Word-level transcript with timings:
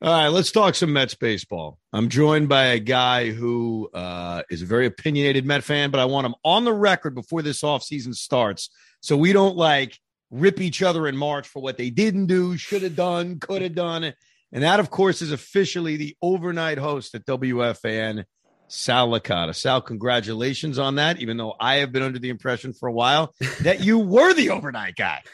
All 0.00 0.12
right, 0.12 0.28
let's 0.28 0.52
talk 0.52 0.76
some 0.76 0.92
Mets 0.92 1.16
baseball. 1.16 1.76
I'm 1.92 2.08
joined 2.08 2.48
by 2.48 2.66
a 2.66 2.78
guy 2.78 3.30
who 3.30 3.90
uh, 3.92 4.44
is 4.48 4.62
a 4.62 4.64
very 4.64 4.86
opinionated 4.86 5.44
Met 5.44 5.64
fan, 5.64 5.90
but 5.90 5.98
I 5.98 6.04
want 6.04 6.24
him 6.24 6.36
on 6.44 6.64
the 6.64 6.72
record 6.72 7.16
before 7.16 7.42
this 7.42 7.62
offseason 7.62 8.14
starts 8.14 8.70
so 9.00 9.16
we 9.16 9.32
don't 9.32 9.56
like 9.56 9.98
rip 10.30 10.60
each 10.60 10.84
other 10.84 11.08
in 11.08 11.16
March 11.16 11.48
for 11.48 11.60
what 11.60 11.78
they 11.78 11.90
didn't 11.90 12.26
do, 12.26 12.56
should 12.56 12.82
have 12.82 12.94
done, 12.94 13.40
could 13.40 13.60
have 13.60 13.74
done. 13.74 14.14
And 14.52 14.62
that, 14.62 14.78
of 14.78 14.88
course, 14.88 15.20
is 15.20 15.32
officially 15.32 15.96
the 15.96 16.16
overnight 16.22 16.78
host 16.78 17.16
at 17.16 17.26
WFAN, 17.26 18.24
Sal 18.68 19.08
Licata. 19.08 19.52
Sal, 19.52 19.82
congratulations 19.82 20.78
on 20.78 20.94
that, 20.94 21.20
even 21.20 21.38
though 21.38 21.56
I 21.58 21.78
have 21.78 21.90
been 21.90 22.04
under 22.04 22.20
the 22.20 22.30
impression 22.30 22.72
for 22.72 22.88
a 22.88 22.92
while 22.92 23.34
that 23.62 23.80
you 23.80 23.98
were 23.98 24.32
the 24.32 24.50
overnight 24.50 24.94
guy 24.94 25.24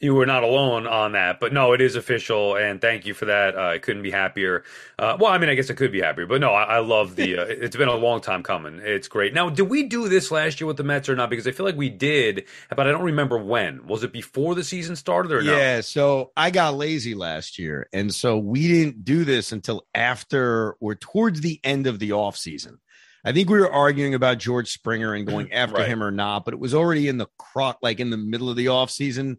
you 0.00 0.14
were 0.14 0.24
not 0.24 0.42
alone 0.42 0.86
on 0.86 1.12
that, 1.12 1.40
but 1.40 1.52
no, 1.52 1.74
it 1.74 1.82
is 1.82 1.94
official, 1.94 2.56
and 2.56 2.80
thank 2.80 3.04
you 3.04 3.12
for 3.12 3.26
that. 3.26 3.54
Uh, 3.54 3.68
I 3.68 3.78
couldn't 3.78 4.02
be 4.02 4.10
happier. 4.10 4.64
Uh, 4.98 5.18
well, 5.20 5.30
I 5.30 5.36
mean, 5.36 5.50
I 5.50 5.54
guess 5.54 5.70
I 5.70 5.74
could 5.74 5.92
be 5.92 6.00
happier, 6.00 6.24
but 6.26 6.40
no, 6.40 6.52
I, 6.52 6.62
I 6.62 6.78
love 6.78 7.16
the. 7.16 7.38
Uh, 7.38 7.44
it's 7.44 7.76
been 7.76 7.88
a 7.88 7.94
long 7.94 8.22
time 8.22 8.42
coming. 8.42 8.80
It's 8.82 9.08
great. 9.08 9.34
Now, 9.34 9.50
did 9.50 9.68
we 9.68 9.82
do 9.82 10.08
this 10.08 10.30
last 10.30 10.58
year 10.58 10.66
with 10.66 10.78
the 10.78 10.84
Mets 10.84 11.10
or 11.10 11.16
not? 11.16 11.28
Because 11.28 11.46
I 11.46 11.50
feel 11.50 11.66
like 11.66 11.76
we 11.76 11.90
did, 11.90 12.46
but 12.74 12.86
I 12.86 12.92
don't 12.92 13.02
remember 13.02 13.38
when. 13.38 13.86
Was 13.86 14.02
it 14.02 14.10
before 14.10 14.54
the 14.54 14.64
season 14.64 14.96
started 14.96 15.32
or 15.32 15.42
no? 15.42 15.54
Yeah, 15.54 15.82
so 15.82 16.32
I 16.34 16.50
got 16.50 16.74
lazy 16.74 17.14
last 17.14 17.58
year, 17.58 17.86
and 17.92 18.14
so 18.14 18.38
we 18.38 18.68
didn't 18.68 19.04
do 19.04 19.24
this 19.24 19.52
until 19.52 19.86
after 19.94 20.76
or 20.80 20.94
towards 20.94 21.42
the 21.42 21.60
end 21.62 21.86
of 21.86 21.98
the 21.98 22.12
off 22.12 22.38
season. 22.38 22.78
I 23.22 23.32
think 23.32 23.50
we 23.50 23.60
were 23.60 23.70
arguing 23.70 24.14
about 24.14 24.38
George 24.38 24.72
Springer 24.72 25.12
and 25.12 25.26
going 25.26 25.52
after 25.52 25.76
right. 25.76 25.88
him 25.88 26.02
or 26.02 26.10
not, 26.10 26.46
but 26.46 26.54
it 26.54 26.60
was 26.60 26.74
already 26.74 27.06
in 27.06 27.18
the 27.18 27.28
crock, 27.38 27.80
like 27.82 28.00
in 28.00 28.08
the 28.08 28.16
middle 28.16 28.48
of 28.48 28.56
the 28.56 28.68
off 28.68 28.90
season 28.90 29.36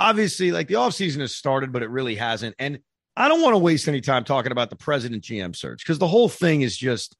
obviously, 0.00 0.50
like 0.50 0.66
the 0.66 0.74
offseason 0.74 1.20
has 1.20 1.34
started, 1.34 1.72
but 1.72 1.82
it 1.82 1.90
really 1.90 2.16
hasn't. 2.16 2.56
And 2.58 2.80
I 3.16 3.28
don't 3.28 3.42
want 3.42 3.54
to 3.54 3.58
waste 3.58 3.86
any 3.86 4.00
time 4.00 4.24
talking 4.24 4.50
about 4.50 4.70
the 4.70 4.76
president 4.76 5.22
GM 5.22 5.54
search 5.54 5.84
because 5.84 5.98
the 5.98 6.08
whole 6.08 6.28
thing 6.28 6.62
is 6.62 6.76
just, 6.76 7.16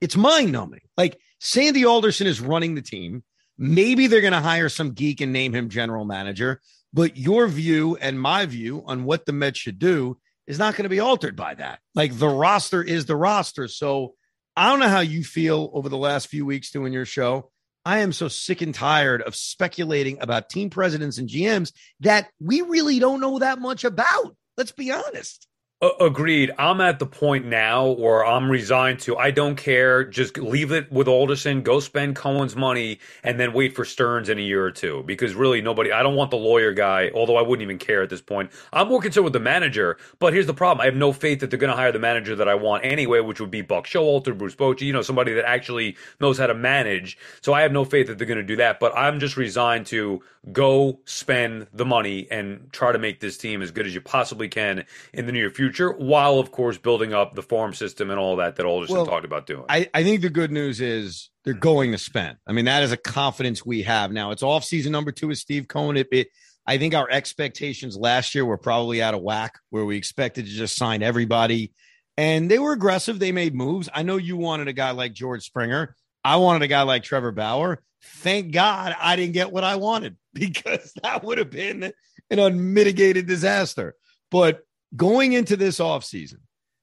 it's 0.00 0.16
mind 0.16 0.52
numbing. 0.52 0.80
Like 0.96 1.18
Sandy 1.40 1.84
Alderson 1.84 2.26
is 2.26 2.40
running 2.40 2.74
the 2.74 2.82
team. 2.82 3.24
Maybe 3.58 4.06
they're 4.06 4.20
going 4.22 4.32
to 4.32 4.40
hire 4.40 4.68
some 4.68 4.92
geek 4.92 5.20
and 5.20 5.32
name 5.32 5.52
him 5.52 5.68
general 5.68 6.04
manager. 6.04 6.60
But 6.92 7.16
your 7.16 7.46
view 7.48 7.96
and 8.00 8.20
my 8.20 8.46
view 8.46 8.82
on 8.86 9.04
what 9.04 9.26
the 9.26 9.32
Mets 9.32 9.58
should 9.58 9.78
do 9.78 10.18
is 10.46 10.58
not 10.58 10.74
going 10.74 10.84
to 10.84 10.88
be 10.88 11.00
altered 11.00 11.36
by 11.36 11.54
that. 11.54 11.80
Like 11.94 12.16
the 12.16 12.28
roster 12.28 12.82
is 12.82 13.06
the 13.06 13.16
roster. 13.16 13.68
So 13.68 14.14
I 14.56 14.68
don't 14.68 14.80
know 14.80 14.88
how 14.88 15.00
you 15.00 15.24
feel 15.24 15.70
over 15.72 15.88
the 15.88 15.96
last 15.96 16.28
few 16.28 16.46
weeks 16.46 16.70
doing 16.70 16.92
your 16.92 17.04
show. 17.04 17.50
I 17.84 18.00
am 18.00 18.12
so 18.12 18.28
sick 18.28 18.60
and 18.62 18.74
tired 18.74 19.22
of 19.22 19.34
speculating 19.34 20.20
about 20.20 20.50
team 20.50 20.70
presidents 20.70 21.18
and 21.18 21.28
GMs 21.28 21.72
that 22.00 22.28
we 22.40 22.60
really 22.62 22.98
don't 22.98 23.20
know 23.20 23.38
that 23.38 23.58
much 23.58 23.84
about. 23.84 24.36
Let's 24.56 24.72
be 24.72 24.92
honest. 24.92 25.46
Agreed. 25.82 26.50
I'm 26.58 26.82
at 26.82 26.98
the 26.98 27.06
point 27.06 27.46
now 27.46 27.92
where 27.92 28.22
I'm 28.22 28.50
resigned 28.50 29.00
to. 29.00 29.16
I 29.16 29.30
don't 29.30 29.56
care. 29.56 30.04
Just 30.04 30.36
leave 30.36 30.72
it 30.72 30.92
with 30.92 31.08
Alderson. 31.08 31.62
Go 31.62 31.80
spend 31.80 32.16
Cohen's 32.16 32.54
money, 32.54 32.98
and 33.24 33.40
then 33.40 33.54
wait 33.54 33.74
for 33.74 33.86
Stearns 33.86 34.28
in 34.28 34.36
a 34.36 34.42
year 34.42 34.62
or 34.62 34.70
two. 34.70 35.02
Because 35.06 35.32
really, 35.32 35.62
nobody. 35.62 35.90
I 35.90 36.02
don't 36.02 36.16
want 36.16 36.32
the 36.32 36.36
lawyer 36.36 36.74
guy. 36.74 37.10
Although 37.14 37.38
I 37.38 37.40
wouldn't 37.40 37.62
even 37.62 37.78
care 37.78 38.02
at 38.02 38.10
this 38.10 38.20
point. 38.20 38.50
I'm 38.74 38.88
more 38.88 39.00
concerned 39.00 39.24
with 39.24 39.32
the 39.32 39.40
manager. 39.40 39.96
But 40.18 40.34
here's 40.34 40.46
the 40.46 40.52
problem: 40.52 40.82
I 40.82 40.84
have 40.84 40.96
no 40.96 41.14
faith 41.14 41.40
that 41.40 41.48
they're 41.48 41.58
going 41.58 41.72
to 41.72 41.76
hire 41.76 41.92
the 41.92 41.98
manager 41.98 42.36
that 42.36 42.46
I 42.46 42.56
want 42.56 42.84
anyway, 42.84 43.20
which 43.20 43.40
would 43.40 43.50
be 43.50 43.62
Buck 43.62 43.86
Showalter, 43.86 44.36
Bruce 44.36 44.54
Bochy. 44.54 44.82
You 44.82 44.92
know, 44.92 45.00
somebody 45.00 45.32
that 45.32 45.48
actually 45.48 45.96
knows 46.20 46.36
how 46.36 46.46
to 46.46 46.54
manage. 46.54 47.16
So 47.40 47.54
I 47.54 47.62
have 47.62 47.72
no 47.72 47.86
faith 47.86 48.08
that 48.08 48.18
they're 48.18 48.26
going 48.26 48.36
to 48.36 48.44
do 48.44 48.56
that. 48.56 48.80
But 48.80 48.94
I'm 48.94 49.18
just 49.18 49.38
resigned 49.38 49.86
to 49.86 50.20
go 50.52 50.98
spend 51.04 51.66
the 51.72 51.84
money 51.84 52.26
and 52.30 52.72
try 52.72 52.92
to 52.92 52.98
make 52.98 53.20
this 53.20 53.36
team 53.36 53.62
as 53.62 53.70
good 53.70 53.86
as 53.86 53.94
you 53.94 54.00
possibly 54.00 54.48
can 54.48 54.84
in 55.12 55.26
the 55.26 55.32
near 55.32 55.50
future, 55.50 55.69
while 55.78 56.38
of 56.38 56.50
course 56.50 56.78
building 56.78 57.12
up 57.12 57.34
the 57.34 57.42
farm 57.42 57.74
system 57.74 58.10
and 58.10 58.18
all 58.18 58.36
that 58.36 58.56
that 58.56 58.66
Alderson 58.66 58.96
well, 58.96 59.06
talked 59.06 59.24
about 59.24 59.46
doing. 59.46 59.64
I, 59.68 59.88
I 59.94 60.02
think 60.02 60.22
the 60.22 60.30
good 60.30 60.50
news 60.50 60.80
is 60.80 61.30
they're 61.44 61.54
mm. 61.54 61.60
going 61.60 61.92
to 61.92 61.98
spend. 61.98 62.36
I 62.46 62.52
mean, 62.52 62.66
that 62.66 62.82
is 62.82 62.92
a 62.92 62.96
confidence 62.96 63.64
we 63.64 63.82
have 63.82 64.12
now. 64.12 64.30
It's 64.30 64.42
off 64.42 64.64
season 64.64 64.92
number 64.92 65.12
two 65.12 65.28
with 65.28 65.38
Steve 65.38 65.68
Cohen. 65.68 65.96
It, 65.96 66.08
it 66.12 66.28
I 66.66 66.78
think 66.78 66.94
our 66.94 67.10
expectations 67.10 67.96
last 67.96 68.34
year 68.34 68.44
were 68.44 68.58
probably 68.58 69.02
out 69.02 69.14
of 69.14 69.22
whack, 69.22 69.58
where 69.70 69.84
we 69.84 69.96
expected 69.96 70.46
to 70.46 70.50
just 70.50 70.76
sign 70.76 71.02
everybody. 71.02 71.72
And 72.16 72.50
they 72.50 72.58
were 72.58 72.72
aggressive. 72.72 73.18
They 73.18 73.32
made 73.32 73.54
moves. 73.54 73.88
I 73.92 74.02
know 74.02 74.18
you 74.18 74.36
wanted 74.36 74.68
a 74.68 74.72
guy 74.72 74.90
like 74.90 75.12
George 75.12 75.44
Springer. 75.44 75.96
I 76.22 76.36
wanted 76.36 76.62
a 76.62 76.68
guy 76.68 76.82
like 76.82 77.02
Trevor 77.02 77.32
Bauer. 77.32 77.82
Thank 78.02 78.52
God 78.52 78.94
I 79.00 79.16
didn't 79.16 79.32
get 79.32 79.52
what 79.52 79.64
I 79.64 79.76
wanted 79.76 80.16
because 80.32 80.92
that 81.02 81.24
would 81.24 81.38
have 81.38 81.50
been 81.50 81.92
an 82.30 82.38
unmitigated 82.38 83.26
disaster. 83.26 83.94
But 84.30 84.60
going 84.96 85.32
into 85.32 85.56
this 85.56 85.78
offseason, 85.78 86.40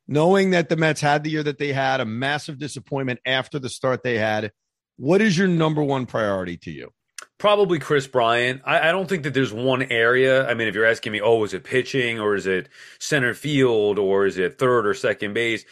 knowing 0.08 0.52
that 0.52 0.70
the 0.70 0.78
Mets 0.78 1.02
had 1.02 1.24
the 1.24 1.30
year 1.30 1.44
that 1.44 1.58
they 1.58 1.74
had, 1.74 2.00
a 2.00 2.06
massive 2.06 2.58
disappointment 2.58 3.20
after 3.26 3.60
the 3.60 3.70
start 3.70 4.04
they 4.04 4.18
had, 4.18 4.52
what 4.98 5.22
is 5.22 5.38
your 5.38 5.48
number 5.48 5.84
one 5.84 6.06
priority 6.06 6.58
to 6.58 6.72
you? 6.72 6.92
Probably 7.38 7.78
Kris 7.78 8.08
Bryant. 8.08 8.62
I, 8.66 8.90
I, 8.90 8.92
don't 8.92 9.08
think 9.08 9.24
that 9.24 9.34
there's 9.34 9.54
one 9.54 9.84
area. 9.84 10.48
I 10.48 10.56
mean, 10.56 10.68
if 10.68 10.74
you're 10.74 10.86
asking 10.86 11.12
me, 11.12 11.22
oh, 11.22 11.44
is 11.44 11.54
it 11.54 11.64
pitching 11.64 12.20
or 12.20 12.36
is 12.36 12.48
it 12.48 12.70
center 13.00 13.36
field 13.36 14.00
or 14.00 14.26
is 14.26 14.40
it 14.40 14.58
third 14.58 14.88
or 14.88 14.96
second 14.96 15.34
base? 15.34 15.64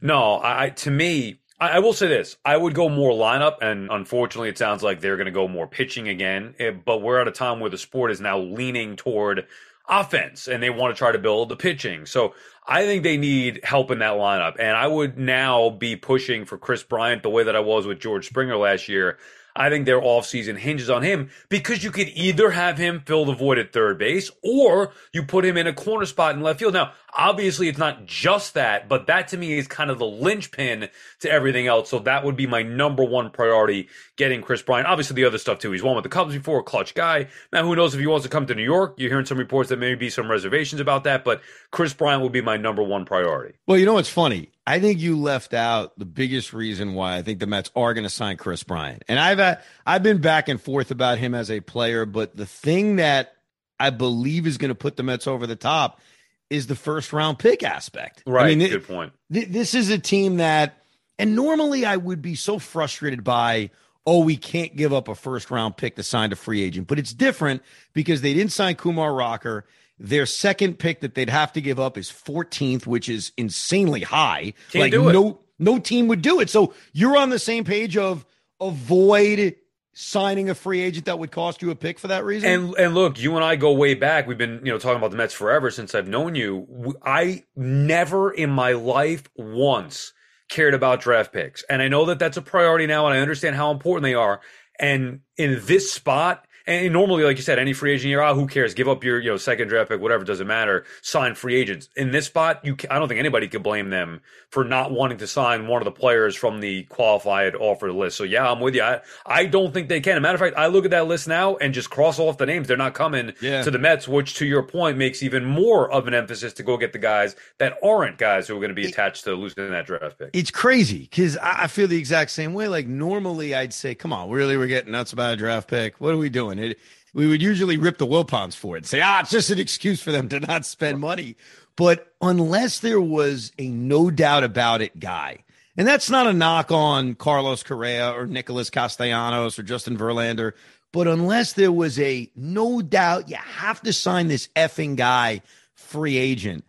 No, 0.00 0.40
I 0.42 0.70
to 0.70 0.90
me, 0.90 1.40
I, 1.60 1.78
will 1.78 1.92
say 1.92 2.08
this: 2.08 2.36
I 2.44 2.56
would 2.56 2.74
go 2.74 2.88
more 2.88 3.12
lineup, 3.12 3.58
and 3.62 3.88
unfortunately, 3.90 4.48
it 4.48 4.58
sounds 4.58 4.82
like 4.82 5.00
they're 5.00 5.16
going 5.16 5.26
to 5.26 5.32
go 5.32 5.46
more 5.46 5.68
pitching 5.68 6.08
again. 6.08 6.54
Eh, 6.58 6.72
but 6.72 7.00
we're 7.00 7.20
at 7.20 7.28
a 7.28 7.32
time 7.32 7.60
where 7.60 7.70
the 7.70 7.78
sport 7.78 8.10
is 8.10 8.20
now 8.20 8.38
leaning 8.38 8.96
toward 8.96 9.46
offense, 9.88 10.48
and 10.48 10.62
they 10.62 10.70
want 10.70 10.94
to 10.94 10.98
try 10.98 11.12
to 11.12 11.18
build 11.18 11.48
the 11.48 11.56
pitching. 11.56 12.06
So 12.06 12.34
I 12.66 12.84
think 12.84 13.02
they 13.02 13.16
need 13.16 13.60
help 13.64 13.90
in 13.90 13.98
that 13.98 14.14
lineup, 14.14 14.56
and 14.58 14.76
I 14.76 14.86
would 14.86 15.18
now 15.18 15.70
be 15.70 15.96
pushing 15.96 16.44
for 16.44 16.56
Kris 16.56 16.82
Bryant 16.82 17.22
the 17.22 17.30
way 17.30 17.42
that 17.44 17.56
I 17.56 17.60
was 17.60 17.86
with 17.86 18.00
George 18.00 18.26
Springer 18.26 18.56
last 18.56 18.88
year. 18.88 19.18
I 19.56 19.70
think 19.70 19.86
their 19.86 20.00
offseason 20.00 20.58
hinges 20.58 20.90
on 20.90 21.02
him 21.02 21.30
because 21.48 21.84
you 21.84 21.92
could 21.92 22.08
either 22.08 22.50
have 22.50 22.76
him 22.76 23.02
fill 23.06 23.24
the 23.24 23.34
void 23.34 23.58
at 23.58 23.72
third 23.72 23.98
base 23.98 24.30
or 24.42 24.92
you 25.12 25.22
put 25.22 25.44
him 25.44 25.56
in 25.56 25.68
a 25.68 25.72
corner 25.72 26.06
spot 26.06 26.34
in 26.34 26.40
left 26.40 26.58
field. 26.58 26.74
Now, 26.74 26.92
obviously, 27.16 27.68
it's 27.68 27.78
not 27.78 28.04
just 28.04 28.54
that, 28.54 28.88
but 28.88 29.06
that 29.06 29.28
to 29.28 29.36
me 29.36 29.56
is 29.56 29.68
kind 29.68 29.90
of 29.90 29.98
the 29.98 30.06
linchpin 30.06 30.88
to 31.20 31.30
everything 31.30 31.68
else. 31.68 31.88
So 31.88 32.00
that 32.00 32.24
would 32.24 32.36
be 32.36 32.48
my 32.48 32.62
number 32.62 33.04
one 33.04 33.30
priority 33.30 33.88
getting 34.16 34.42
Kris 34.42 34.62
Bryant. 34.62 34.88
Obviously, 34.88 35.14
the 35.14 35.24
other 35.24 35.38
stuff 35.38 35.60
too. 35.60 35.70
He's 35.70 35.82
won 35.82 35.94
with 35.94 36.02
the 36.02 36.08
Cubs 36.08 36.34
before, 36.34 36.62
clutch 36.64 36.94
guy. 36.94 37.28
Now, 37.52 37.62
who 37.62 37.76
knows 37.76 37.94
if 37.94 38.00
he 38.00 38.06
wants 38.08 38.24
to 38.24 38.30
come 38.30 38.46
to 38.46 38.54
New 38.56 38.64
York? 38.64 38.94
You're 38.96 39.10
hearing 39.10 39.26
some 39.26 39.38
reports 39.38 39.68
that 39.68 39.78
may 39.78 39.94
be 39.94 40.10
some 40.10 40.28
reservations 40.28 40.80
about 40.80 41.04
that, 41.04 41.24
but 41.24 41.40
Kris 41.70 41.94
Bryant 41.94 42.22
would 42.22 42.32
be 42.32 42.40
my 42.40 42.56
number 42.56 42.82
one 42.82 43.04
priority. 43.04 43.54
Well, 43.66 43.78
you 43.78 43.86
know 43.86 43.94
what's 43.94 44.08
funny? 44.08 44.50
I 44.66 44.80
think 44.80 44.98
you 44.98 45.18
left 45.18 45.52
out 45.52 45.98
the 45.98 46.06
biggest 46.06 46.52
reason 46.52 46.94
why 46.94 47.16
I 47.16 47.22
think 47.22 47.38
the 47.38 47.46
Mets 47.46 47.70
are 47.76 47.92
going 47.92 48.04
to 48.04 48.10
sign 48.10 48.36
Kris 48.38 48.62
Bryant. 48.62 49.04
And 49.08 49.18
I've 49.18 49.38
uh, 49.38 49.56
I've 49.84 50.02
been 50.02 50.18
back 50.18 50.48
and 50.48 50.60
forth 50.60 50.90
about 50.90 51.18
him 51.18 51.34
as 51.34 51.50
a 51.50 51.60
player, 51.60 52.06
but 52.06 52.36
the 52.36 52.46
thing 52.46 52.96
that 52.96 53.34
I 53.78 53.90
believe 53.90 54.46
is 54.46 54.56
going 54.56 54.70
to 54.70 54.74
put 54.74 54.96
the 54.96 55.02
Mets 55.02 55.26
over 55.26 55.46
the 55.46 55.56
top 55.56 56.00
is 56.48 56.66
the 56.66 56.76
first 56.76 57.12
round 57.12 57.38
pick 57.38 57.62
aspect. 57.62 58.22
Right. 58.26 58.52
I 58.52 58.54
mean, 58.54 58.68
good 58.70 58.86
point. 58.86 59.12
Th- 59.32 59.48
this 59.48 59.74
is 59.74 59.90
a 59.90 59.98
team 59.98 60.38
that, 60.38 60.84
and 61.18 61.36
normally 61.36 61.84
I 61.84 61.96
would 61.96 62.22
be 62.22 62.34
so 62.34 62.58
frustrated 62.58 63.24
by, 63.24 63.70
oh, 64.06 64.24
we 64.24 64.36
can't 64.36 64.74
give 64.76 64.92
up 64.92 65.08
a 65.08 65.14
first 65.14 65.50
round 65.50 65.76
pick 65.76 65.96
to 65.96 66.02
sign 66.02 66.32
a 66.32 66.36
free 66.36 66.62
agent, 66.62 66.86
but 66.86 66.98
it's 66.98 67.12
different 67.12 67.62
because 67.92 68.20
they 68.22 68.32
didn't 68.32 68.52
sign 68.52 68.76
Kumar 68.76 69.12
Rocker. 69.12 69.66
Their 69.98 70.26
second 70.26 70.78
pick 70.78 71.00
that 71.00 71.14
they'd 71.14 71.30
have 71.30 71.52
to 71.52 71.60
give 71.60 71.78
up 71.78 71.96
is 71.96 72.10
14th, 72.10 72.86
which 72.86 73.08
is 73.08 73.32
insanely 73.36 74.02
high. 74.02 74.54
Can't 74.70 74.82
like 74.82 74.92
do 74.92 75.08
it. 75.08 75.12
no 75.12 75.40
no 75.58 75.78
team 75.78 76.08
would 76.08 76.22
do 76.22 76.40
it. 76.40 76.50
So 76.50 76.74
you're 76.92 77.16
on 77.16 77.30
the 77.30 77.38
same 77.38 77.64
page 77.64 77.96
of 77.96 78.26
avoid 78.60 79.56
signing 79.92 80.50
a 80.50 80.54
free 80.54 80.80
agent 80.80 81.06
that 81.06 81.18
would 81.18 81.30
cost 81.30 81.62
you 81.62 81.70
a 81.70 81.76
pick 81.76 82.00
for 82.00 82.08
that 82.08 82.24
reason. 82.24 82.50
And 82.50 82.74
and 82.76 82.94
look, 82.94 83.20
you 83.20 83.36
and 83.36 83.44
I 83.44 83.56
go 83.56 83.72
way 83.72 83.94
back. 83.94 84.26
We've 84.26 84.38
been, 84.38 84.60
you 84.64 84.72
know, 84.72 84.78
talking 84.78 84.96
about 84.96 85.12
the 85.12 85.16
Mets 85.16 85.32
forever 85.32 85.70
since 85.70 85.94
I've 85.94 86.08
known 86.08 86.34
you. 86.34 86.96
I 87.04 87.44
never 87.54 88.30
in 88.32 88.50
my 88.50 88.72
life 88.72 89.28
once 89.36 90.12
cared 90.50 90.74
about 90.74 91.00
draft 91.00 91.32
picks. 91.32 91.62
And 91.64 91.80
I 91.80 91.88
know 91.88 92.06
that 92.06 92.18
that's 92.18 92.36
a 92.36 92.42
priority 92.42 92.86
now 92.86 93.06
and 93.06 93.14
I 93.14 93.20
understand 93.20 93.56
how 93.56 93.70
important 93.70 94.02
they 94.02 94.14
are. 94.14 94.40
And 94.78 95.20
in 95.36 95.60
this 95.64 95.92
spot, 95.92 96.46
and 96.66 96.92
normally, 96.92 97.24
like 97.24 97.36
you 97.36 97.42
said, 97.42 97.58
any 97.58 97.74
free 97.74 97.92
agent 97.92 98.08
year, 98.08 98.22
oh, 98.22 98.34
who 98.34 98.46
cares? 98.46 98.72
Give 98.72 98.88
up 98.88 99.04
your 99.04 99.20
you 99.20 99.30
know 99.30 99.36
second 99.36 99.68
draft 99.68 99.90
pick, 99.90 100.00
whatever, 100.00 100.24
doesn't 100.24 100.46
matter. 100.46 100.84
Sign 101.02 101.34
free 101.34 101.56
agents. 101.56 101.88
In 101.94 102.10
this 102.10 102.26
spot, 102.26 102.64
you 102.64 102.76
I 102.90 102.98
don't 102.98 103.08
think 103.08 103.18
anybody 103.18 103.48
could 103.48 103.62
blame 103.62 103.90
them 103.90 104.22
for 104.48 104.64
not 104.64 104.90
wanting 104.90 105.18
to 105.18 105.26
sign 105.26 105.66
one 105.66 105.82
of 105.82 105.84
the 105.84 105.92
players 105.92 106.34
from 106.34 106.60
the 106.60 106.84
qualified 106.84 107.54
offer 107.54 107.92
list. 107.92 108.16
So 108.16 108.24
yeah, 108.24 108.50
I'm 108.50 108.60
with 108.60 108.74
you. 108.74 108.82
I, 108.82 109.00
I 109.26 109.44
don't 109.44 109.74
think 109.74 109.88
they 109.88 110.00
can. 110.00 110.12
As 110.12 110.18
a 110.18 110.20
matter 110.20 110.34
of 110.34 110.40
fact, 110.40 110.56
I 110.56 110.68
look 110.68 110.84
at 110.84 110.92
that 110.92 111.06
list 111.06 111.28
now 111.28 111.56
and 111.56 111.74
just 111.74 111.90
cross 111.90 112.18
off 112.18 112.38
the 112.38 112.46
names. 112.46 112.68
They're 112.68 112.76
not 112.76 112.94
coming 112.94 113.34
yeah. 113.42 113.62
to 113.62 113.70
the 113.70 113.78
Mets, 113.78 114.08
which 114.08 114.34
to 114.36 114.46
your 114.46 114.62
point 114.62 114.96
makes 114.96 115.22
even 115.22 115.44
more 115.44 115.90
of 115.92 116.08
an 116.08 116.14
emphasis 116.14 116.54
to 116.54 116.62
go 116.62 116.78
get 116.78 116.92
the 116.92 116.98
guys 116.98 117.36
that 117.58 117.76
aren't 117.84 118.16
guys 118.16 118.48
who 118.48 118.56
are 118.56 118.60
going 118.60 118.70
to 118.70 118.74
be 118.74 118.86
attached 118.86 119.24
to 119.24 119.34
losing 119.34 119.70
that 119.70 119.86
draft 119.86 120.18
pick. 120.18 120.30
It's 120.32 120.50
crazy 120.50 121.00
because 121.00 121.36
I 121.36 121.66
feel 121.66 121.88
the 121.88 121.98
exact 121.98 122.30
same 122.30 122.54
way. 122.54 122.68
Like 122.68 122.86
normally, 122.86 123.54
I'd 123.54 123.74
say, 123.74 123.94
"Come 123.94 124.12
on, 124.12 124.30
really, 124.30 124.56
we're 124.56 124.66
getting 124.66 124.92
nuts 124.92 125.12
about 125.12 125.34
a 125.34 125.36
draft 125.36 125.68
pick. 125.68 126.00
What 126.00 126.14
are 126.14 126.18
we 126.18 126.30
doing?" 126.30 126.53
It, 126.58 126.78
we 127.12 127.28
would 127.28 127.42
usually 127.42 127.76
rip 127.76 127.98
the 127.98 128.06
Wilpons 128.06 128.54
for 128.54 128.76
it 128.76 128.80
and 128.80 128.86
say, 128.86 129.00
ah, 129.00 129.20
it's 129.20 129.30
just 129.30 129.50
an 129.50 129.58
excuse 129.58 130.02
for 130.02 130.12
them 130.12 130.28
to 130.30 130.40
not 130.40 130.66
spend 130.66 131.00
money. 131.00 131.36
But 131.76 132.12
unless 132.20 132.80
there 132.80 133.00
was 133.00 133.52
a 133.58 133.68
no 133.68 134.10
doubt 134.10 134.44
about 134.44 134.82
it 134.82 134.98
guy, 134.98 135.44
and 135.76 135.88
that's 135.88 136.10
not 136.10 136.26
a 136.26 136.32
knock 136.32 136.70
on 136.70 137.14
Carlos 137.14 137.62
Correa 137.62 138.10
or 138.12 138.26
Nicholas 138.26 138.70
Castellanos 138.70 139.58
or 139.58 139.62
Justin 139.62 139.96
Verlander, 139.96 140.52
but 140.92 141.08
unless 141.08 141.54
there 141.54 141.72
was 141.72 141.98
a 141.98 142.30
no 142.36 142.80
doubt 142.80 143.28
you 143.28 143.36
have 143.36 143.80
to 143.82 143.92
sign 143.92 144.28
this 144.28 144.48
effing 144.54 144.94
guy 144.94 145.42
free 145.74 146.16
agent, 146.16 146.64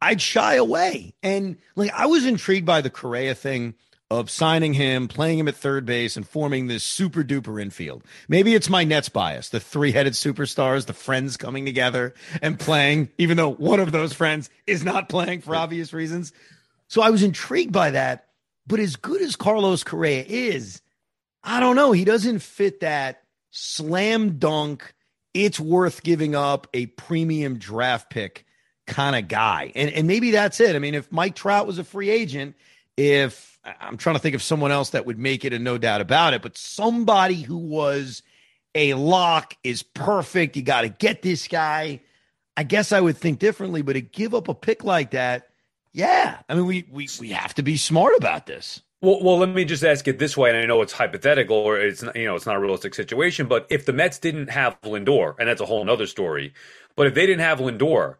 I'd 0.00 0.20
shy 0.20 0.54
away. 0.54 1.14
And 1.22 1.58
like 1.76 1.92
I 1.92 2.06
was 2.06 2.26
intrigued 2.26 2.66
by 2.66 2.80
the 2.80 2.90
Correa 2.90 3.34
thing 3.34 3.74
of 4.10 4.28
signing 4.28 4.74
him, 4.74 5.06
playing 5.06 5.38
him 5.38 5.46
at 5.46 5.54
third 5.54 5.86
base, 5.86 6.16
and 6.16 6.26
forming 6.26 6.66
this 6.66 6.82
super 6.82 7.22
duper 7.22 7.62
infield. 7.62 8.02
Maybe 8.28 8.54
it's 8.54 8.68
my 8.68 8.82
Nets 8.82 9.08
bias, 9.08 9.50
the 9.50 9.60
three 9.60 9.92
headed 9.92 10.14
superstars, 10.14 10.86
the 10.86 10.92
friends 10.92 11.36
coming 11.36 11.64
together 11.64 12.14
and 12.42 12.58
playing, 12.58 13.10
even 13.18 13.36
though 13.36 13.52
one 13.52 13.78
of 13.78 13.92
those 13.92 14.12
friends 14.12 14.50
is 14.66 14.84
not 14.84 15.08
playing 15.08 15.42
for 15.42 15.54
obvious 15.54 15.92
reasons. 15.92 16.32
So 16.88 17.02
I 17.02 17.10
was 17.10 17.22
intrigued 17.22 17.72
by 17.72 17.92
that. 17.92 18.26
But 18.66 18.80
as 18.80 18.96
good 18.96 19.22
as 19.22 19.36
Carlos 19.36 19.84
Correa 19.84 20.24
is, 20.26 20.80
I 21.42 21.60
don't 21.60 21.76
know. 21.76 21.92
He 21.92 22.04
doesn't 22.04 22.40
fit 22.40 22.80
that 22.80 23.22
slam 23.50 24.38
dunk. 24.38 24.94
It's 25.34 25.58
worth 25.58 26.02
giving 26.02 26.34
up 26.34 26.66
a 26.74 26.86
premium 26.86 27.58
draft 27.58 28.10
pick 28.10 28.44
kind 28.86 29.16
of 29.16 29.28
guy. 29.28 29.72
And, 29.74 29.90
and 29.90 30.06
maybe 30.06 30.32
that's 30.32 30.60
it. 30.60 30.76
I 30.76 30.78
mean, 30.80 30.94
if 30.94 31.10
Mike 31.10 31.36
Trout 31.36 31.66
was 31.66 31.78
a 31.78 31.84
free 31.84 32.10
agent, 32.10 32.56
if 33.00 33.58
I'm 33.64 33.96
trying 33.96 34.16
to 34.16 34.20
think 34.20 34.34
of 34.34 34.42
someone 34.42 34.70
else 34.70 34.90
that 34.90 35.06
would 35.06 35.18
make 35.18 35.44
it, 35.44 35.52
and 35.54 35.64
no 35.64 35.78
doubt 35.78 36.02
about 36.02 36.34
it, 36.34 36.42
but 36.42 36.58
somebody 36.58 37.40
who 37.40 37.56
was 37.56 38.22
a 38.74 38.94
lock 38.94 39.56
is 39.64 39.82
perfect. 39.82 40.54
You 40.56 40.62
got 40.62 40.82
to 40.82 40.90
get 40.90 41.22
this 41.22 41.48
guy. 41.48 42.00
I 42.56 42.62
guess 42.62 42.92
I 42.92 43.00
would 43.00 43.16
think 43.16 43.38
differently, 43.38 43.80
but 43.80 43.94
to 43.94 44.02
give 44.02 44.34
up 44.34 44.48
a 44.48 44.54
pick 44.54 44.84
like 44.84 45.12
that, 45.12 45.48
yeah. 45.92 46.40
I 46.48 46.54
mean, 46.54 46.66
we 46.66 46.86
we 46.90 47.08
we 47.18 47.30
have 47.30 47.54
to 47.54 47.62
be 47.62 47.76
smart 47.78 48.12
about 48.18 48.46
this. 48.46 48.82
Well, 49.00 49.22
well, 49.22 49.38
let 49.38 49.48
me 49.48 49.64
just 49.64 49.82
ask 49.82 50.06
it 50.08 50.18
this 50.18 50.36
way, 50.36 50.50
and 50.50 50.58
I 50.58 50.66
know 50.66 50.82
it's 50.82 50.92
hypothetical, 50.92 51.56
or 51.56 51.80
it's 51.80 52.02
you 52.14 52.26
know, 52.26 52.36
it's 52.36 52.44
not 52.44 52.56
a 52.56 52.60
realistic 52.60 52.94
situation. 52.94 53.48
But 53.48 53.66
if 53.70 53.86
the 53.86 53.94
Mets 53.94 54.18
didn't 54.18 54.50
have 54.50 54.78
Lindor, 54.82 55.36
and 55.38 55.48
that's 55.48 55.62
a 55.62 55.66
whole 55.66 55.88
other 55.88 56.06
story, 56.06 56.52
but 56.96 57.06
if 57.06 57.14
they 57.14 57.24
didn't 57.24 57.40
have 57.40 57.60
Lindor, 57.60 58.16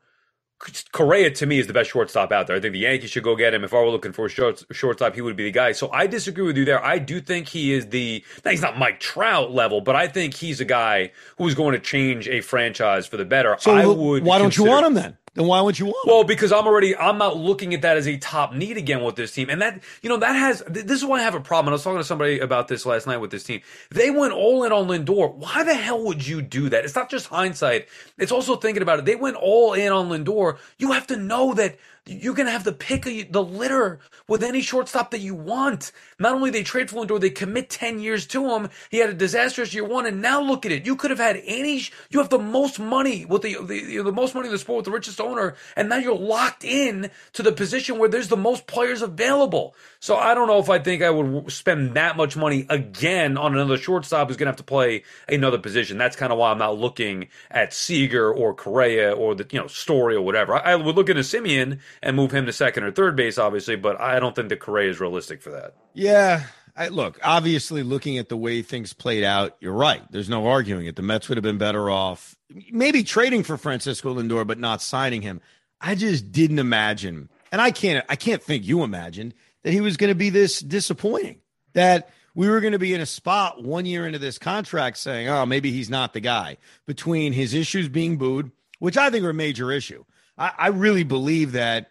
Correa 0.93 1.31
to 1.31 1.47
me 1.47 1.59
is 1.59 1.67
the 1.67 1.73
best 1.73 1.91
shortstop 1.91 2.33
out 2.33 2.47
there. 2.47 2.57
I 2.57 2.61
think 2.61 2.73
the 2.73 2.81
Yankees 2.81 3.11
should 3.11 3.23
go 3.23 3.35
get 3.35 3.55
him. 3.55 3.65
If 3.65 3.73
I 3.73 3.79
were 3.79 3.89
looking 3.89 4.13
for 4.13 4.27
a 4.27 4.29
short, 4.29 4.63
shortstop, 4.71 5.15
he 5.15 5.23
would 5.23 5.35
be 5.35 5.45
the 5.45 5.51
guy. 5.51 5.73
So 5.73 5.91
I 5.91 6.07
disagree 6.07 6.45
with 6.45 6.57
you 6.59 6.67
there. 6.67 6.85
I 6.85 6.99
do 6.99 7.21
think 7.21 7.49
he 7.49 7.73
is 7.73 7.87
the. 7.89 8.23
Now 8.45 8.51
he's 8.51 8.61
not 8.61 8.79
Mike 8.79 9.01
Trout 9.01 9.53
level, 9.53 9.81
but 9.81 9.97
I 9.97 10.07
think 10.07 10.35
he's 10.35 10.61
a 10.61 10.67
guy 10.67 11.13
who's 11.39 11.55
going 11.55 11.73
to 11.73 11.79
change 11.79 12.29
a 12.29 12.43
franchise 12.43 13.07
for 13.07 13.17
the 13.17 13.25
better. 13.25 13.57
So 13.59 13.73
I 13.73 13.87
would. 13.87 14.23
Why 14.23 14.37
don't 14.37 14.47
consider, 14.47 14.65
you 14.65 14.71
want 14.71 14.87
him 14.87 14.95
then? 14.95 15.17
Then 15.35 15.47
why 15.47 15.61
would 15.61 15.79
you 15.79 15.87
want? 15.87 16.09
Well, 16.09 16.25
because 16.25 16.51
I'm 16.51 16.67
already 16.67 16.97
I'm 16.97 17.17
not 17.17 17.37
looking 17.37 17.73
at 17.73 17.83
that 17.83 17.97
as 17.97 18.09
a 18.09 18.17
top 18.17 18.53
need 18.53 18.77
again 18.77 19.05
with 19.05 19.15
this 19.15 19.33
team, 19.33 19.49
and 19.49 19.63
that 19.63 19.81
you 20.03 20.09
know 20.09 20.17
that 20.17 20.35
has 20.35 20.61
this 20.67 21.01
is 21.01 21.05
why 21.05 21.21
I 21.21 21.23
have 21.23 21.37
a 21.37 21.41
problem. 21.41 21.71
I 21.71 21.75
was 21.75 21.85
talking 21.85 21.99
to 21.99 22.05
somebody 22.05 22.41
about 22.41 22.67
this 22.67 22.85
last 22.85 23.07
night 23.07 23.19
with 23.19 23.31
this 23.31 23.45
team. 23.45 23.61
They 23.91 24.11
went 24.11 24.33
all 24.33 24.65
in 24.65 24.73
on 24.73 24.89
Lindor. 24.89 25.33
Why 25.35 25.63
the 25.63 25.75
hell 25.75 26.03
would 26.05 26.27
you 26.27 26.43
do 26.43 26.69
that? 26.71 26.85
It's 26.85 26.97
not 26.97 27.11
just 27.11 27.29
hindsight; 27.29 27.87
it's 28.19 28.33
also 28.33 28.57
thinking 28.57 28.83
about 28.83 28.99
it. 28.99 29.05
They 29.05 29.15
went 29.15 29.37
all 29.37 29.75
in 29.75 29.93
on 29.93 30.09
Lindor. 30.09 30.59
You 30.79 30.93
have 30.93 31.07
to 31.09 31.17
know 31.17 31.55
that 31.55 31.79
you're 32.11 32.35
going 32.35 32.47
to 32.47 32.53
have 32.53 32.65
to 32.65 32.73
pick 32.73 33.05
the 33.05 33.43
litter 33.43 34.01
with 34.27 34.43
any 34.43 34.63
shortstop 34.63 35.11
that 35.13 35.21
you 35.21 35.35
want. 35.35 35.93
Not 36.19 36.35
only 36.35 36.51
they 36.51 36.63
trade 36.63 36.91
for 36.91 37.05
Lindor, 37.05 37.21
they 37.21 37.31
commit 37.31 37.71
10 37.71 38.01
years 38.01 38.27
to 38.29 38.49
him. 38.51 38.69
He 38.91 38.99
had 38.99 39.11
a 39.11 39.15
disastrous 39.15 39.73
year 39.73 39.85
one, 39.85 40.07
and 40.07 40.21
now 40.21 40.41
look 40.41 40.67
at 40.67 40.73
it. 40.73 40.87
You 40.87 40.97
could 40.97 41.11
have 41.11 41.21
had 41.21 41.41
any, 41.45 41.83
you 42.11 42.19
have 42.19 42.29
the 42.29 42.39
most 42.39 42.81
money 42.81 43.25
with 43.25 43.43
the, 43.43 43.57
the, 43.63 44.03
the 44.03 44.13
most 44.13 44.35
money 44.35 44.49
in 44.49 44.53
the 44.53 44.59
sport 44.59 44.79
with 44.79 44.85
the 44.87 44.91
richest 44.91 45.21
owner, 45.21 45.55
and 45.77 45.89
now 45.89 45.97
you're 45.97 46.17
locked 46.17 46.65
in 46.65 47.11
to 47.35 47.43
the 47.43 47.53
position 47.53 47.99
where 47.99 48.09
there's 48.09 48.29
the 48.29 48.37
most 48.37 48.67
players 48.67 49.03
available. 49.03 49.75
So 50.01 50.17
I 50.17 50.35
don't 50.35 50.49
know 50.49 50.59
if 50.59 50.71
I 50.71 50.79
think 50.79 51.03
I 51.03 51.11
would 51.11 51.53
spend 51.53 51.95
that 51.95 52.17
much 52.17 52.37
money 52.37 52.67
again 52.69 53.37
on 53.39 53.55
another 53.55 53.77
shortstop 53.77 54.29
who's 54.29 54.37
going 54.37 54.47
to 54.47 54.51
have 54.51 54.57
to 54.57 54.65
play 54.65 55.05
another 55.29 55.59
position. 55.59 55.99
That's 55.99 56.17
kind 56.17 56.33
of 56.33 56.39
why 56.39 56.51
I'm 56.51 56.59
not 56.59 56.77
looking 56.77 57.29
at 57.51 57.73
Seager 57.73 58.33
or 58.33 58.55
Correa 58.55 59.13
or 59.13 59.35
the, 59.35 59.47
you 59.51 59.61
know, 59.61 59.67
Story 59.69 60.17
or 60.17 60.23
whatever. 60.23 60.55
I, 60.55 60.73
I 60.73 60.77
would 60.77 60.97
look 60.97 61.09
a 61.09 61.23
Semien 61.23 61.79
and 62.03 62.17
move 62.17 62.33
him 62.33 62.47
to 62.47 62.53
second 62.53 62.85
or 62.85 62.93
third 62.93 63.17
base, 63.17 63.39
obviously, 63.39 63.77
but 63.77 64.01
I 64.01 64.21
don't 64.21 64.35
think 64.35 64.49
that 64.49 64.61
Correa 64.61 64.91
is 64.91 65.01
realistic 65.01 65.43
for 65.43 65.51
that. 65.51 65.75
Yeah. 65.93 66.45
I, 66.77 66.89
look, 66.89 67.19
obviously, 67.23 67.83
looking 67.83 68.19
at 68.19 68.29
the 68.29 68.37
way 68.37 68.63
things 68.63 68.93
played 68.93 69.25
out, 69.25 69.57
you're 69.61 69.73
right. 69.73 70.03
There's 70.11 70.29
no 70.29 70.47
arguing 70.47 70.87
it. 70.87 70.97
The 70.97 71.03
Mets 71.03 71.29
would 71.29 71.37
have 71.37 71.43
been 71.43 71.59
better 71.59 71.91
off 71.91 72.37
maybe 72.71 73.03
trading 73.03 73.43
for 73.43 73.57
Francisco 73.57 74.15
Lindor, 74.15 74.47
but 74.47 74.59
not 74.59 74.83
signing 74.83 75.23
him. 75.23 75.41
I 75.81 75.95
just 75.95 76.33
didn't 76.33 76.59
imagine, 76.59 77.29
and 77.53 77.61
I 77.61 77.71
can't, 77.71 78.05
I 78.09 78.17
can't 78.17 78.43
think 78.43 78.67
you 78.67 78.83
imagined 78.83 79.35
that 79.63 79.73
he 79.73 79.81
was 79.81 79.97
going 79.97 80.11
to 80.11 80.17
be 80.17 80.31
this 80.31 80.61
disappointing. 80.61 81.41
That 81.73 82.11
we 82.35 82.49
were 82.49 82.61
going 82.61 82.73
to 82.73 82.79
be 82.79 82.95
in 82.95 83.01
a 83.01 83.07
spot 83.07 83.63
one 83.63 83.87
year 83.87 84.07
into 84.07 84.19
this 84.19 84.39
contract 84.39 84.99
saying, 84.99 85.29
oh, 85.29 85.47
maybe 85.47 85.71
he's 85.71 85.91
not 85.91 86.13
the 86.13 86.21
guy. 86.21 86.57
Between 86.87 87.33
his 87.33 87.55
issues 87.55 87.89
being 87.89 88.17
booed, 88.17 88.51
which 88.79 88.97
I 88.97 89.11
think 89.11 89.25
are 89.25 89.31
a 89.31 89.35
major 89.35 89.71
issue, 89.71 90.05
I, 90.41 90.53
I 90.59 90.69
really 90.69 91.05
believe 91.05 91.53
that 91.53 91.91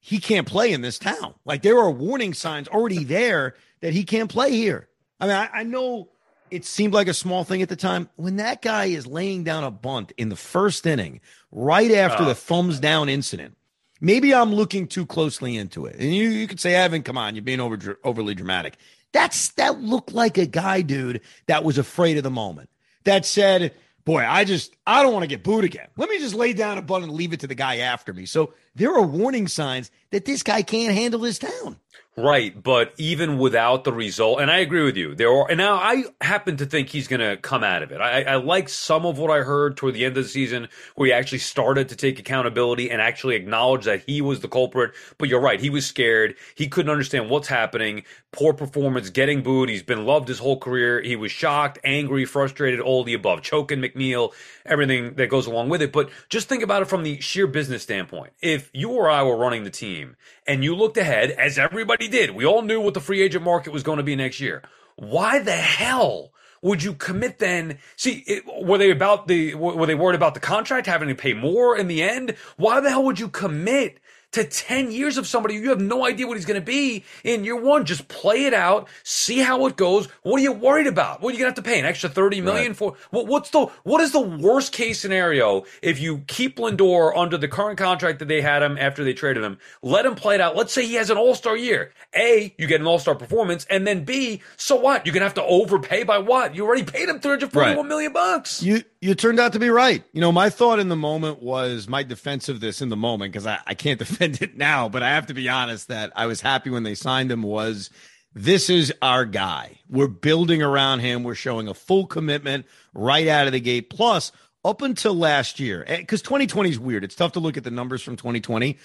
he 0.00 0.18
can't 0.18 0.46
play 0.46 0.72
in 0.72 0.80
this 0.80 0.98
town. 0.98 1.34
Like 1.44 1.62
there 1.62 1.78
are 1.78 1.90
warning 1.90 2.34
signs 2.34 2.66
already 2.66 3.04
there 3.04 3.54
that 3.80 3.92
he 3.92 4.02
can't 4.02 4.30
play 4.30 4.52
here. 4.52 4.88
I 5.20 5.26
mean, 5.26 5.36
I, 5.36 5.48
I 5.52 5.62
know 5.62 6.08
it 6.50 6.64
seemed 6.64 6.94
like 6.94 7.06
a 7.06 7.14
small 7.14 7.44
thing 7.44 7.62
at 7.62 7.68
the 7.68 7.76
time. 7.76 8.08
When 8.16 8.36
that 8.36 8.62
guy 8.62 8.86
is 8.86 9.06
laying 9.06 9.44
down 9.44 9.62
a 9.62 9.70
bunt 9.70 10.12
in 10.16 10.30
the 10.30 10.36
first 10.36 10.86
inning, 10.86 11.20
right 11.52 11.92
after 11.92 12.24
the 12.24 12.30
ah. 12.30 12.34
thumbs 12.34 12.80
down 12.80 13.08
incident, 13.08 13.56
maybe 14.00 14.34
I'm 14.34 14.54
looking 14.54 14.88
too 14.88 15.04
closely 15.06 15.56
into 15.56 15.84
it. 15.84 15.96
And 15.96 16.14
you, 16.14 16.30
you 16.30 16.46
could 16.48 16.58
say, 16.58 16.74
Evan, 16.74 17.02
come 17.02 17.18
on, 17.18 17.34
you're 17.34 17.42
being 17.42 17.60
over, 17.60 17.98
overly 18.02 18.34
dramatic. 18.34 18.78
That's 19.12 19.50
that 19.50 19.80
looked 19.80 20.12
like 20.12 20.38
a 20.38 20.46
guy, 20.46 20.82
dude, 20.82 21.20
that 21.46 21.64
was 21.64 21.78
afraid 21.78 22.16
of 22.16 22.22
the 22.22 22.30
moment. 22.30 22.70
That 23.04 23.26
said, 23.26 23.74
boy, 24.10 24.26
I 24.26 24.44
just 24.44 24.74
I 24.86 25.04
don't 25.04 25.12
want 25.12 25.22
to 25.22 25.28
get 25.28 25.44
booed 25.44 25.64
again. 25.64 25.86
Let 25.96 26.10
me 26.10 26.18
just 26.18 26.34
lay 26.34 26.52
down 26.52 26.78
a 26.78 26.82
bun 26.82 27.04
and 27.04 27.12
leave 27.12 27.32
it 27.32 27.40
to 27.40 27.46
the 27.46 27.54
guy 27.54 27.78
after 27.78 28.12
me. 28.12 28.26
So 28.26 28.54
there 28.80 28.94
are 28.94 29.02
warning 29.02 29.46
signs 29.46 29.90
that 30.10 30.24
this 30.24 30.42
guy 30.42 30.62
can't 30.62 30.94
handle 30.94 31.22
his 31.22 31.38
town. 31.38 31.76
Right, 32.16 32.60
but 32.60 32.92
even 32.98 33.38
without 33.38 33.84
the 33.84 33.92
result, 33.92 34.40
and 34.40 34.50
I 34.50 34.58
agree 34.58 34.82
with 34.82 34.96
you. 34.96 35.14
There 35.14 35.30
are, 35.30 35.48
and 35.48 35.58
now 35.58 35.76
I 35.76 36.04
happen 36.20 36.56
to 36.56 36.66
think 36.66 36.88
he's 36.88 37.06
going 37.06 37.20
to 37.20 37.36
come 37.36 37.62
out 37.62 37.82
of 37.82 37.92
it. 37.92 38.00
I, 38.00 38.22
I 38.22 38.34
like 38.34 38.68
some 38.68 39.06
of 39.06 39.18
what 39.18 39.30
I 39.30 39.42
heard 39.42 39.76
toward 39.76 39.94
the 39.94 40.04
end 40.04 40.16
of 40.16 40.24
the 40.24 40.28
season, 40.28 40.68
where 40.96 41.06
he 41.06 41.12
actually 41.12 41.38
started 41.38 41.88
to 41.90 41.96
take 41.96 42.18
accountability 42.18 42.90
and 42.90 43.00
actually 43.00 43.36
acknowledge 43.36 43.84
that 43.84 44.02
he 44.06 44.20
was 44.20 44.40
the 44.40 44.48
culprit. 44.48 44.92
But 45.18 45.28
you're 45.28 45.40
right, 45.40 45.60
he 45.60 45.70
was 45.70 45.86
scared. 45.86 46.34
He 46.56 46.66
couldn't 46.66 46.90
understand 46.90 47.30
what's 47.30 47.48
happening. 47.48 48.02
Poor 48.32 48.52
performance, 48.52 49.08
getting 49.10 49.42
booed. 49.42 49.68
He's 49.68 49.82
been 49.82 50.04
loved 50.04 50.28
his 50.28 50.40
whole 50.40 50.58
career. 50.58 51.00
He 51.00 51.16
was 51.16 51.30
shocked, 51.32 51.78
angry, 51.84 52.24
frustrated, 52.24 52.80
all 52.80 53.04
the 53.04 53.14
above, 53.14 53.42
choking 53.42 53.80
McNeil, 53.80 54.32
everything 54.66 55.14
that 55.14 55.28
goes 55.28 55.46
along 55.46 55.68
with 55.68 55.80
it. 55.80 55.92
But 55.92 56.10
just 56.28 56.48
think 56.48 56.62
about 56.62 56.82
it 56.82 56.88
from 56.88 57.04
the 57.04 57.20
sheer 57.20 57.46
business 57.46 57.82
standpoint. 57.82 58.32
If 58.42 58.69
you 58.72 58.90
or 58.90 59.10
I 59.10 59.22
were 59.22 59.36
running 59.36 59.64
the 59.64 59.70
team 59.70 60.16
and 60.46 60.62
you 60.64 60.74
looked 60.74 60.96
ahead, 60.96 61.30
as 61.30 61.58
everybody 61.58 62.08
did, 62.08 62.30
we 62.30 62.44
all 62.44 62.62
knew 62.62 62.80
what 62.80 62.94
the 62.94 63.00
free 63.00 63.22
agent 63.22 63.44
market 63.44 63.72
was 63.72 63.82
going 63.82 63.98
to 63.98 64.02
be 64.02 64.16
next 64.16 64.40
year. 64.40 64.62
Why 64.96 65.38
the 65.38 65.52
hell 65.52 66.32
would 66.62 66.82
you 66.82 66.94
commit 66.94 67.38
then? 67.38 67.78
See, 67.96 68.22
it, 68.26 68.44
were 68.46 68.78
they 68.78 68.90
about 68.90 69.28
the, 69.28 69.54
were 69.54 69.86
they 69.86 69.94
worried 69.94 70.16
about 70.16 70.34
the 70.34 70.40
contract 70.40 70.86
having 70.86 71.08
to 71.08 71.14
pay 71.14 71.32
more 71.32 71.76
in 71.76 71.88
the 71.88 72.02
end? 72.02 72.36
Why 72.56 72.80
the 72.80 72.90
hell 72.90 73.04
would 73.04 73.18
you 73.18 73.28
commit 73.28 73.98
to 74.32 74.44
10 74.44 74.92
years 74.92 75.16
of 75.16 75.26
somebody 75.26 75.54
you 75.54 75.70
have 75.70 75.80
no 75.80 76.04
idea 76.04 76.26
what 76.26 76.36
he's 76.36 76.46
going 76.46 76.60
to 76.60 76.64
be 76.64 77.04
in 77.24 77.44
year 77.44 77.56
one. 77.56 77.84
Just 77.84 78.08
play 78.08 78.44
it 78.44 78.54
out, 78.54 78.88
see 79.02 79.38
how 79.38 79.66
it 79.66 79.76
goes. 79.76 80.06
What 80.22 80.40
are 80.40 80.42
you 80.42 80.52
worried 80.52 80.86
about? 80.86 81.20
What 81.20 81.30
are 81.30 81.32
you 81.32 81.38
going 81.38 81.52
to 81.52 81.58
have 81.58 81.64
to 81.64 81.68
pay? 81.68 81.78
An 81.78 81.84
extra 81.84 82.08
30 82.08 82.40
million 82.40 82.68
right. 82.68 82.76
for 82.76 82.94
what, 83.10 83.26
what's 83.26 83.50
the, 83.50 83.66
what 83.82 84.00
is 84.00 84.12
the 84.12 84.20
worst 84.20 84.72
case 84.72 85.00
scenario 85.00 85.64
if 85.82 86.00
you 86.00 86.18
keep 86.26 86.56
Lindor 86.56 87.16
under 87.16 87.36
the 87.36 87.48
current 87.48 87.78
contract 87.78 88.20
that 88.20 88.28
they 88.28 88.40
had 88.40 88.62
him 88.62 88.78
after 88.78 89.02
they 89.02 89.12
traded 89.12 89.42
him? 89.42 89.58
Let 89.82 90.06
him 90.06 90.14
play 90.14 90.36
it 90.36 90.40
out. 90.40 90.56
Let's 90.56 90.72
say 90.72 90.86
he 90.86 90.94
has 90.94 91.10
an 91.10 91.18
all-star 91.18 91.56
year. 91.56 91.92
A, 92.14 92.54
you 92.58 92.66
get 92.66 92.80
an 92.80 92.86
all-star 92.86 93.14
performance. 93.14 93.66
And 93.68 93.86
then 93.86 94.04
B, 94.04 94.42
so 94.56 94.76
what? 94.76 95.06
You're 95.06 95.12
going 95.12 95.20
to 95.20 95.26
have 95.26 95.34
to 95.34 95.44
overpay 95.44 96.04
by 96.04 96.18
what? 96.18 96.54
You 96.54 96.66
already 96.66 96.84
paid 96.84 97.08
him 97.08 97.20
341 97.20 97.76
right. 97.76 97.86
million 97.86 98.12
bucks. 98.12 98.62
You, 98.62 98.82
you 99.00 99.14
turned 99.14 99.40
out 99.40 99.54
to 99.54 99.58
be 99.58 99.70
right. 99.70 100.04
You 100.12 100.20
know, 100.20 100.30
my 100.30 100.50
thought 100.50 100.78
in 100.78 100.88
the 100.88 100.96
moment 100.96 101.42
was 101.42 101.88
my 101.88 102.02
defense 102.02 102.48
of 102.48 102.60
this 102.60 102.82
in 102.82 102.90
the 102.90 102.96
moment, 102.96 103.32
because 103.32 103.46
I, 103.46 103.58
I 103.66 103.74
can't 103.74 103.98
defend 103.98 104.19
defend 104.20 104.42
it 104.42 104.56
now, 104.56 104.88
but 104.88 105.02
I 105.02 105.10
have 105.10 105.26
to 105.26 105.34
be 105.34 105.48
honest 105.48 105.88
that 105.88 106.12
I 106.14 106.26
was 106.26 106.40
happy 106.40 106.70
when 106.70 106.82
they 106.82 106.94
signed 106.94 107.32
him 107.32 107.42
was 107.42 107.90
this 108.34 108.68
is 108.68 108.92
our 109.00 109.24
guy. 109.24 109.80
We're 109.88 110.08
building 110.08 110.62
around 110.62 111.00
him. 111.00 111.24
We're 111.24 111.34
showing 111.34 111.68
a 111.68 111.74
full 111.74 112.06
commitment 112.06 112.66
right 112.94 113.26
out 113.26 113.46
of 113.46 113.52
the 113.52 113.60
gate. 113.60 113.88
Plus, 113.90 114.30
up 114.62 114.82
until 114.82 115.14
last 115.14 115.58
year, 115.58 115.84
because 115.88 116.20
eh, 116.20 116.24
2020 116.24 116.70
is 116.70 116.78
weird. 116.78 117.02
It's 117.02 117.14
tough 117.14 117.32
to 117.32 117.40
look 117.40 117.56
at 117.56 117.64
the 117.64 117.70
numbers 117.70 118.02
from 118.02 118.16
2020. 118.16 118.76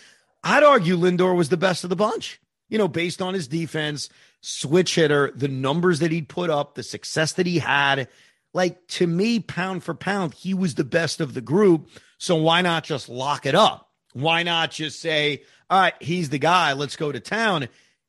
I'd 0.44 0.63
argue 0.63 0.96
Lindor 0.96 1.36
was 1.36 1.50
the 1.50 1.58
best 1.58 1.84
of 1.84 1.89
the 1.89 1.96
bunch, 1.96 2.39
you 2.70 2.77
know, 2.77 2.88
based 2.88 3.22
on 3.22 3.34
his 3.34 3.48
defense, 3.48 4.10
switch 4.42 4.96
hitter, 4.96 5.32
the 5.36 5.50
numbers 5.50 6.00
that 6.00 6.12
he'd 6.12 6.30
put 6.30 6.50
up, 6.50 6.75
the 6.75 6.84
success 6.84 7.34
that 7.34 7.46
he 7.46 7.60
had. 7.60 8.08
Like 8.54 8.88
to 8.88 9.06
me, 9.06 9.42
pound 9.42 9.84
for 9.84 9.94
pound, 9.94 10.34
he 10.34 10.54
was 10.54 10.75
the 10.75 10.86
best 10.86 11.20
of 11.20 11.34
the 11.34 11.42
group. 11.42 11.89
So 12.20 12.38
why 12.38 12.62
not 12.62 12.86
just 12.86 13.10
lock 13.10 13.46
it 13.46 13.54
up? 13.54 13.92
Why 14.15 14.43
not 14.43 14.72
just 14.72 15.01
say, 15.01 15.43
all 15.69 15.77
right, 15.77 15.93
he's 16.00 16.29
the 16.29 16.39
guy. 16.39 16.72
Let's 16.72 16.95
go 16.95 17.12
to 17.12 17.19
town. 17.19 17.67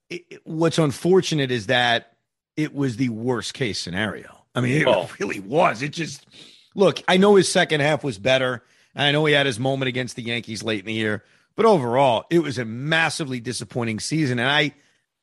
It, 0.08 0.24
it, 0.30 0.40
what's 0.44 0.78
unfortunate 0.78 1.50
is 1.50 1.66
that 1.66 2.12
it 2.56 2.72
was 2.72 2.96
the 2.96 3.08
worst 3.08 3.54
case 3.54 3.80
scenario. 3.80 4.32
I 4.54 4.60
mean, 4.60 4.82
it 4.82 4.86
well, 4.86 5.10
really 5.18 5.40
was. 5.40 5.82
It 5.82 5.88
just 5.88 6.24
look. 6.76 7.02
I 7.08 7.16
know 7.16 7.34
his 7.34 7.50
second 7.50 7.80
half 7.80 8.04
was 8.04 8.18
better. 8.18 8.62
I 8.94 9.10
know 9.10 9.24
he 9.24 9.34
had 9.34 9.46
his 9.46 9.58
moment 9.58 9.88
against 9.88 10.14
the 10.14 10.22
Yankees 10.22 10.62
late 10.62 10.78
in 10.78 10.86
the 10.86 10.92
year, 10.92 11.24
but 11.56 11.66
overall, 11.66 12.24
it 12.30 12.38
was 12.38 12.56
a 12.56 12.64
massively 12.64 13.40
disappointing 13.40 13.98
season, 13.98 14.38
and 14.38 14.48
I, 14.48 14.74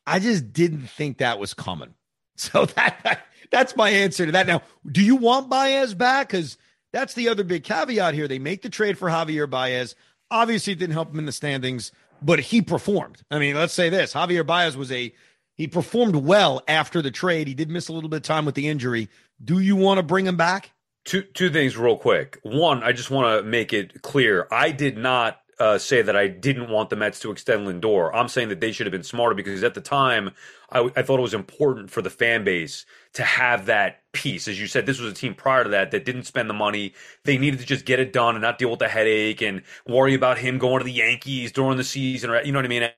I 0.06 0.20
just 0.20 0.52
didn't 0.52 0.88
think 0.88 1.20
that 1.20 1.40
was 1.40 1.54
coming. 1.54 1.94
So 2.36 2.66
that, 2.66 3.00
that 3.04 3.28
that's 3.52 3.76
my 3.76 3.92
answer 3.92 4.26
to 4.26 4.32
that. 4.32 4.48
Now, 4.48 4.64
do 4.92 5.04
you 5.04 5.16
want 5.16 5.50
Baez 5.50 5.94
back? 5.94 6.30
Because 6.30 6.58
that's 6.92 7.14
the 7.14 7.30
other 7.30 7.44
big 7.44 7.64
caveat 7.64 8.16
here. 8.16 8.28
They 8.28 8.40
make 8.40 8.64
the 8.64 8.72
trade 8.72 8.98
for 8.98 9.08
Javier 9.08 9.48
Baez. 9.48 9.96
Obviously, 10.34 10.74
it 10.74 10.80
didn't 10.80 10.94
help 10.94 11.12
him 11.12 11.20
in 11.20 11.26
the 11.26 11.32
standings, 11.32 11.92
but 12.22 12.40
he 12.40 12.62
performed. 12.62 13.22
I 13.30 13.38
mean, 13.38 13.56
let's 13.56 13.74
say 13.74 13.90
this: 13.90 14.14
Javier 14.14 14.46
Baez 14.46 14.76
was 14.76 14.92
a 14.92 15.14
he 15.56 15.68
performed 15.68 16.16
well 16.16 16.64
after 16.68 17.02
the 17.02 17.12
trade. 17.12 17.48
He 17.48 17.54
did 17.54 17.70
miss 17.70 17.88
a 17.88 17.94
little 17.94 18.10
bit 18.10 18.18
of 18.18 18.24
time 18.24 18.46
with 18.46 18.56
the 18.56 18.68
injury. 18.68 19.10
Do 19.44 19.60
you 19.60 19.76
want 19.76 20.00
to 20.00 20.04
bring 20.04 20.26
him 20.26 20.36
back? 20.36 20.72
Two 21.06 21.22
two 21.22 21.50
things 21.50 21.78
real 21.78 21.98
quick. 21.98 22.40
One, 22.44 22.82
I 22.82 22.94
just 22.94 23.12
want 23.12 23.40
to 23.40 23.48
make 23.48 23.74
it 23.74 24.02
clear. 24.02 24.48
I 24.52 24.72
did 24.72 24.98
not 24.98 25.40
uh, 25.60 25.78
say 25.78 26.02
that 26.02 26.16
I 26.16 26.28
didn't 26.28 26.70
want 26.70 26.90
the 26.90 26.96
Mets 26.96 27.20
to 27.20 27.32
extend 27.32 27.68
Lindor. 27.68 28.10
I'm 28.14 28.28
saying 28.28 28.50
that 28.50 28.60
they 28.60 28.72
should 28.72 28.88
have 28.88 28.92
been 28.92 29.04
smarter 29.04 29.36
because 29.36 29.64
at 29.64 29.76
the 29.76 29.82
time, 29.82 30.32
I, 30.74 30.90
I, 30.96 31.02
thought 31.04 31.20
it 31.20 31.22
was 31.24 31.34
important 31.34 31.92
for 31.92 32.02
the 32.02 32.10
fan 32.10 32.44
base 32.44 32.86
to 33.14 33.24
have 33.24 33.68
that 33.68 34.02
piece. 34.12 34.48
As 34.48 34.60
you 34.60 34.68
said, 34.68 34.86
this 34.86 35.00
was 35.00 35.12
a 35.12 35.16
team 35.16 35.36
prior 35.36 35.64
to 35.64 35.70
that 35.70 35.92
that 35.92 36.06
didn't 36.06 36.24
spend 36.24 36.50
the 36.50 36.54
money. 36.54 36.94
They 37.24 37.38
needed 37.38 37.60
to 37.60 37.66
just 37.66 37.86
get 37.86 38.00
it 38.00 38.12
done 38.12 38.36
and 38.36 38.42
not 38.42 38.58
deal 38.58 38.70
with 38.72 38.80
the 38.80 38.88
headache 38.88 39.42
and 39.42 39.62
worry 39.88 40.16
about 40.16 40.40
him 40.40 40.58
going 40.58 40.80
to 40.80 40.86
the 40.86 40.92
Yankees 40.92 41.52
during 41.52 41.78
the 41.78 41.84
season. 41.84 42.32
Or, 42.32 42.42
you 42.42 42.52
know 42.52 42.58
what 42.58 42.66
I 42.66 42.70
mean? 42.70 42.90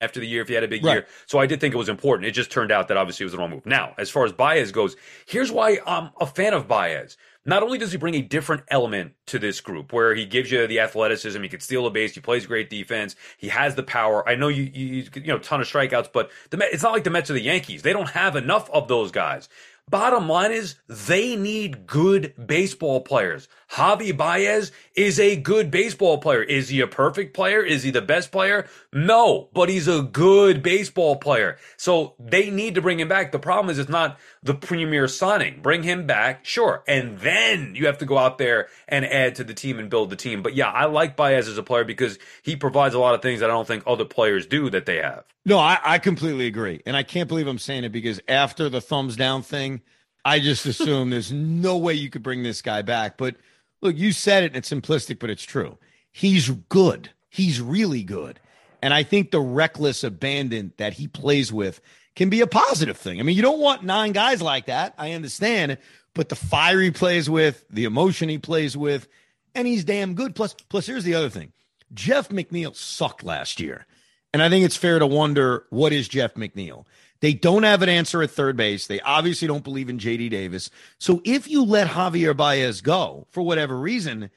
After 0.00 0.20
the 0.20 0.26
year, 0.26 0.42
if 0.42 0.48
he 0.48 0.54
had 0.54 0.62
a 0.64 0.68
big 0.68 0.84
right. 0.84 0.92
year. 0.92 1.06
So 1.26 1.38
I 1.38 1.46
did 1.46 1.60
think 1.60 1.74
it 1.74 1.78
was 1.78 1.88
important. 1.88 2.26
It 2.26 2.32
just 2.32 2.50
turned 2.50 2.70
out 2.70 2.88
that 2.88 2.96
obviously 2.96 3.24
it 3.24 3.26
was 3.26 3.32
the 3.32 3.38
wrong 3.38 3.50
move. 3.50 3.66
Now, 3.66 3.94
as 3.98 4.10
far 4.10 4.24
as 4.24 4.32
Baez 4.32 4.70
goes, 4.70 4.96
here's 5.26 5.50
why 5.50 5.78
I'm 5.86 6.10
a 6.20 6.26
fan 6.26 6.54
of 6.54 6.68
Baez 6.68 7.16
not 7.48 7.62
only 7.62 7.78
does 7.78 7.90
he 7.90 7.98
bring 7.98 8.14
a 8.14 8.20
different 8.20 8.62
element 8.68 9.14
to 9.26 9.38
this 9.38 9.60
group 9.62 9.92
where 9.92 10.14
he 10.14 10.26
gives 10.26 10.52
you 10.52 10.66
the 10.66 10.80
athleticism, 10.80 11.42
he 11.42 11.48
can 11.48 11.60
steal 11.60 11.86
a 11.86 11.90
base, 11.90 12.14
he 12.14 12.20
plays 12.20 12.46
great 12.46 12.68
defense, 12.68 13.16
he 13.38 13.48
has 13.48 13.74
the 13.74 13.82
power. 13.82 14.28
I 14.28 14.34
know 14.34 14.48
you 14.48 14.64
you, 14.64 15.08
you 15.14 15.28
know 15.28 15.38
ton 15.38 15.62
of 15.62 15.66
strikeouts, 15.66 16.12
but 16.12 16.30
the 16.50 16.58
it's 16.70 16.82
not 16.82 16.92
like 16.92 17.04
the 17.04 17.10
Mets 17.10 17.30
or 17.30 17.32
the 17.32 17.40
Yankees. 17.40 17.82
They 17.82 17.94
don't 17.94 18.10
have 18.10 18.36
enough 18.36 18.68
of 18.70 18.86
those 18.86 19.10
guys. 19.10 19.48
Bottom 19.90 20.28
line 20.28 20.52
is 20.52 20.74
they 20.86 21.34
need 21.34 21.86
good 21.86 22.34
baseball 22.46 23.00
players. 23.00 23.48
Javi 23.72 24.16
Baez 24.16 24.72
is 24.94 25.20
a 25.20 25.36
good 25.36 25.70
baseball 25.70 26.18
player. 26.18 26.42
Is 26.42 26.70
he 26.70 26.80
a 26.80 26.86
perfect 26.86 27.34
player? 27.34 27.62
Is 27.62 27.82
he 27.82 27.90
the 27.90 28.00
best 28.00 28.32
player? 28.32 28.66
No, 28.92 29.50
but 29.52 29.68
he's 29.68 29.86
a 29.86 30.02
good 30.02 30.62
baseball 30.62 31.16
player. 31.16 31.58
So 31.76 32.14
they 32.18 32.50
need 32.50 32.74
to 32.76 32.82
bring 32.82 32.98
him 32.98 33.08
back. 33.08 33.30
The 33.30 33.38
problem 33.38 33.70
is 33.70 33.78
it's 33.78 33.90
not 33.90 34.18
the 34.42 34.54
premier 34.54 35.06
signing. 35.06 35.60
Bring 35.60 35.82
him 35.82 36.06
back, 36.06 36.44
sure. 36.44 36.82
And 36.88 37.18
then 37.18 37.74
you 37.74 37.86
have 37.86 37.98
to 37.98 38.06
go 38.06 38.16
out 38.16 38.38
there 38.38 38.68
and 38.88 39.04
add 39.04 39.34
to 39.36 39.44
the 39.44 39.54
team 39.54 39.78
and 39.78 39.90
build 39.90 40.10
the 40.10 40.16
team. 40.16 40.42
But 40.42 40.54
yeah, 40.54 40.70
I 40.70 40.86
like 40.86 41.14
Baez 41.14 41.46
as 41.46 41.58
a 41.58 41.62
player 41.62 41.84
because 41.84 42.18
he 42.42 42.56
provides 42.56 42.94
a 42.94 42.98
lot 42.98 43.14
of 43.14 43.22
things 43.22 43.40
that 43.40 43.50
I 43.50 43.52
don't 43.52 43.68
think 43.68 43.84
other 43.86 44.06
players 44.06 44.46
do 44.46 44.70
that 44.70 44.86
they 44.86 44.96
have. 44.96 45.24
No, 45.44 45.58
I, 45.58 45.78
I 45.84 45.98
completely 45.98 46.46
agree. 46.46 46.82
And 46.86 46.96
I 46.96 47.02
can't 47.02 47.28
believe 47.28 47.46
I'm 47.46 47.58
saying 47.58 47.84
it 47.84 47.92
because 47.92 48.20
after 48.28 48.68
the 48.68 48.80
thumbs 48.80 49.16
down 49.16 49.42
thing, 49.42 49.82
I 50.24 50.40
just 50.40 50.66
assume 50.66 51.10
there's 51.10 51.32
no 51.32 51.76
way 51.78 51.94
you 51.94 52.10
could 52.10 52.22
bring 52.22 52.42
this 52.42 52.62
guy 52.62 52.82
back. 52.82 53.16
But 53.16 53.36
look, 53.80 53.96
you 53.96 54.12
said 54.12 54.44
it 54.44 54.48
and 54.48 54.56
it's 54.56 54.70
simplistic, 54.70 55.18
but 55.18 55.30
it's 55.30 55.42
true. 55.42 55.78
He's 56.12 56.50
good. 56.50 57.10
He's 57.28 57.60
really 57.60 58.02
good. 58.02 58.40
And 58.82 58.94
I 58.94 59.02
think 59.02 59.30
the 59.30 59.40
reckless 59.40 60.04
abandon 60.04 60.72
that 60.76 60.94
he 60.94 61.08
plays 61.08 61.52
with 61.52 61.80
can 62.14 62.30
be 62.30 62.40
a 62.40 62.46
positive 62.46 62.96
thing. 62.96 63.20
I 63.20 63.22
mean, 63.22 63.36
you 63.36 63.42
don't 63.42 63.60
want 63.60 63.84
nine 63.84 64.12
guys 64.12 64.42
like 64.42 64.66
that. 64.66 64.94
I 64.98 65.12
understand. 65.12 65.78
But 66.14 66.28
the 66.28 66.36
fire 66.36 66.80
he 66.80 66.90
plays 66.90 67.28
with, 67.28 67.64
the 67.70 67.84
emotion 67.84 68.28
he 68.28 68.38
plays 68.38 68.76
with, 68.76 69.06
and 69.54 69.66
he's 69.66 69.84
damn 69.84 70.14
good. 70.14 70.34
Plus, 70.34 70.54
plus, 70.68 70.86
here's 70.86 71.04
the 71.04 71.14
other 71.14 71.30
thing 71.30 71.52
Jeff 71.94 72.28
McNeil 72.28 72.74
sucked 72.74 73.24
last 73.24 73.60
year. 73.60 73.86
And 74.32 74.42
I 74.42 74.50
think 74.50 74.64
it's 74.64 74.76
fair 74.76 74.98
to 74.98 75.06
wonder 75.06 75.64
what 75.70 75.92
is 75.92 76.06
Jeff 76.08 76.34
McNeil? 76.34 76.84
They 77.20 77.32
don't 77.32 77.64
have 77.64 77.82
an 77.82 77.88
answer 77.88 78.22
at 78.22 78.30
third 78.30 78.56
base. 78.56 78.86
They 78.86 79.00
obviously 79.00 79.48
don't 79.48 79.64
believe 79.64 79.88
in 79.88 79.98
JD 79.98 80.30
Davis. 80.30 80.70
So 80.98 81.20
if 81.24 81.48
you 81.48 81.64
let 81.64 81.88
Javier 81.88 82.36
Baez 82.36 82.80
go 82.80 83.26
for 83.30 83.42
whatever 83.42 83.78
reason, 83.78 84.30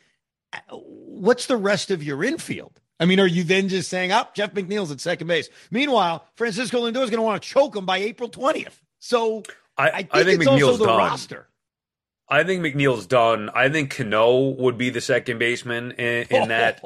uh, 0.54 0.58
what's 0.76 1.46
the 1.46 1.58
rest 1.58 1.92
of 1.92 2.04
your 2.04 2.24
infield? 2.24 2.80
I 3.00 3.06
mean, 3.06 3.20
are 3.20 3.28
you 3.28 3.44
then 3.44 3.68
just 3.68 3.90
saying, 3.90 4.12
up 4.12 4.28
oh, 4.30 4.32
Jeff 4.36 4.54
McNeil's 4.54 4.92
at 4.92 5.00
second 5.00 5.28
base? 5.28 5.50
Meanwhile, 5.72 6.26
Francisco 6.36 6.82
Lindor 6.82 7.04
is 7.04 7.10
going 7.10 7.18
to 7.18 7.24
want 7.24 7.42
to 7.42 7.50
choke 7.50 7.76
him 7.76 7.86
by 7.86 7.98
April 7.98 8.30
20th. 8.30 8.80
So 9.00 9.44
I, 9.78 9.90
I 9.90 9.98
think, 9.98 10.10
I 10.14 10.24
think 10.24 10.42
McNeil's 10.44 10.80
done. 10.80 10.98
roster. 10.98 11.48
I 12.30 12.44
think 12.44 12.64
McNeil's 12.64 13.08
done. 13.08 13.50
I 13.54 13.70
think 13.70 13.94
Cano 13.96 14.50
would 14.52 14.78
be 14.78 14.90
the 14.90 15.02
second 15.02 15.40
baseman 15.40 15.92
in, 15.92 16.28
in 16.30 16.44
oh. 16.44 16.48
that 16.48 16.82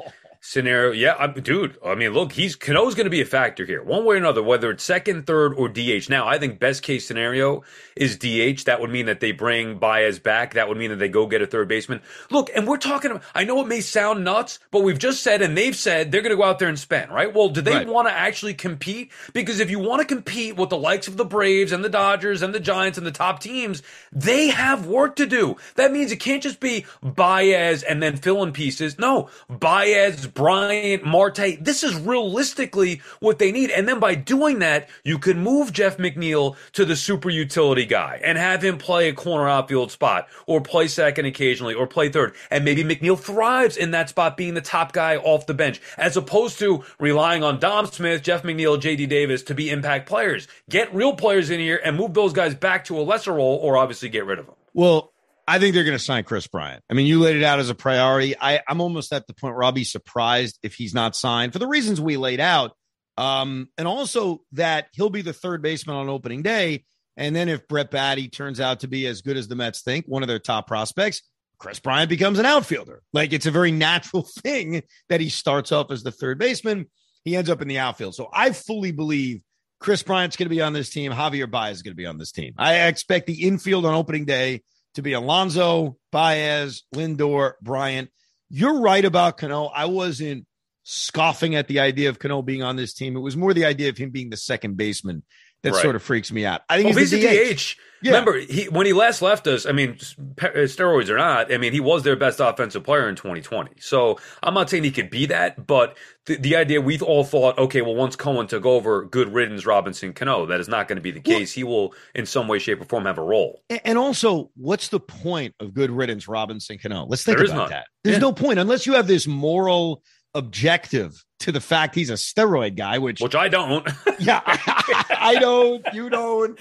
scenario. 0.46 0.92
Yeah, 0.92 1.16
I'm, 1.18 1.32
dude. 1.32 1.76
I 1.84 1.94
mean, 1.94 2.12
look, 2.12 2.32
he's 2.32 2.54
Cano's 2.54 2.94
going 2.94 3.04
to 3.06 3.10
be 3.10 3.20
a 3.20 3.26
factor 3.26 3.64
here, 3.64 3.82
one 3.82 4.04
way 4.04 4.14
or 4.14 4.18
another, 4.18 4.42
whether 4.42 4.70
it's 4.70 4.84
second, 4.84 5.26
third, 5.26 5.54
or 5.54 5.68
DH. 5.68 6.08
Now, 6.08 6.28
I 6.28 6.38
think 6.38 6.60
best 6.60 6.82
case 6.82 7.06
scenario 7.06 7.64
is 7.96 8.16
DH. 8.16 8.64
That 8.64 8.80
would 8.80 8.90
mean 8.90 9.06
that 9.06 9.20
they 9.20 9.32
bring 9.32 9.78
Baez 9.78 10.18
back. 10.18 10.54
That 10.54 10.68
would 10.68 10.78
mean 10.78 10.90
that 10.90 10.96
they 10.96 11.08
go 11.08 11.26
get 11.26 11.42
a 11.42 11.46
third 11.46 11.68
baseman. 11.68 12.00
Look, 12.30 12.50
and 12.54 12.66
we're 12.66 12.76
talking. 12.76 13.20
I 13.34 13.44
know 13.44 13.60
it 13.60 13.66
may 13.66 13.80
sound 13.80 14.24
nuts, 14.24 14.60
but 14.70 14.82
we've 14.82 14.98
just 14.98 15.22
said, 15.22 15.42
and 15.42 15.56
they've 15.56 15.76
said 15.76 16.12
they're 16.12 16.22
going 16.22 16.30
to 16.30 16.36
go 16.36 16.44
out 16.44 16.58
there 16.58 16.68
and 16.68 16.78
spend, 16.78 17.10
right? 17.10 17.34
Well, 17.34 17.48
do 17.48 17.60
they 17.60 17.74
right. 17.74 17.86
want 17.86 18.06
to 18.08 18.14
actually 18.14 18.54
compete? 18.54 19.10
Because 19.32 19.58
if 19.58 19.70
you 19.70 19.80
want 19.80 20.00
to 20.00 20.06
compete 20.06 20.56
with 20.56 20.70
the 20.70 20.78
likes 20.78 21.08
of 21.08 21.16
the 21.16 21.24
Braves 21.24 21.72
and 21.72 21.84
the 21.84 21.88
Dodgers 21.88 22.42
and 22.42 22.54
the 22.54 22.60
Giants 22.60 22.98
and 22.98 23.06
the 23.06 23.10
top 23.10 23.40
teams, 23.40 23.82
they 24.12 24.48
have 24.48 24.86
work 24.86 25.16
to 25.16 25.26
do. 25.26 25.56
That 25.74 25.92
means 25.92 26.12
it 26.12 26.20
can't 26.20 26.42
just 26.42 26.60
be 26.60 26.86
Baez 27.02 27.82
and 27.82 28.00
then 28.02 28.16
fill 28.16 28.42
in 28.44 28.52
pieces. 28.52 28.98
No, 28.98 29.28
Baez 29.48 30.26
Bryant, 30.36 31.02
Marte. 31.02 31.64
This 31.64 31.82
is 31.82 31.96
realistically 31.96 33.00
what 33.20 33.38
they 33.38 33.50
need. 33.50 33.70
And 33.70 33.88
then 33.88 33.98
by 33.98 34.14
doing 34.14 34.58
that, 34.58 34.88
you 35.02 35.18
can 35.18 35.42
move 35.42 35.72
Jeff 35.72 35.96
McNeil 35.96 36.56
to 36.72 36.84
the 36.84 36.94
super 36.94 37.30
utility 37.30 37.86
guy 37.86 38.20
and 38.22 38.36
have 38.36 38.62
him 38.62 38.76
play 38.76 39.08
a 39.08 39.14
corner 39.14 39.48
outfield 39.48 39.90
spot 39.90 40.28
or 40.46 40.60
play 40.60 40.88
second 40.88 41.24
occasionally 41.24 41.72
or 41.72 41.86
play 41.86 42.10
third. 42.10 42.34
And 42.50 42.66
maybe 42.66 42.84
McNeil 42.84 43.18
thrives 43.18 43.78
in 43.78 43.92
that 43.92 44.10
spot 44.10 44.36
being 44.36 44.52
the 44.52 44.60
top 44.60 44.92
guy 44.92 45.16
off 45.16 45.46
the 45.46 45.54
bench 45.54 45.80
as 45.96 46.18
opposed 46.18 46.58
to 46.58 46.84
relying 47.00 47.42
on 47.42 47.58
Dom 47.58 47.86
Smith, 47.86 48.22
Jeff 48.22 48.42
McNeil, 48.42 48.78
JD 48.78 49.08
Davis 49.08 49.42
to 49.44 49.54
be 49.54 49.70
impact 49.70 50.06
players. 50.06 50.48
Get 50.68 50.94
real 50.94 51.14
players 51.14 51.48
in 51.48 51.60
here 51.60 51.80
and 51.82 51.96
move 51.96 52.12
those 52.12 52.34
guys 52.34 52.54
back 52.54 52.84
to 52.84 53.00
a 53.00 53.02
lesser 53.02 53.32
role 53.32 53.56
or 53.56 53.78
obviously 53.78 54.10
get 54.10 54.26
rid 54.26 54.38
of 54.38 54.44
them. 54.44 54.54
Well, 54.74 55.14
I 55.48 55.58
think 55.58 55.74
they're 55.74 55.84
going 55.84 55.96
to 55.96 56.02
sign 56.02 56.24
Kris 56.24 56.46
Bryant. 56.48 56.82
I 56.90 56.94
mean, 56.94 57.06
you 57.06 57.20
laid 57.20 57.36
it 57.36 57.44
out 57.44 57.60
as 57.60 57.70
a 57.70 57.74
priority. 57.74 58.34
I, 58.38 58.60
I'm 58.68 58.80
almost 58.80 59.12
at 59.12 59.26
the 59.26 59.34
point 59.34 59.54
where 59.54 59.64
I'll 59.64 59.72
be 59.72 59.84
surprised 59.84 60.58
if 60.62 60.74
he's 60.74 60.94
not 60.94 61.14
signed 61.14 61.52
for 61.52 61.60
the 61.60 61.68
reasons 61.68 62.00
we 62.00 62.16
laid 62.16 62.40
out. 62.40 62.72
Um, 63.16 63.68
and 63.78 63.86
also 63.86 64.42
that 64.52 64.88
he'll 64.92 65.10
be 65.10 65.22
the 65.22 65.32
third 65.32 65.62
baseman 65.62 65.96
on 65.96 66.08
opening 66.08 66.42
day. 66.42 66.84
And 67.16 67.34
then 67.34 67.48
if 67.48 67.66
Brett 67.66 67.90
Baty 67.90 68.28
turns 68.28 68.60
out 68.60 68.80
to 68.80 68.88
be 68.88 69.06
as 69.06 69.22
good 69.22 69.36
as 69.36 69.48
the 69.48 69.54
Mets 69.54 69.82
think, 69.82 70.04
one 70.06 70.22
of 70.22 70.28
their 70.28 70.38
top 70.38 70.66
prospects, 70.66 71.22
Kris 71.58 71.78
Bryant 71.78 72.10
becomes 72.10 72.38
an 72.38 72.44
outfielder. 72.44 73.02
Like 73.12 73.32
it's 73.32 73.46
a 73.46 73.50
very 73.50 73.72
natural 73.72 74.28
thing 74.40 74.82
that 75.08 75.20
he 75.20 75.28
starts 75.28 75.72
off 75.72 75.90
as 75.90 76.02
the 76.02 76.10
third 76.10 76.38
baseman. 76.38 76.86
He 77.24 77.36
ends 77.36 77.48
up 77.48 77.62
in 77.62 77.68
the 77.68 77.78
outfield. 77.78 78.14
So 78.14 78.28
I 78.32 78.50
fully 78.50 78.92
believe 78.92 79.40
Kris 79.80 80.02
Bryant's 80.02 80.36
going 80.36 80.46
to 80.46 80.54
be 80.54 80.60
on 80.60 80.72
this 80.72 80.90
team. 80.90 81.12
Javier 81.12 81.50
Baez 81.50 81.76
is 81.76 81.82
going 81.82 81.92
to 81.92 81.96
be 81.96 82.06
on 82.06 82.18
this 82.18 82.32
team. 82.32 82.54
I 82.58 82.86
expect 82.86 83.26
the 83.26 83.44
infield 83.44 83.86
on 83.86 83.94
opening 83.94 84.24
day 84.24 84.62
to 84.96 85.02
be 85.02 85.12
Alonso, 85.12 85.96
Baez, 86.10 86.82
Lindor, 86.94 87.52
Bryant. 87.62 88.10
You're 88.50 88.80
right 88.80 89.04
about 89.04 89.38
Cano. 89.38 89.66
I 89.66 89.86
wasn't 89.86 90.46
scoffing 90.82 91.54
at 91.54 91.68
the 91.68 91.80
idea 91.80 92.08
of 92.08 92.18
Cano 92.18 92.42
being 92.42 92.62
on 92.62 92.76
this 92.76 92.94
team. 92.94 93.16
It 93.16 93.20
was 93.20 93.36
more 93.36 93.54
the 93.54 93.64
idea 93.64 93.88
of 93.88 93.98
him 93.98 94.10
being 94.10 94.30
the 94.30 94.36
second 94.36 94.76
baseman 94.76 95.22
that 95.62 95.72
right. 95.72 95.82
sort 95.82 95.96
of 95.96 96.02
freaks 96.02 96.30
me 96.30 96.44
out. 96.44 96.62
I 96.68 96.76
think 96.76 96.90
well, 96.90 96.98
he's, 96.98 97.10
he's 97.10 97.24
a 97.24 97.54
DH. 97.54 97.56
DH. 97.56 97.76
Yeah. 98.02 98.12
Remember, 98.12 98.38
he, 98.38 98.68
when 98.68 98.86
he 98.86 98.92
last 98.92 99.22
left 99.22 99.46
us, 99.46 99.64
I 99.64 99.72
mean, 99.72 99.92
uh, 99.92 100.66
steroids 100.66 101.08
or 101.08 101.16
not, 101.16 101.52
I 101.52 101.56
mean, 101.56 101.72
he 101.72 101.80
was 101.80 102.02
their 102.02 102.14
best 102.14 102.40
offensive 102.40 102.84
player 102.84 103.08
in 103.08 103.16
2020. 103.16 103.72
So 103.80 104.18
I'm 104.42 104.54
not 104.54 104.68
saying 104.68 104.84
he 104.84 104.90
could 104.90 105.08
be 105.08 105.26
that, 105.26 105.66
but 105.66 105.96
the, 106.26 106.36
the 106.36 106.56
idea 106.56 106.80
we 106.80 106.98
all 107.00 107.24
thought, 107.24 107.58
okay, 107.58 107.80
well, 107.80 107.94
once 107.94 108.14
Cohen 108.14 108.46
took 108.46 108.66
over, 108.66 109.04
good 109.04 109.32
riddance, 109.32 109.64
Robinson 109.64 110.12
Cano. 110.12 110.46
That 110.46 110.60
is 110.60 110.68
not 110.68 110.88
going 110.88 110.96
to 110.96 111.02
be 111.02 111.10
the 111.10 111.20
case. 111.20 111.56
Well, 111.56 111.60
he 111.60 111.64
will, 111.64 111.94
in 112.14 112.26
some 112.26 112.48
way, 112.48 112.58
shape, 112.58 112.80
or 112.80 112.84
form, 112.84 113.06
have 113.06 113.18
a 113.18 113.22
role. 113.22 113.62
And 113.84 113.96
also, 113.96 114.50
what's 114.56 114.88
the 114.88 115.00
point 115.00 115.54
of 115.58 115.72
good 115.72 115.90
riddance, 115.90 116.28
Robinson 116.28 116.78
Cano? 116.78 117.06
Let's 117.06 117.24
think 117.24 117.38
there 117.38 117.46
about 117.46 117.70
that. 117.70 117.86
There's 118.04 118.16
yeah. 118.16 118.20
no 118.20 118.32
point 118.32 118.58
unless 118.58 118.86
you 118.86 118.92
have 118.92 119.06
this 119.06 119.26
moral 119.26 120.02
objective 120.36 121.22
to 121.40 121.52
the 121.52 121.60
fact 121.60 121.94
he's 121.94 122.10
a 122.10 122.14
steroid 122.14 122.76
guy, 122.76 122.98
which 122.98 123.20
which 123.20 123.34
I 123.34 123.48
don't. 123.48 123.88
yeah, 124.18 124.40
I, 124.44 125.16
I 125.20 125.34
don't. 125.36 125.84
You 125.92 126.10
don't. 126.10 126.58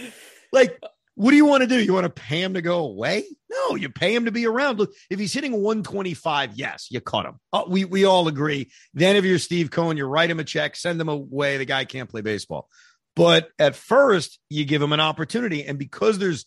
Like 0.52 0.80
what 1.16 1.32
do 1.32 1.38
you 1.38 1.46
want 1.46 1.62
to 1.62 1.68
do? 1.68 1.82
You 1.82 1.94
want 1.94 2.04
to 2.04 2.10
pay 2.10 2.42
him 2.42 2.56
to 2.56 2.62
go 2.62 2.80
away? 2.80 3.24
No, 3.50 3.76
you 3.76 3.90
pay 3.90 4.14
him 4.14 4.26
to 4.26 4.32
be 4.32 4.46
around. 4.46 4.80
Look, 4.80 4.94
if 5.10 5.18
he's 5.18 5.32
hitting 5.32 5.54
125, 5.54 6.52
yes, 6.56 6.88
you 6.92 7.00
cut 7.00 7.26
him. 7.26 7.40
Uh, 7.54 7.64
we 7.68 7.86
we 7.86 8.04
all 8.04 8.28
agree. 8.28 8.70
Then 8.94 9.16
if 9.16 9.24
you're 9.24 9.40
Steve 9.40 9.72
Cohen, 9.72 9.96
you 9.96 10.06
write 10.06 10.30
him 10.30 10.42
a 10.42 10.44
check, 10.44 10.76
send 10.76 11.00
him 11.00 11.08
away. 11.08 11.58
The 11.58 11.66
guy 11.66 11.86
can't 11.86 12.10
play 12.10 12.22
baseball. 12.22 12.68
But 13.16 13.50
at 13.58 13.76
first, 13.76 14.40
you 14.50 14.66
give 14.66 14.82
him 14.82 14.92
an 14.92 15.00
opportunity, 15.00 15.64
and 15.64 15.80
because 15.80 16.20
there's 16.20 16.46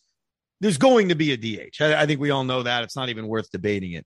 there's 0.61 0.78
going 0.78 1.08
to 1.08 1.14
be 1.14 1.32
a 1.32 1.37
DH. 1.37 1.80
I, 1.80 2.02
I 2.02 2.06
think 2.06 2.20
we 2.20 2.30
all 2.30 2.44
know 2.44 2.62
that. 2.64 2.85
It's 2.85 2.97
not 2.97 3.08
even 3.08 3.26
worth 3.26 3.50
debating 3.50 3.92
it. 3.92 4.04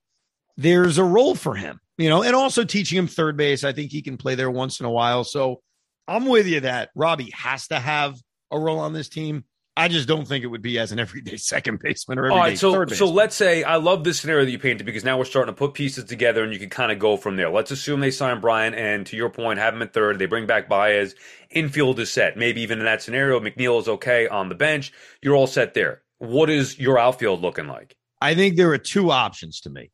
There's 0.55 0.97
a 0.97 1.03
role 1.03 1.35
for 1.35 1.55
him, 1.55 1.81
you 1.97 2.09
know, 2.09 2.23
and 2.23 2.35
also 2.35 2.63
teaching 2.63 2.97
him 2.97 3.07
third 3.07 3.37
base. 3.37 3.63
I 3.63 3.73
think 3.73 3.91
he 3.91 4.01
can 4.01 4.17
play 4.17 4.35
there 4.35 4.51
once 4.51 4.79
in 4.79 4.85
a 4.85 4.91
while. 4.91 5.23
So 5.23 5.61
I'm 6.07 6.25
with 6.25 6.47
you 6.47 6.61
that 6.61 6.89
Robbie 6.95 7.31
has 7.31 7.67
to 7.67 7.79
have 7.79 8.19
a 8.51 8.59
role 8.59 8.79
on 8.79 8.93
this 8.93 9.09
team. 9.09 9.45
I 9.75 9.87
just 9.87 10.07
don't 10.07 10.27
think 10.27 10.43
it 10.43 10.47
would 10.47 10.61
be 10.61 10.77
as 10.77 10.91
an 10.91 10.99
everyday 10.99 11.37
second 11.37 11.79
baseman 11.79 12.19
or 12.19 12.25
everyday 12.25 12.39
All 12.39 12.45
right, 12.45 12.57
so, 12.57 12.73
third 12.73 12.89
baseman. 12.89 13.07
So 13.07 13.13
let's 13.13 13.35
say 13.35 13.63
I 13.63 13.77
love 13.77 14.03
this 14.03 14.19
scenario 14.19 14.45
that 14.45 14.51
you 14.51 14.59
painted 14.59 14.85
because 14.85 15.03
now 15.03 15.17
we're 15.17 15.25
starting 15.25 15.53
to 15.53 15.57
put 15.57 15.73
pieces 15.73 16.03
together 16.05 16.43
and 16.43 16.53
you 16.53 16.59
can 16.59 16.69
kind 16.69 16.91
of 16.91 16.99
go 16.99 17.17
from 17.17 17.37
there. 17.37 17.49
Let's 17.49 17.71
assume 17.71 17.99
they 17.99 18.11
sign 18.11 18.39
Bryant 18.39 18.75
and 18.75 19.05
to 19.07 19.15
your 19.15 19.29
point, 19.29 19.59
have 19.59 19.73
him 19.73 19.81
at 19.81 19.93
third. 19.93 20.19
They 20.19 20.27
bring 20.27 20.45
back 20.45 20.69
Baez. 20.69 21.15
Infield 21.49 21.99
is 21.99 22.11
set. 22.11 22.37
Maybe 22.37 22.61
even 22.61 22.79
in 22.79 22.85
that 22.85 23.01
scenario, 23.01 23.39
McNeil 23.39 23.79
is 23.79 23.87
okay 23.87 24.27
on 24.27 24.49
the 24.49 24.55
bench. 24.55 24.93
You're 25.21 25.35
all 25.35 25.47
set 25.47 25.73
there. 25.73 26.03
What 26.19 26.49
is 26.49 26.77
your 26.77 26.99
outfield 26.99 27.41
looking 27.41 27.67
like? 27.67 27.95
I 28.21 28.35
think 28.35 28.55
there 28.55 28.71
are 28.71 28.77
two 28.77 29.11
options 29.11 29.61
to 29.61 29.69
me. 29.69 29.91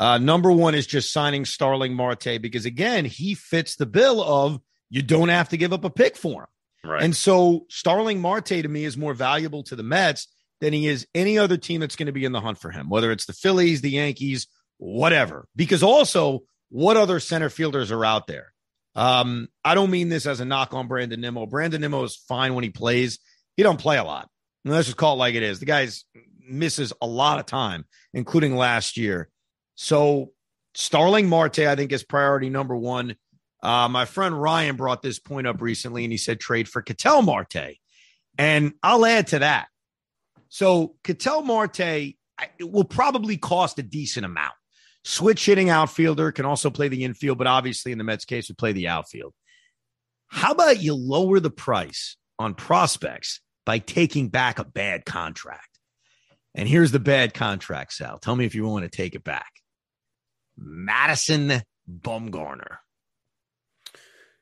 Uh, 0.00 0.18
number 0.18 0.52
one 0.52 0.74
is 0.74 0.86
just 0.86 1.12
signing 1.12 1.44
Starling 1.44 1.94
Marte 1.94 2.40
because 2.40 2.66
again, 2.66 3.04
he 3.04 3.34
fits 3.34 3.76
the 3.76 3.86
bill 3.86 4.22
of 4.22 4.60
you 4.90 5.02
don't 5.02 5.28
have 5.28 5.48
to 5.50 5.56
give 5.56 5.72
up 5.72 5.84
a 5.84 5.90
pick 5.90 6.16
for 6.16 6.42
him. 6.42 6.90
Right. 6.90 7.02
And 7.02 7.14
so 7.14 7.66
Starling 7.68 8.20
Marte 8.20 8.46
to 8.46 8.68
me 8.68 8.84
is 8.84 8.96
more 8.96 9.14
valuable 9.14 9.64
to 9.64 9.76
the 9.76 9.82
Mets 9.82 10.28
than 10.60 10.72
he 10.72 10.86
is 10.86 11.06
any 11.14 11.38
other 11.38 11.56
team 11.56 11.80
that's 11.80 11.96
going 11.96 12.06
to 12.06 12.12
be 12.12 12.24
in 12.24 12.32
the 12.32 12.40
hunt 12.40 12.58
for 12.58 12.70
him, 12.70 12.88
whether 12.88 13.10
it's 13.10 13.26
the 13.26 13.32
Phillies, 13.32 13.80
the 13.80 13.90
Yankees, 13.90 14.46
whatever. 14.78 15.46
Because 15.56 15.82
also, 15.82 16.44
what 16.70 16.96
other 16.96 17.20
center 17.20 17.50
fielders 17.50 17.90
are 17.90 18.04
out 18.04 18.26
there? 18.26 18.52
Um, 18.94 19.48
I 19.64 19.74
don't 19.74 19.90
mean 19.90 20.08
this 20.08 20.26
as 20.26 20.40
a 20.40 20.44
knock 20.44 20.74
on 20.74 20.88
Brandon 20.88 21.20
Nimmo. 21.20 21.46
Brandon 21.46 21.80
Nimmo 21.80 22.02
is 22.04 22.16
fine 22.16 22.54
when 22.54 22.64
he 22.64 22.70
plays. 22.70 23.18
He 23.56 23.62
don't 23.62 23.78
play 23.78 23.98
a 23.98 24.04
lot. 24.04 24.28
And 24.64 24.74
let's 24.74 24.86
just 24.86 24.96
call 24.96 25.14
it 25.14 25.18
like 25.18 25.34
it 25.34 25.42
is. 25.42 25.60
The 25.60 25.66
guy's 25.66 26.04
misses 26.48 26.92
a 27.00 27.06
lot 27.06 27.38
of 27.38 27.46
time, 27.46 27.84
including 28.12 28.56
last 28.56 28.96
year. 28.96 29.28
So 29.80 30.32
Starling 30.74 31.28
Marte, 31.28 31.60
I 31.60 31.76
think, 31.76 31.92
is 31.92 32.02
priority 32.02 32.50
number 32.50 32.76
one. 32.76 33.14
Uh, 33.62 33.88
my 33.88 34.06
friend 34.06 34.40
Ryan 34.40 34.74
brought 34.74 35.02
this 35.02 35.20
point 35.20 35.46
up 35.46 35.62
recently, 35.62 36.02
and 36.02 36.12
he 36.12 36.18
said 36.18 36.40
trade 36.40 36.68
for 36.68 36.82
Ketel 36.82 37.22
Marte, 37.22 37.76
and 38.36 38.72
I'll 38.82 39.06
add 39.06 39.28
to 39.28 39.38
that. 39.38 39.68
So 40.48 40.96
Ketel 41.04 41.42
Marte 41.42 42.14
will 42.60 42.84
probably 42.84 43.36
cost 43.36 43.78
a 43.78 43.84
decent 43.84 44.26
amount. 44.26 44.54
Switch 45.04 45.46
hitting 45.46 45.70
outfielder 45.70 46.32
can 46.32 46.44
also 46.44 46.70
play 46.70 46.88
the 46.88 47.04
infield, 47.04 47.38
but 47.38 47.46
obviously 47.46 47.92
in 47.92 47.98
the 47.98 48.04
Mets 48.04 48.24
case 48.24 48.48
would 48.48 48.58
play 48.58 48.72
the 48.72 48.88
outfield. 48.88 49.32
How 50.26 50.50
about 50.50 50.82
you 50.82 50.94
lower 50.94 51.38
the 51.38 51.50
price 51.50 52.16
on 52.36 52.54
prospects 52.54 53.40
by 53.64 53.78
taking 53.78 54.28
back 54.28 54.58
a 54.58 54.64
bad 54.64 55.04
contract? 55.04 55.78
And 56.56 56.68
here's 56.68 56.90
the 56.90 56.98
bad 56.98 57.32
contract, 57.32 57.92
Sal. 57.92 58.18
Tell 58.18 58.34
me 58.34 58.44
if 58.44 58.56
you 58.56 58.66
want 58.66 58.82
to 58.82 58.90
take 58.90 59.14
it 59.14 59.22
back. 59.22 59.52
Madison 60.58 61.62
Bumgarner. 61.88 62.78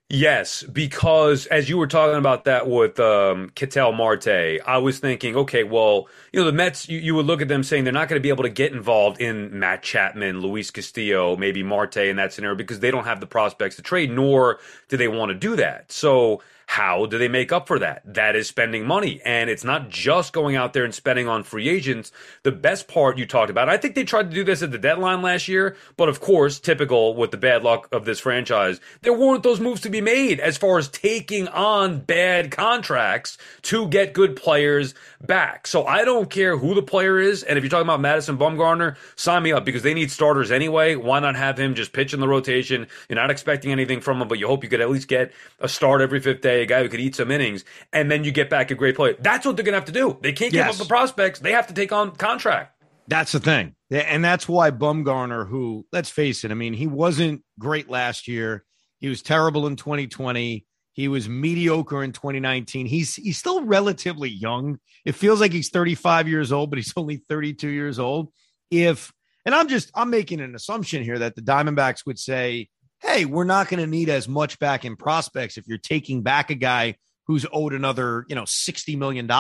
Yes, 0.08 0.62
because 0.62 1.46
as 1.46 1.68
you 1.68 1.78
were 1.78 1.88
talking 1.88 2.16
about 2.16 2.44
that 2.44 2.68
with 2.68 3.00
um, 3.00 3.50
Marte, 3.74 4.60
I 4.64 4.78
was 4.78 5.00
thinking, 5.00 5.34
okay, 5.34 5.64
well, 5.64 6.06
you 6.32 6.38
know, 6.38 6.46
the 6.46 6.52
Mets, 6.52 6.88
you, 6.88 7.00
you 7.00 7.16
would 7.16 7.26
look 7.26 7.42
at 7.42 7.48
them 7.48 7.64
saying 7.64 7.82
they're 7.82 7.92
not 7.92 8.08
going 8.08 8.20
to 8.20 8.22
be 8.22 8.28
able 8.28 8.44
to 8.44 8.48
get 8.48 8.72
involved 8.72 9.20
in 9.20 9.58
Matt 9.58 9.82
Chapman, 9.82 10.40
Luis 10.40 10.70
Castillo, 10.70 11.36
maybe 11.36 11.64
Marte 11.64 11.96
in 11.96 12.16
that 12.16 12.32
scenario 12.32 12.56
because 12.56 12.78
they 12.78 12.92
don't 12.92 13.04
have 13.04 13.18
the 13.18 13.26
prospects 13.26 13.74
to 13.76 13.82
trade, 13.82 14.12
nor 14.12 14.60
do 14.88 14.96
they 14.96 15.08
want 15.08 15.30
to 15.30 15.34
do 15.34 15.56
that. 15.56 15.90
So 15.90 16.40
how 16.66 17.06
do 17.06 17.16
they 17.16 17.28
make 17.28 17.52
up 17.52 17.68
for 17.68 17.78
that? 17.78 18.02
That 18.04 18.34
is 18.34 18.48
spending 18.48 18.86
money. 18.86 19.20
And 19.24 19.48
it's 19.48 19.64
not 19.64 19.88
just 19.88 20.32
going 20.32 20.56
out 20.56 20.72
there 20.72 20.84
and 20.84 20.94
spending 20.94 21.28
on 21.28 21.44
free 21.44 21.68
agents. 21.68 22.10
The 22.42 22.52
best 22.52 22.88
part 22.88 23.16
you 23.16 23.24
talked 23.24 23.50
about, 23.50 23.68
I 23.68 23.76
think 23.76 23.94
they 23.94 24.04
tried 24.04 24.30
to 24.30 24.34
do 24.34 24.44
this 24.44 24.62
at 24.62 24.72
the 24.72 24.78
deadline 24.78 25.22
last 25.22 25.46
year, 25.46 25.76
but 25.96 26.08
of 26.08 26.20
course, 26.20 26.58
typical 26.58 27.14
with 27.14 27.30
the 27.30 27.36
bad 27.36 27.62
luck 27.62 27.88
of 27.92 28.04
this 28.04 28.18
franchise, 28.18 28.80
there 29.02 29.12
weren't 29.12 29.44
those 29.44 29.60
moves 29.60 29.80
to 29.82 29.90
be 29.90 30.00
made 30.00 30.40
as 30.40 30.58
far 30.58 30.76
as 30.76 30.88
taking 30.88 31.46
on 31.48 32.00
bad 32.00 32.50
contracts 32.50 33.38
to 33.62 33.86
get 33.88 34.12
good 34.12 34.34
players 34.34 34.92
back. 35.24 35.68
So 35.68 35.86
I 35.86 36.04
don't 36.04 36.28
care 36.28 36.58
who 36.58 36.74
the 36.74 36.82
player 36.82 37.18
is. 37.18 37.44
And 37.44 37.56
if 37.56 37.62
you're 37.64 37.70
talking 37.70 37.86
about 37.86 38.00
Madison 38.00 38.36
Bumgarner, 38.36 38.96
sign 39.14 39.44
me 39.44 39.52
up 39.52 39.64
because 39.64 39.82
they 39.82 39.94
need 39.94 40.10
starters 40.10 40.50
anyway. 40.50 40.96
Why 40.96 41.20
not 41.20 41.36
have 41.36 41.58
him 41.58 41.76
just 41.76 41.92
pitch 41.92 42.12
in 42.12 42.18
the 42.18 42.28
rotation? 42.28 42.88
You're 43.08 43.16
not 43.16 43.30
expecting 43.30 43.70
anything 43.70 44.00
from 44.00 44.20
him, 44.20 44.26
but 44.26 44.40
you 44.40 44.48
hope 44.48 44.64
you 44.64 44.68
could 44.68 44.80
at 44.80 44.90
least 44.90 45.06
get 45.06 45.32
a 45.60 45.68
start 45.68 46.00
every 46.00 46.20
fifth 46.20 46.40
day 46.40 46.55
a 46.62 46.66
guy 46.66 46.82
who 46.82 46.88
could 46.88 47.00
eat 47.00 47.16
some 47.16 47.30
innings, 47.30 47.64
and 47.92 48.10
then 48.10 48.24
you 48.24 48.32
get 48.32 48.50
back 48.50 48.70
a 48.70 48.74
great 48.74 48.96
player. 48.96 49.16
That's 49.18 49.46
what 49.46 49.56
they're 49.56 49.64
going 49.64 49.74
to 49.74 49.78
have 49.78 49.86
to 49.86 49.92
do. 49.92 50.18
They 50.20 50.32
can't 50.32 50.52
give 50.52 50.66
up 50.66 50.76
the 50.76 50.84
prospects. 50.84 51.40
They 51.40 51.52
have 51.52 51.66
to 51.68 51.74
take 51.74 51.92
on 51.92 52.12
contract. 52.16 52.72
That's 53.08 53.32
the 53.32 53.40
thing. 53.40 53.74
And 53.90 54.24
that's 54.24 54.48
why 54.48 54.70
Bumgarner, 54.70 55.48
who, 55.48 55.86
let's 55.92 56.10
face 56.10 56.44
it, 56.44 56.50
I 56.50 56.54
mean, 56.54 56.74
he 56.74 56.86
wasn't 56.86 57.42
great 57.58 57.88
last 57.88 58.26
year. 58.26 58.64
He 58.98 59.08
was 59.08 59.22
terrible 59.22 59.66
in 59.66 59.76
2020. 59.76 60.66
He 60.92 61.08
was 61.08 61.28
mediocre 61.28 62.02
in 62.02 62.12
2019. 62.12 62.86
He's 62.86 63.14
he's 63.14 63.36
still 63.36 63.62
relatively 63.64 64.30
young. 64.30 64.78
It 65.04 65.14
feels 65.14 65.40
like 65.40 65.52
he's 65.52 65.68
35 65.68 66.26
years 66.26 66.52
old, 66.52 66.70
but 66.70 66.78
he's 66.78 66.92
only 66.96 67.18
32 67.18 67.68
years 67.68 67.98
old. 67.98 68.32
If 68.70 69.12
and 69.44 69.54
I'm 69.54 69.68
just 69.68 69.90
I'm 69.94 70.10
making 70.10 70.40
an 70.40 70.54
assumption 70.54 71.04
here 71.04 71.18
that 71.18 71.36
the 71.36 71.42
Diamondbacks 71.42 72.06
would 72.06 72.18
say, 72.18 72.68
hey, 73.00 73.24
we're 73.24 73.44
not 73.44 73.68
going 73.68 73.80
to 73.80 73.86
need 73.86 74.08
as 74.08 74.28
much 74.28 74.58
back 74.58 74.84
in 74.84 74.96
prospects 74.96 75.58
if 75.58 75.66
you're 75.66 75.78
taking 75.78 76.22
back 76.22 76.50
a 76.50 76.54
guy 76.54 76.96
who's 77.26 77.46
owed 77.52 77.74
another, 77.74 78.24
you 78.28 78.34
know, 78.34 78.44
$60 78.44 78.96
million 78.96 79.30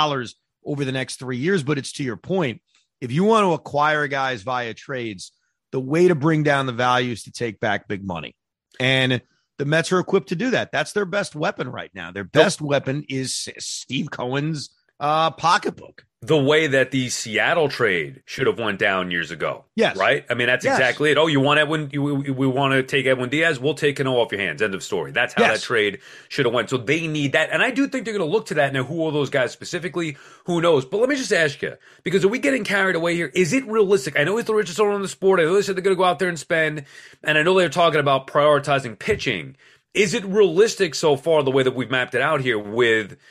over 0.64 0.84
the 0.84 0.92
next 0.92 1.16
three 1.16 1.38
years. 1.38 1.62
But 1.62 1.78
it's 1.78 1.92
to 1.92 2.04
your 2.04 2.16
point. 2.16 2.60
If 3.00 3.12
you 3.12 3.24
want 3.24 3.44
to 3.44 3.52
acquire 3.52 4.08
guys 4.08 4.42
via 4.42 4.74
trades, 4.74 5.32
the 5.72 5.80
way 5.80 6.08
to 6.08 6.14
bring 6.14 6.42
down 6.42 6.66
the 6.66 6.72
value 6.72 7.12
is 7.12 7.24
to 7.24 7.32
take 7.32 7.60
back 7.60 7.88
big 7.88 8.04
money. 8.04 8.34
And 8.80 9.20
the 9.58 9.64
Mets 9.64 9.92
are 9.92 9.98
equipped 9.98 10.28
to 10.30 10.36
do 10.36 10.50
that. 10.50 10.72
That's 10.72 10.92
their 10.92 11.04
best 11.04 11.34
weapon 11.34 11.68
right 11.68 11.90
now. 11.94 12.12
Their 12.12 12.24
best 12.24 12.60
weapon 12.60 13.04
is 13.08 13.48
Steve 13.58 14.10
Cohen's 14.10 14.70
uh, 15.00 15.30
pocketbook 15.30 16.04
the 16.26 16.36
way 16.36 16.66
that 16.66 16.90
the 16.90 17.08
Seattle 17.08 17.68
trade 17.68 18.20
should 18.24 18.48
have 18.48 18.58
went 18.58 18.80
down 18.80 19.12
years 19.12 19.30
ago. 19.30 19.64
Yes. 19.76 19.96
Right? 19.96 20.26
I 20.28 20.34
mean, 20.34 20.48
that's 20.48 20.64
yes. 20.64 20.76
exactly 20.76 21.12
it. 21.12 21.18
Oh, 21.18 21.28
you 21.28 21.38
want 21.38 21.60
Edwin, 21.60 21.88
you, 21.92 22.02
we, 22.02 22.46
want 22.48 22.72
to 22.72 22.82
take 22.82 23.06
Edwin 23.06 23.28
Diaz, 23.28 23.60
we'll 23.60 23.74
take 23.74 23.96
Cano 23.96 24.14
off 24.14 24.32
your 24.32 24.40
hands. 24.40 24.60
End 24.60 24.74
of 24.74 24.82
story. 24.82 25.12
That's 25.12 25.34
how 25.34 25.44
yes. 25.44 25.60
that 25.60 25.64
trade 25.64 26.00
should 26.28 26.44
have 26.44 26.52
went. 26.52 26.68
So 26.68 26.78
they 26.78 27.06
need 27.06 27.32
that. 27.32 27.50
And 27.52 27.62
I 27.62 27.70
do 27.70 27.86
think 27.86 28.04
they're 28.04 28.16
going 28.16 28.28
to 28.28 28.32
look 28.32 28.46
to 28.46 28.54
that. 28.54 28.72
Now, 28.72 28.82
who 28.82 29.06
are 29.06 29.12
those 29.12 29.30
guys 29.30 29.52
specifically? 29.52 30.16
Who 30.46 30.60
knows? 30.60 30.84
But 30.84 30.98
let 30.98 31.08
me 31.08 31.14
just 31.14 31.32
ask 31.32 31.62
you, 31.62 31.76
because 32.02 32.24
are 32.24 32.28
we 32.28 32.40
getting 32.40 32.64
carried 32.64 32.96
away 32.96 33.14
here? 33.14 33.30
Is 33.32 33.52
it 33.52 33.64
realistic? 33.68 34.18
I 34.18 34.24
know 34.24 34.36
he's 34.36 34.46
the 34.46 34.54
richest 34.54 34.80
owner 34.80 34.96
in 34.96 35.02
the 35.02 35.08
sport. 35.08 35.38
I 35.38 35.44
know 35.44 35.54
they 35.54 35.62
said 35.62 35.76
they're 35.76 35.82
going 35.82 35.96
to 35.96 35.98
go 35.98 36.04
out 36.04 36.18
there 36.18 36.28
and 36.28 36.38
spend, 36.38 36.86
and 37.22 37.38
I 37.38 37.44
know 37.44 37.56
they're 37.56 37.68
talking 37.68 38.00
about 38.00 38.26
prioritizing 38.26 38.98
pitching. 38.98 39.56
Is 39.94 40.12
it 40.12 40.24
realistic 40.24 40.96
so 40.96 41.16
far 41.16 41.44
the 41.44 41.52
way 41.52 41.62
that 41.62 41.76
we've 41.76 41.90
mapped 41.90 42.16
it 42.16 42.20
out 42.20 42.40
here 42.40 42.58
with– 42.58 43.16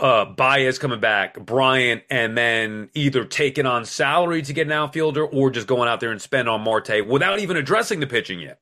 uh, 0.00 0.24
Baez 0.24 0.78
coming 0.78 1.00
back, 1.00 1.38
Bryant, 1.38 2.02
and 2.10 2.36
then 2.36 2.88
either 2.94 3.24
taking 3.24 3.66
on 3.66 3.84
salary 3.84 4.42
to 4.42 4.52
get 4.52 4.66
an 4.66 4.72
outfielder 4.72 5.24
or 5.24 5.50
just 5.50 5.66
going 5.66 5.88
out 5.88 6.00
there 6.00 6.10
and 6.10 6.20
spend 6.20 6.48
on 6.48 6.62
Marte 6.62 7.06
without 7.06 7.38
even 7.38 7.56
addressing 7.56 8.00
the 8.00 8.06
pitching 8.06 8.40
yet. 8.40 8.60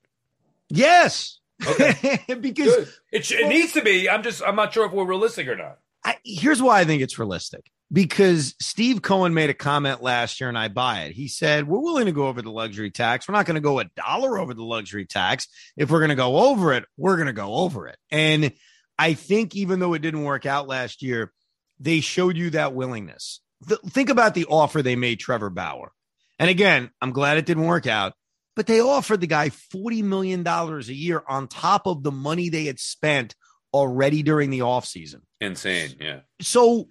Yes. 0.69 1.39
Okay. 1.67 2.21
because 2.41 2.89
it, 3.13 3.31
it, 3.31 3.49
needs 3.49 3.73
to 3.73 3.83
be. 3.83 4.09
I'm 4.09 4.23
just, 4.23 4.43
I'm 4.45 4.57
not 4.57 4.73
sure 4.73 4.87
if 4.87 4.93
we're 4.93 5.07
realistic 5.07 5.49
or 5.49 5.57
not. 5.57 5.79
I, 6.05 6.17
here's 6.25 6.63
why 6.63 6.81
I 6.81 6.85
think 6.85 7.03
it's 7.03 7.19
realistic 7.19 7.71
because 7.93 8.55
Steve 8.61 9.03
Cohen 9.03 9.35
made 9.35 9.51
a 9.51 9.55
comment 9.55 10.03
last 10.03 10.41
year 10.41 10.49
and 10.49 10.59
I 10.59 10.69
buy 10.69 11.03
it. 11.03 11.13
He 11.13 11.29
said, 11.29 11.67
We're 11.67 11.81
willing 11.81 12.07
to 12.07 12.13
go 12.13 12.27
over 12.27 12.43
the 12.43 12.51
luxury 12.51 12.91
tax. 12.91 13.29
We're 13.29 13.35
not 13.35 13.47
going 13.47 13.57
to 13.57 13.61
go 13.61 13.81
a 13.81 13.85
dollar 13.85 14.39
over 14.39 14.55
the 14.55 14.63
luxury 14.63 15.07
tax. 15.07 15.49
If 15.77 15.91
we're 15.91 16.01
going 16.01 16.11
to 16.11 16.17
go 16.17 16.37
over 16.51 16.73
it, 16.73 16.85
we're 16.97 17.17
going 17.17 17.27
to 17.27 17.33
go 17.33 17.55
over 17.55 17.89
it. 17.89 17.97
And 18.11 18.53
I 18.99 19.15
think 19.15 19.55
even 19.55 19.79
though 19.79 19.95
it 19.95 20.03
didn't 20.03 20.25
work 20.25 20.45
out 20.45 20.67
last 20.67 21.03
year, 21.03 21.33
they 21.79 22.01
showed 22.01 22.37
you 22.37 22.51
that 22.51 22.75
willingness. 22.75 23.41
Th- 23.67 23.81
think 23.81 24.11
about 24.11 24.35
the 24.35 24.47
offer 24.47 24.83
they 24.83 24.97
made 24.97 25.21
Trevor 25.21 25.51
Bauer. 25.51 25.93
And 26.39 26.51
again, 26.51 26.91
I'm 27.01 27.13
glad 27.13 27.39
it 27.39 27.47
didn't 27.47 27.67
work 27.67 27.87
out, 27.87 28.15
but 28.57 28.67
they 28.67 28.81
offered 28.81 29.21
the 29.21 29.27
guy 29.27 29.51
$40 29.51 30.03
million 30.03 30.47
a 30.47 30.81
year 30.81 31.23
on 31.29 31.49
top 31.49 31.87
of 31.87 32.03
the 32.03 32.13
money 32.13 32.49
they 32.49 32.65
had 32.65 32.81
spent 32.81 33.35
already 33.73 34.23
during 34.23 34.51
the 34.51 34.61
offseason. 34.61 35.23
Insane. 35.41 35.95
Yeah. 36.01 36.21
So, 36.41 36.89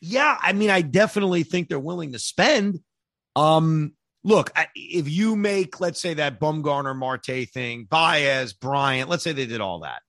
yeah, 0.00 0.38
I 0.40 0.52
mean, 0.52 0.70
I 0.70 0.82
definitely 0.82 1.42
think 1.42 1.68
they're 1.68 1.78
willing 1.78 2.12
to 2.12 2.18
spend. 2.18 2.80
Um, 3.36 3.94
look, 4.24 4.52
if 4.74 5.08
you 5.08 5.36
make, 5.36 5.80
let's 5.80 6.00
say, 6.00 6.14
that 6.14 6.40
Bumgarner 6.40 6.96
Marte 6.96 7.48
thing, 7.52 7.84
Baez, 7.84 8.52
Bryant, 8.52 9.08
let's 9.08 9.24
say 9.24 9.32
they 9.32 9.46
did 9.46 9.60
all 9.60 9.80
that 9.80 10.02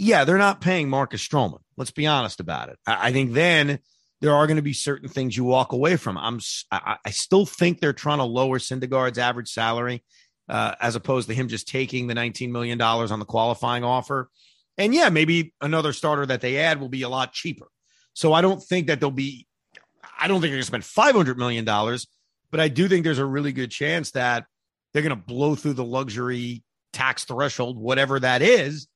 yeah, 0.00 0.24
they're 0.24 0.38
not 0.38 0.62
paying 0.62 0.88
Marcus 0.88 1.26
Stroman. 1.26 1.60
Let's 1.76 1.90
be 1.90 2.06
honest 2.06 2.40
about 2.40 2.70
it. 2.70 2.78
I, 2.86 3.08
I 3.08 3.12
think 3.12 3.34
then 3.34 3.80
there 4.22 4.34
are 4.34 4.46
going 4.46 4.56
to 4.56 4.62
be 4.62 4.72
certain 4.72 5.10
things 5.10 5.36
you 5.36 5.44
walk 5.44 5.72
away 5.72 5.96
from. 5.96 6.16
I'm 6.16 6.40
I, 6.72 6.96
I 7.04 7.10
still 7.10 7.44
think 7.44 7.80
they're 7.80 7.92
trying 7.92 8.18
to 8.18 8.24
lower 8.24 8.58
Syndergaard's 8.58 9.18
average 9.18 9.50
salary 9.50 10.02
uh, 10.48 10.74
as 10.80 10.96
opposed 10.96 11.28
to 11.28 11.34
him 11.34 11.48
just 11.48 11.68
taking 11.68 12.06
the 12.06 12.14
19 12.14 12.50
million 12.50 12.78
dollars 12.78 13.10
on 13.10 13.18
the 13.18 13.26
qualifying 13.26 13.84
offer. 13.84 14.30
And 14.78 14.94
yeah, 14.94 15.10
maybe 15.10 15.52
another 15.60 15.92
starter 15.92 16.24
that 16.26 16.40
they 16.40 16.56
add 16.56 16.80
will 16.80 16.88
be 16.88 17.02
a 17.02 17.08
lot 17.10 17.34
cheaper. 17.34 17.68
So 18.14 18.32
I 18.32 18.40
don't 18.40 18.62
think 18.62 18.86
that 18.86 19.00
they'll 19.00 19.10
be. 19.10 19.46
I 20.18 20.28
don't 20.28 20.36
think 20.36 20.50
they're 20.50 20.56
going 20.56 20.62
to 20.62 20.66
spend 20.66 20.84
500 20.84 21.36
million 21.36 21.66
dollars, 21.66 22.06
but 22.50 22.60
I 22.60 22.68
do 22.68 22.88
think 22.88 23.04
there's 23.04 23.18
a 23.18 23.26
really 23.26 23.52
good 23.52 23.70
chance 23.70 24.12
that 24.12 24.46
they're 24.92 25.02
going 25.02 25.16
to 25.16 25.22
blow 25.22 25.54
through 25.56 25.74
the 25.74 25.84
luxury 25.84 26.62
tax 26.94 27.24
threshold, 27.24 27.78
whatever 27.78 28.18
that 28.18 28.40
is. 28.40 28.86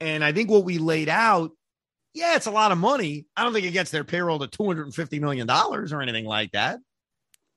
And 0.00 0.24
I 0.24 0.32
think 0.32 0.50
what 0.50 0.64
we 0.64 0.78
laid 0.78 1.08
out 1.08 1.52
yeah, 2.14 2.36
it's 2.36 2.46
a 2.46 2.50
lot 2.52 2.70
of 2.70 2.78
money. 2.78 3.26
I 3.36 3.42
don't 3.42 3.52
think 3.52 3.66
it 3.66 3.72
gets 3.72 3.90
their 3.90 4.04
payroll 4.04 4.38
to 4.38 4.46
$250 4.46 5.20
million 5.20 5.50
or 5.50 6.00
anything 6.00 6.24
like 6.24 6.52
that. 6.52 6.78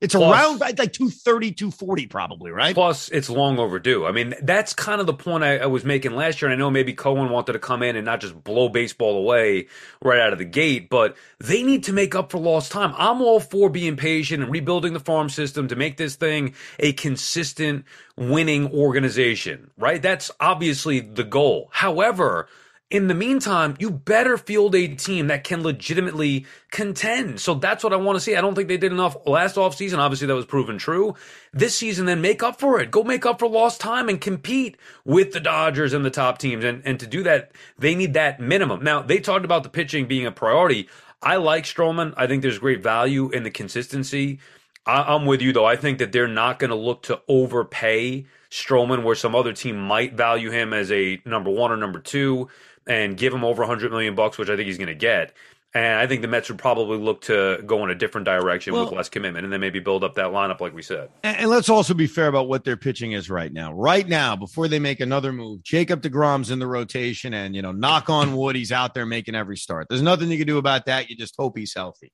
It's 0.00 0.14
plus, 0.14 0.32
around 0.32 0.60
like 0.60 0.92
230, 0.92 1.52
240 1.52 2.06
probably, 2.06 2.52
right? 2.52 2.72
Plus, 2.72 3.08
it's 3.08 3.28
long 3.28 3.58
overdue. 3.58 4.06
I 4.06 4.12
mean, 4.12 4.32
that's 4.42 4.72
kind 4.72 5.00
of 5.00 5.08
the 5.08 5.14
point 5.14 5.42
I, 5.42 5.58
I, 5.58 5.66
was 5.66 5.84
making 5.84 6.14
last 6.14 6.40
year. 6.40 6.48
And 6.48 6.56
I 6.56 6.58
know 6.58 6.70
maybe 6.70 6.92
Cohen 6.92 7.30
wanted 7.30 7.54
to 7.54 7.58
come 7.58 7.82
in 7.82 7.96
and 7.96 8.04
not 8.04 8.20
just 8.20 8.44
blow 8.44 8.68
baseball 8.68 9.16
away 9.18 9.66
right 10.00 10.20
out 10.20 10.32
of 10.32 10.38
the 10.38 10.44
gate, 10.44 10.88
but 10.88 11.16
they 11.40 11.64
need 11.64 11.82
to 11.84 11.92
make 11.92 12.14
up 12.14 12.30
for 12.30 12.38
lost 12.38 12.70
time. 12.70 12.94
I'm 12.96 13.20
all 13.20 13.40
for 13.40 13.70
being 13.70 13.96
patient 13.96 14.40
and 14.40 14.52
rebuilding 14.52 14.92
the 14.92 15.00
farm 15.00 15.28
system 15.28 15.66
to 15.66 15.74
make 15.74 15.96
this 15.96 16.14
thing 16.14 16.54
a 16.78 16.92
consistent 16.92 17.84
winning 18.16 18.70
organization, 18.72 19.72
right? 19.76 20.00
That's 20.00 20.30
obviously 20.38 21.00
the 21.00 21.24
goal. 21.24 21.70
However, 21.72 22.48
in 22.90 23.06
the 23.06 23.14
meantime, 23.14 23.76
you 23.78 23.90
better 23.90 24.38
field 24.38 24.74
a 24.74 24.88
team 24.88 25.26
that 25.26 25.44
can 25.44 25.62
legitimately 25.62 26.46
contend. 26.70 27.38
So 27.38 27.52
that's 27.54 27.84
what 27.84 27.92
I 27.92 27.96
want 27.96 28.16
to 28.16 28.20
see. 28.20 28.34
I 28.34 28.40
don't 28.40 28.54
think 28.54 28.68
they 28.68 28.78
did 28.78 28.92
enough 28.92 29.14
last 29.26 29.56
offseason. 29.56 29.98
Obviously, 29.98 30.26
that 30.26 30.34
was 30.34 30.46
proven 30.46 30.78
true. 30.78 31.14
This 31.52 31.76
season, 31.76 32.06
then 32.06 32.22
make 32.22 32.42
up 32.42 32.58
for 32.58 32.80
it. 32.80 32.90
Go 32.90 33.02
make 33.02 33.26
up 33.26 33.40
for 33.40 33.48
lost 33.48 33.78
time 33.80 34.08
and 34.08 34.18
compete 34.18 34.78
with 35.04 35.32
the 35.32 35.40
Dodgers 35.40 35.92
and 35.92 36.02
the 36.02 36.10
top 36.10 36.38
teams. 36.38 36.64
And, 36.64 36.80
and 36.86 36.98
to 36.98 37.06
do 37.06 37.22
that, 37.24 37.52
they 37.78 37.94
need 37.94 38.14
that 38.14 38.40
minimum. 38.40 38.82
Now, 38.82 39.02
they 39.02 39.18
talked 39.18 39.44
about 39.44 39.64
the 39.64 39.68
pitching 39.68 40.06
being 40.06 40.24
a 40.24 40.32
priority. 40.32 40.88
I 41.20 41.36
like 41.36 41.64
Stroman. 41.64 42.14
I 42.16 42.26
think 42.26 42.40
there's 42.40 42.58
great 42.58 42.82
value 42.82 43.28
in 43.28 43.42
the 43.42 43.50
consistency. 43.50 44.38
I, 44.86 45.14
I'm 45.14 45.26
with 45.26 45.42
you, 45.42 45.52
though. 45.52 45.66
I 45.66 45.76
think 45.76 45.98
that 45.98 46.12
they're 46.12 46.26
not 46.26 46.58
going 46.58 46.70
to 46.70 46.76
look 46.76 47.02
to 47.02 47.20
overpay 47.28 48.24
Stroman 48.50 49.02
where 49.02 49.14
some 49.14 49.34
other 49.34 49.52
team 49.52 49.78
might 49.78 50.14
value 50.14 50.50
him 50.50 50.72
as 50.72 50.90
a 50.90 51.20
number 51.26 51.50
one 51.50 51.70
or 51.70 51.76
number 51.76 51.98
two 51.98 52.48
and 52.88 53.16
give 53.16 53.32
him 53.32 53.44
over 53.44 53.62
100 53.62 53.90
million 53.90 54.14
bucks, 54.14 54.38
which 54.38 54.48
I 54.48 54.56
think 54.56 54.66
he's 54.66 54.78
going 54.78 54.88
to 54.88 54.94
get. 54.94 55.34
And 55.74 55.98
I 55.98 56.06
think 56.06 56.22
the 56.22 56.28
Mets 56.28 56.48
would 56.48 56.58
probably 56.58 56.96
look 56.96 57.20
to 57.22 57.62
go 57.66 57.84
in 57.84 57.90
a 57.90 57.94
different 57.94 58.24
direction 58.24 58.72
well, 58.72 58.84
with 58.84 58.94
less 58.94 59.10
commitment 59.10 59.44
and 59.44 59.52
then 59.52 59.60
maybe 59.60 59.80
build 59.80 60.02
up 60.02 60.14
that 60.14 60.28
lineup, 60.28 60.60
like 60.60 60.74
we 60.74 60.80
said. 60.80 61.10
And, 61.22 61.36
and, 61.36 61.50
let's 61.50 61.68
also 61.68 61.92
be 61.92 62.06
fair 62.06 62.26
about 62.26 62.48
what 62.48 62.64
their 62.64 62.78
pitching 62.78 63.12
is 63.12 63.28
right 63.28 63.52
now. 63.52 63.74
Right 63.74 64.08
now, 64.08 64.34
before 64.34 64.66
they 64.66 64.78
make 64.78 65.00
another 65.00 65.30
move, 65.30 65.62
Jacob 65.62 66.00
DeGrom's 66.00 66.50
in 66.50 66.58
the 66.58 66.66
rotation, 66.66 67.34
and, 67.34 67.54
you 67.54 67.60
know, 67.60 67.72
knock 67.72 68.08
on 68.08 68.34
wood, 68.34 68.56
he's 68.56 68.72
out 68.72 68.94
there 68.94 69.04
making 69.04 69.34
every 69.34 69.58
start. 69.58 69.88
There's 69.90 70.00
nothing 70.00 70.30
you 70.30 70.38
can 70.38 70.46
do 70.46 70.56
about 70.56 70.86
that. 70.86 71.10
You 71.10 71.16
just 71.16 71.34
hope 71.38 71.58
he's 71.58 71.74
healthy. 71.74 72.12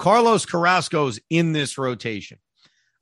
Carlos 0.00 0.44
Carrasco's 0.44 1.20
in 1.30 1.52
this 1.52 1.78
rotation. 1.78 2.38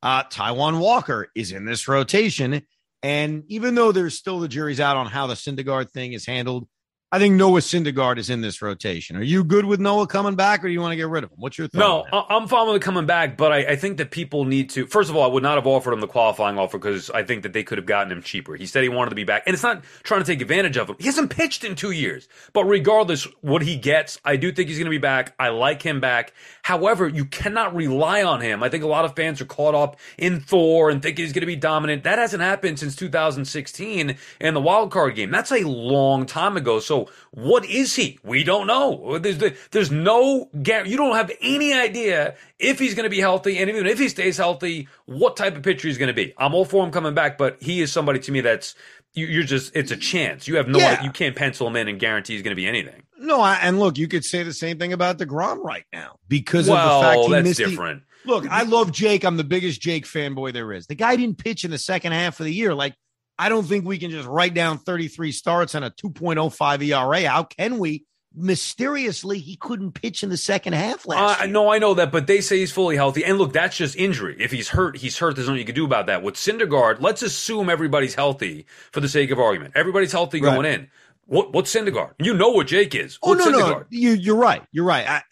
Uh, 0.03 0.25
Taijuan 0.25 0.79
Walker 0.79 1.29
is 1.35 1.53
in 1.53 1.65
this 1.65 1.89
rotation. 1.89 2.63
And 3.03 3.45
even 3.49 3.75
though 3.75 3.93
there's 3.93 4.19
still 4.19 4.41
the 4.41 4.49
jury's 4.49 4.81
out 4.81 4.97
on 4.97 5.07
how 5.07 5.27
the 5.27 5.35
Syndergaard 5.35 5.91
thing 5.91 6.13
is 6.13 6.27
handled, 6.27 6.69
I 7.13 7.21
think 7.21 7.37
Noah 7.37 7.61
Syndergaard 7.61 8.19
is 8.19 8.31
in 8.31 8.41
this 8.41 8.61
rotation. 8.61 9.17
Are 9.17 9.23
you 9.23 9.45
good 9.45 9.65
with 9.65 9.79
Noah 9.79 10.09
coming 10.09 10.35
back, 10.35 10.65
or 10.65 10.67
do 10.67 10.73
you 10.73 10.81
want 10.81 10.91
to 10.91 10.97
get 10.97 11.07
rid 11.09 11.23
of 11.23 11.31
him? 11.31 11.37
What's 11.39 11.57
your 11.57 11.69
thought? 11.69 12.09
No, 12.13 12.25
I'm 12.29 12.49
fine 12.49 12.67
with 12.73 12.83
coming 12.83 13.07
back, 13.07 13.37
but 13.37 13.53
I, 13.53 13.59
I, 13.59 13.77
think 13.77 13.99
that 13.99 14.11
people 14.11 14.45
need 14.45 14.71
to. 14.71 14.87
First 14.87 15.09
of 15.09 15.15
all, 15.15 15.23
I 15.23 15.29
would 15.29 15.45
not 15.45 15.55
have 15.55 15.69
offered 15.69 15.93
him 15.93 16.01
the 16.01 16.09
qualifying 16.09 16.59
offer 16.59 16.79
because 16.79 17.09
I 17.11 17.23
think 17.23 17.45
that 17.45 17.53
they 17.53 17.63
could 17.63 17.79
have 17.79 17.87
gotten 17.87 18.11
him 18.11 18.23
cheaper. 18.23 18.57
He 18.57 18.67
said 18.67 18.83
he 18.83 18.89
wanted 18.89 19.11
to 19.11 19.17
be 19.17 19.23
back, 19.23 19.45
and 19.47 19.55
it's 19.55 19.63
not 19.63 19.85
trying 20.03 20.21
to 20.21 20.27
take 20.27 20.41
advantage 20.41 20.77
of 20.77 20.91
him. 20.91 20.97
He 20.99 21.07
hasn't 21.07 21.31
pitched 21.31 21.63
in 21.63 21.77
two 21.77 21.93
years, 21.93 22.27
but 22.53 22.65
regardless 22.65 23.23
what 23.41 23.63
he 23.63 23.77
gets, 23.77 24.21
I 24.25 24.35
do 24.35 24.51
think 24.51 24.69
he's 24.69 24.79
going 24.79 24.87
to 24.87 24.91
be 24.91 24.99
back. 24.99 25.33
I 25.39 25.51
like 25.51 25.83
him 25.83 26.01
back. 26.01 26.33
However, 26.63 27.07
you 27.07 27.25
cannot 27.25 27.73
rely 27.73 28.25
on 28.25 28.41
him. 28.41 28.65
I 28.65 28.69
think 28.69 28.83
a 28.83 28.89
lot 28.89 29.05
of 29.05 29.15
fans 29.15 29.41
are 29.41 29.47
caught 29.47 29.77
up 29.77 29.97
in 30.19 30.41
Thor 30.41 30.91
and 30.91 31.01
think 31.01 31.19
he's 31.19 31.33
going 31.33 31.43
to 31.43 31.47
be 31.47 31.55
dominant. 31.55 32.03
That 32.03 32.19
hasn't 32.19 32.43
happened 32.43 32.81
since 32.81 32.97
2016 32.97 34.17
in 34.41 34.55
the 34.55 34.61
wild 34.61 34.91
card 34.91 35.15
game. 35.15 35.31
That's 35.31 35.53
a 35.53 35.61
long 35.61 36.27
time 36.27 36.57
ago. 36.57 36.81
So 36.81 37.06
what 37.31 37.65
is 37.65 37.95
he? 37.95 38.19
We 38.23 38.45
don't 38.45 38.67
know. 38.67 39.19
There's, 39.19 39.39
there's 39.71 39.91
no 39.91 40.49
you 40.55 40.97
don't 40.97 41.17
have 41.17 41.31
any 41.41 41.73
idea 41.73 42.35
if 42.59 42.79
he's 42.79 42.95
going 42.95 43.05
to 43.05 43.11
be 43.11 43.21
healthy, 43.21 43.59
and 43.59 43.69
even 43.71 43.87
if 43.87 43.99
he 43.99 44.09
stays 44.09 44.37
healthy, 44.37 44.89
what 45.07 45.37
type 45.37 45.57
of 45.57 45.63
pitcher 45.63 45.89
he's 45.89 45.99
going 45.99 46.09
to 46.09 46.15
be. 46.15 46.35
I'm 46.39 46.55
all 46.55 46.65
for 46.65 46.85
him 46.85 46.91
coming 46.91 47.15
back, 47.15 47.39
but 47.39 47.63
he 47.63 47.81
is 47.81 47.93
somebody 47.93 48.19
to 48.21 48.33
me 48.33 48.41
that's 48.41 48.75
you, 49.15 49.41
are 49.41 49.45
just 49.45 49.75
it's 49.75 49.91
a 49.91 49.97
chance. 49.97 50.47
You 50.47 50.57
have 50.57 50.69
no 50.69 50.79
yeah. 50.79 51.03
you 51.03 51.11
can't 51.11 51.35
pencil 51.35 51.67
him 51.67 51.77
in 51.77 51.89
and 51.89 51.99
guarantee 51.99 52.35
he's 52.35 52.43
going 52.43 52.53
to 52.53 52.57
be 52.57 52.67
anything. 52.67 53.03
No, 53.19 53.41
I, 53.41 53.55
and 53.57 53.79
look, 53.79 53.97
you 53.97 54.09
could 54.09 54.25
say 54.25 54.43
the 54.43 54.53
same 54.53 54.79
thing 54.79 54.93
about 54.93 55.19
Degrom 55.19 55.63
right 55.63 55.85
now 55.93 56.19
because 56.29 56.69
well, 56.69 57.01
of 57.01 57.01
the 57.01 57.09
fact 57.09 57.21
he 57.21 57.33
that's 57.33 57.45
missed 57.45 57.59
different. 57.59 58.03
The, 58.25 58.31
look, 58.31 58.49
I 58.49 58.63
love 58.63 58.93
Jake. 58.93 59.25
I'm 59.25 59.39
the 59.39 59.45
biggest 59.45 59.81
Jake 59.81 60.05
fanboy 60.05 60.53
there 60.53 60.73
is. 60.73 60.87
The 60.87 60.95
guy 60.95 61.17
didn't 61.17 61.39
pitch 61.39 61.65
in 61.65 61.71
the 61.71 61.79
second 61.79 62.13
half 62.13 62.39
of 62.41 62.45
the 62.45 62.53
year. 62.53 62.75
Like 62.75 62.95
I 63.39 63.49
don't 63.49 63.65
think 63.65 63.85
we 63.85 63.99
can 63.99 64.11
just 64.11 64.29
write 64.29 64.55
down 64.55 64.79
33 64.79 65.33
starts 65.33 65.75
and 65.75 65.85
a 65.85 65.91
2.05 65.91 66.83
ERA. 66.83 67.29
How 67.29 67.45
can 67.45 67.79
we? 67.79 68.07
mysteriously 68.37 69.39
he 69.39 69.57
couldn't 69.57 69.93
pitch 69.93 70.23
in 70.23 70.29
the 70.29 70.37
second 70.37 70.75
half 70.75 71.07
last. 71.07 71.41
Uh, 71.41 71.47
no, 71.47 71.73
I 71.73 71.79
know 71.79 71.95
that, 71.95 72.13
but 72.13 72.27
they 72.27 72.41
say 72.41 72.59
he's 72.59 72.71
fully 72.71 72.95
healthy. 72.95 73.25
And 73.25 73.39
look, 73.39 73.53
that's 73.53 73.77
just 73.77 73.97
injury. 73.97 74.37
If 74.39 74.53
he's 74.53 74.69
hurt, 74.69 74.97
he's 74.97 75.19
hurt. 75.19 75.35
There's 75.35 75.49
nothing 75.49 75.61
you 75.61 75.65
can 75.65 75.75
do 75.75 75.85
about 75.85 76.07
that. 76.07 76.23
With 76.23 76.35
Syndergaard, 76.35 77.01
let's 77.01 77.23
assume 77.23 77.71
everybody's 77.71 78.15
healthy 78.15 78.67
for 78.93 79.01
the 79.01 79.09
sake 79.09 79.31
of 79.31 79.39
argument. 79.39 79.73
Everybody's 79.75 80.13
healthy 80.13 80.41
right. 80.41 80.55
going 80.55 80.67
in. 80.67 80.91
What 81.25 81.53
what's 81.53 81.75
Syndergaard? 81.75 82.13
You 82.19 82.35
know 82.35 82.51
what 82.51 82.69
Jake 82.69 82.95
is. 82.95 83.19
Oh, 83.23 83.31
what's 83.31 83.47
oh 83.47 83.51
no, 83.51 83.59
Syndergaard? 83.59 83.81
no, 83.81 83.87
you, 83.91 84.11
you're 84.13 84.37
right. 84.37 84.63
You're 84.71 84.85
right. 84.85 85.09
I, 85.09 85.23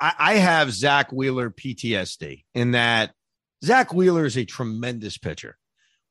I 0.00 0.12
I 0.18 0.34
have 0.34 0.72
Zack 0.72 1.12
Wheeler 1.12 1.50
PTSD 1.50 2.44
in 2.54 2.72
that 2.72 3.12
Zack 3.62 3.92
Wheeler 3.92 4.24
is 4.24 4.36
a 4.36 4.44
tremendous 4.44 5.18
pitcher 5.18 5.56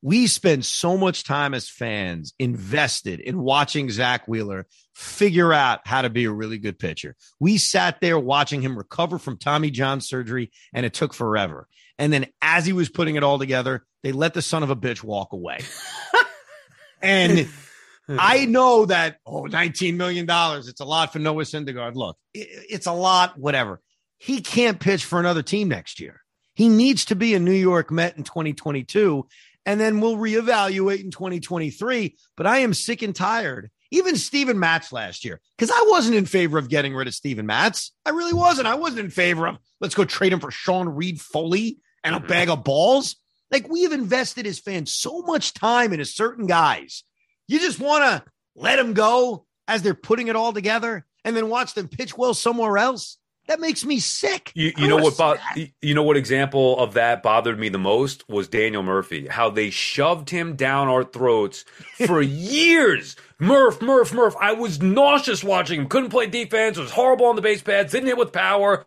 we 0.04 0.26
spend 0.26 0.66
so 0.66 0.98
much 0.98 1.24
time 1.24 1.54
as 1.54 1.66
fans 1.66 2.34
invested 2.38 3.20
in 3.20 3.40
watching 3.40 3.88
Zack 3.88 4.28
Wheeler 4.28 4.66
figure 4.92 5.50
out 5.50 5.80
how 5.86 6.02
to 6.02 6.10
be 6.10 6.26
a 6.26 6.30
really 6.30 6.58
good 6.58 6.78
pitcher. 6.78 7.16
We 7.40 7.56
sat 7.56 8.02
there 8.02 8.18
watching 8.18 8.60
him 8.60 8.76
recover 8.76 9.18
from 9.18 9.38
Tommy 9.38 9.70
John 9.70 10.02
surgery, 10.02 10.52
and 10.74 10.84
it 10.84 10.92
took 10.92 11.14
forever. 11.14 11.68
And 11.98 12.12
then 12.12 12.26
as 12.42 12.66
he 12.66 12.74
was 12.74 12.90
putting 12.90 13.16
it 13.16 13.22
all 13.22 13.38
together, 13.38 13.82
they 14.02 14.12
let 14.12 14.34
the 14.34 14.42
son 14.42 14.62
of 14.62 14.68
a 14.68 14.76
bitch 14.76 15.02
walk 15.02 15.32
away. 15.32 15.60
and 17.00 17.48
I 18.08 18.44
know 18.44 18.84
that, 18.84 19.16
oh, 19.24 19.44
$19 19.44 19.96
million, 19.96 20.26
it's 20.28 20.80
a 20.80 20.84
lot 20.84 21.14
for 21.14 21.18
Noah 21.18 21.44
Syndergaard. 21.44 21.94
Look, 21.94 22.18
it's 22.34 22.86
a 22.86 22.92
lot, 22.92 23.38
whatever. 23.38 23.80
He 24.18 24.42
can't 24.42 24.78
pitch 24.78 25.06
for 25.06 25.18
another 25.18 25.42
team 25.42 25.68
next 25.68 25.98
year. 25.98 26.20
He 26.54 26.68
needs 26.68 27.06
to 27.06 27.16
be 27.16 27.34
a 27.34 27.40
New 27.40 27.52
York 27.52 27.90
Met 27.90 28.18
in 28.18 28.22
2022 28.22 29.26
and 29.66 29.80
then 29.80 30.00
we'll 30.00 30.16
reevaluate 30.16 31.02
in 31.02 31.10
2023. 31.10 32.16
But 32.36 32.46
I 32.46 32.58
am 32.58 32.74
sick 32.74 33.02
and 33.02 33.14
tired. 33.14 33.70
Even 33.90 34.16
Steven 34.16 34.58
Matz 34.58 34.92
last 34.92 35.24
year, 35.24 35.40
because 35.56 35.70
I 35.70 35.86
wasn't 35.88 36.16
in 36.16 36.26
favor 36.26 36.58
of 36.58 36.68
getting 36.68 36.94
rid 36.94 37.06
of 37.06 37.14
Steven 37.14 37.46
Matz. 37.46 37.92
I 38.04 38.10
really 38.10 38.32
wasn't. 38.32 38.66
I 38.66 38.74
wasn't 38.74 39.04
in 39.04 39.10
favor 39.10 39.46
of 39.46 39.58
let's 39.80 39.94
go 39.94 40.04
trade 40.04 40.32
him 40.32 40.40
for 40.40 40.50
Sean 40.50 40.88
Reid-Foley 40.88 41.78
and 42.02 42.14
a 42.14 42.18
mm-hmm. 42.18 42.26
bag 42.26 42.48
of 42.48 42.64
balls. 42.64 43.16
Like 43.52 43.68
we 43.68 43.82
have 43.84 43.92
invested 43.92 44.46
as 44.46 44.58
fans 44.58 44.92
so 44.92 45.22
much 45.22 45.54
time 45.54 45.92
into 45.92 46.04
certain 46.06 46.46
guys. 46.46 47.04
You 47.46 47.60
just 47.60 47.78
want 47.78 48.02
to 48.02 48.30
let 48.56 48.76
them 48.76 48.94
go 48.94 49.46
as 49.68 49.82
they're 49.82 49.94
putting 49.94 50.26
it 50.26 50.34
all 50.34 50.52
together 50.52 51.06
and 51.24 51.36
then 51.36 51.48
watch 51.48 51.74
them 51.74 51.88
pitch 51.88 52.16
well 52.16 52.34
somewhere 52.34 52.76
else. 52.78 53.18
That 53.46 53.60
makes 53.60 53.84
me 53.84 54.00
sick. 54.00 54.52
You, 54.54 54.72
you 54.76 54.88
know 54.88 54.96
what? 54.96 55.16
Bo- 55.18 55.36
you 55.82 55.94
know 55.94 56.02
what 56.02 56.16
example 56.16 56.78
of 56.78 56.94
that 56.94 57.22
bothered 57.22 57.58
me 57.58 57.68
the 57.68 57.78
most 57.78 58.26
was 58.28 58.48
Daniel 58.48 58.82
Murphy. 58.82 59.26
How 59.26 59.50
they 59.50 59.70
shoved 59.70 60.30
him 60.30 60.56
down 60.56 60.88
our 60.88 61.04
throats 61.04 61.64
for 62.06 62.22
years. 62.22 63.16
Murph, 63.38 63.82
Murph, 63.82 64.14
Murph. 64.14 64.34
I 64.40 64.52
was 64.52 64.80
nauseous 64.80 65.44
watching 65.44 65.80
him. 65.80 65.88
Couldn't 65.88 66.10
play 66.10 66.26
defense. 66.26 66.78
Was 66.78 66.92
horrible 66.92 67.26
on 67.26 67.36
the 67.36 67.42
base 67.42 67.60
pads. 67.62 67.92
Didn't 67.92 68.06
hit 68.08 68.16
with 68.16 68.32
power 68.32 68.86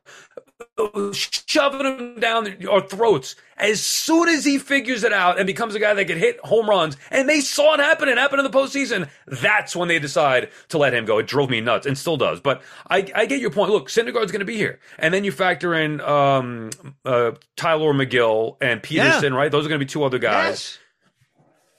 shoving 1.14 1.86
him 1.86 2.20
down 2.20 2.66
our 2.68 2.82
throats. 2.82 3.36
As 3.58 3.82
soon 3.82 4.30
as 4.30 4.46
he 4.46 4.60
figures 4.60 5.04
it 5.04 5.12
out 5.12 5.40
and 5.40 5.48
becomes 5.48 5.74
a 5.74 5.80
guy 5.80 5.94
that 5.94 6.06
can 6.06 6.18
hit 6.18 6.40
home 6.42 6.70
runs, 6.70 6.96
and 7.10 7.28
they 7.28 7.42
saw 7.42 7.74
it 7.74 7.80
happen, 7.80 8.08
it 8.08 8.18
happened 8.18 8.46
in 8.46 8.52
the 8.52 8.56
postseason, 8.56 9.10
that's 9.26 9.76
when 9.76 9.88
they 9.88 9.98
decide 9.98 10.50
to 10.70 10.78
let 10.78 10.94
him 10.94 11.06
go. 11.06 11.18
It 11.18 11.28
drove 11.28 11.50
me 11.50 11.62
nuts 11.62 11.88
and 11.88 11.98
still 11.98 12.18
does. 12.18 12.40
But 12.40 12.62
I, 12.90 13.08
I 13.16 13.26
get 13.26 13.42
your 13.42 13.50
point. 13.52 13.72
Look, 13.72 13.90
Syndergaard's 13.90 14.32
going 14.32 14.40
to 14.40 14.46
be 14.46 14.58
here. 14.58 14.80
And 15.00 15.14
then 15.14 15.24
you 15.24 15.32
factor 15.32 15.74
in 15.74 16.02
um, 16.02 16.70
uh, 17.04 17.32
Tylor 17.56 17.94
Megill 17.94 18.58
and 18.62 18.82
Peterson, 18.84 19.34
yeah. 19.34 19.40
right? 19.40 19.52
Those 19.52 19.66
are 19.66 19.70
going 19.70 19.80
to 19.80 19.86
be 19.86 19.90
two 19.90 20.04
other 20.04 20.20
guys. 20.20 20.50
Yes. 20.50 20.80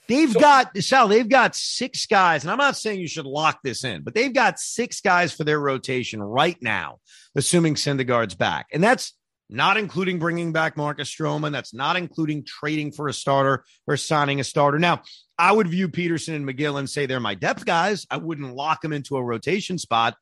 They've 0.09 0.33
so, 0.33 0.41
got 0.41 0.77
Sal, 0.79 1.09
they've 1.09 1.29
got 1.29 1.55
six 1.55 2.07
guys, 2.07 2.43
and 2.43 2.51
I'm 2.51 2.57
not 2.57 2.77
saying 2.77 2.99
you 2.99 3.09
should 3.09 3.27
lock 3.27 3.61
this 3.63 3.85
in, 3.85 4.03
but 4.03 4.15
they've 4.15 4.33
got 4.33 4.59
six 4.59 5.03
guys 5.03 5.35
for 5.35 5.45
their 5.45 5.61
rotation 5.61 6.23
right 6.23 6.57
now, 6.63 6.99
assuming 7.37 7.75
Syndergaard's 7.75 8.35
back. 8.35 8.69
And 8.73 8.83
that's 8.83 9.13
not 9.51 9.77
including 9.77 10.19
bringing 10.19 10.53
back 10.53 10.77
Marcus 10.77 11.15
Stroman. 11.15 11.53
That's 11.53 11.75
not 11.75 11.97
including 11.97 12.45
trading 12.45 12.93
for 12.93 13.09
a 13.09 13.13
starter 13.13 13.65
or 13.87 13.97
signing 13.97 14.41
a 14.41 14.45
starter. 14.45 14.79
Now, 14.79 15.03
I 15.39 15.53
would 15.53 15.69
view 15.69 15.89
Peterson 15.89 16.35
and 16.35 16.47
Megill 16.47 16.79
and 16.79 16.89
say 16.89 17.07
they're 17.07 17.21
my 17.21 17.35
depth 17.35 17.65
guys. 17.65 18.07
I 18.11 18.17
wouldn't 18.17 18.55
lock 18.55 18.81
them 18.81 18.93
into 18.93 19.17
a 19.17 19.23
rotation 19.23 19.79
spot, 19.79 20.17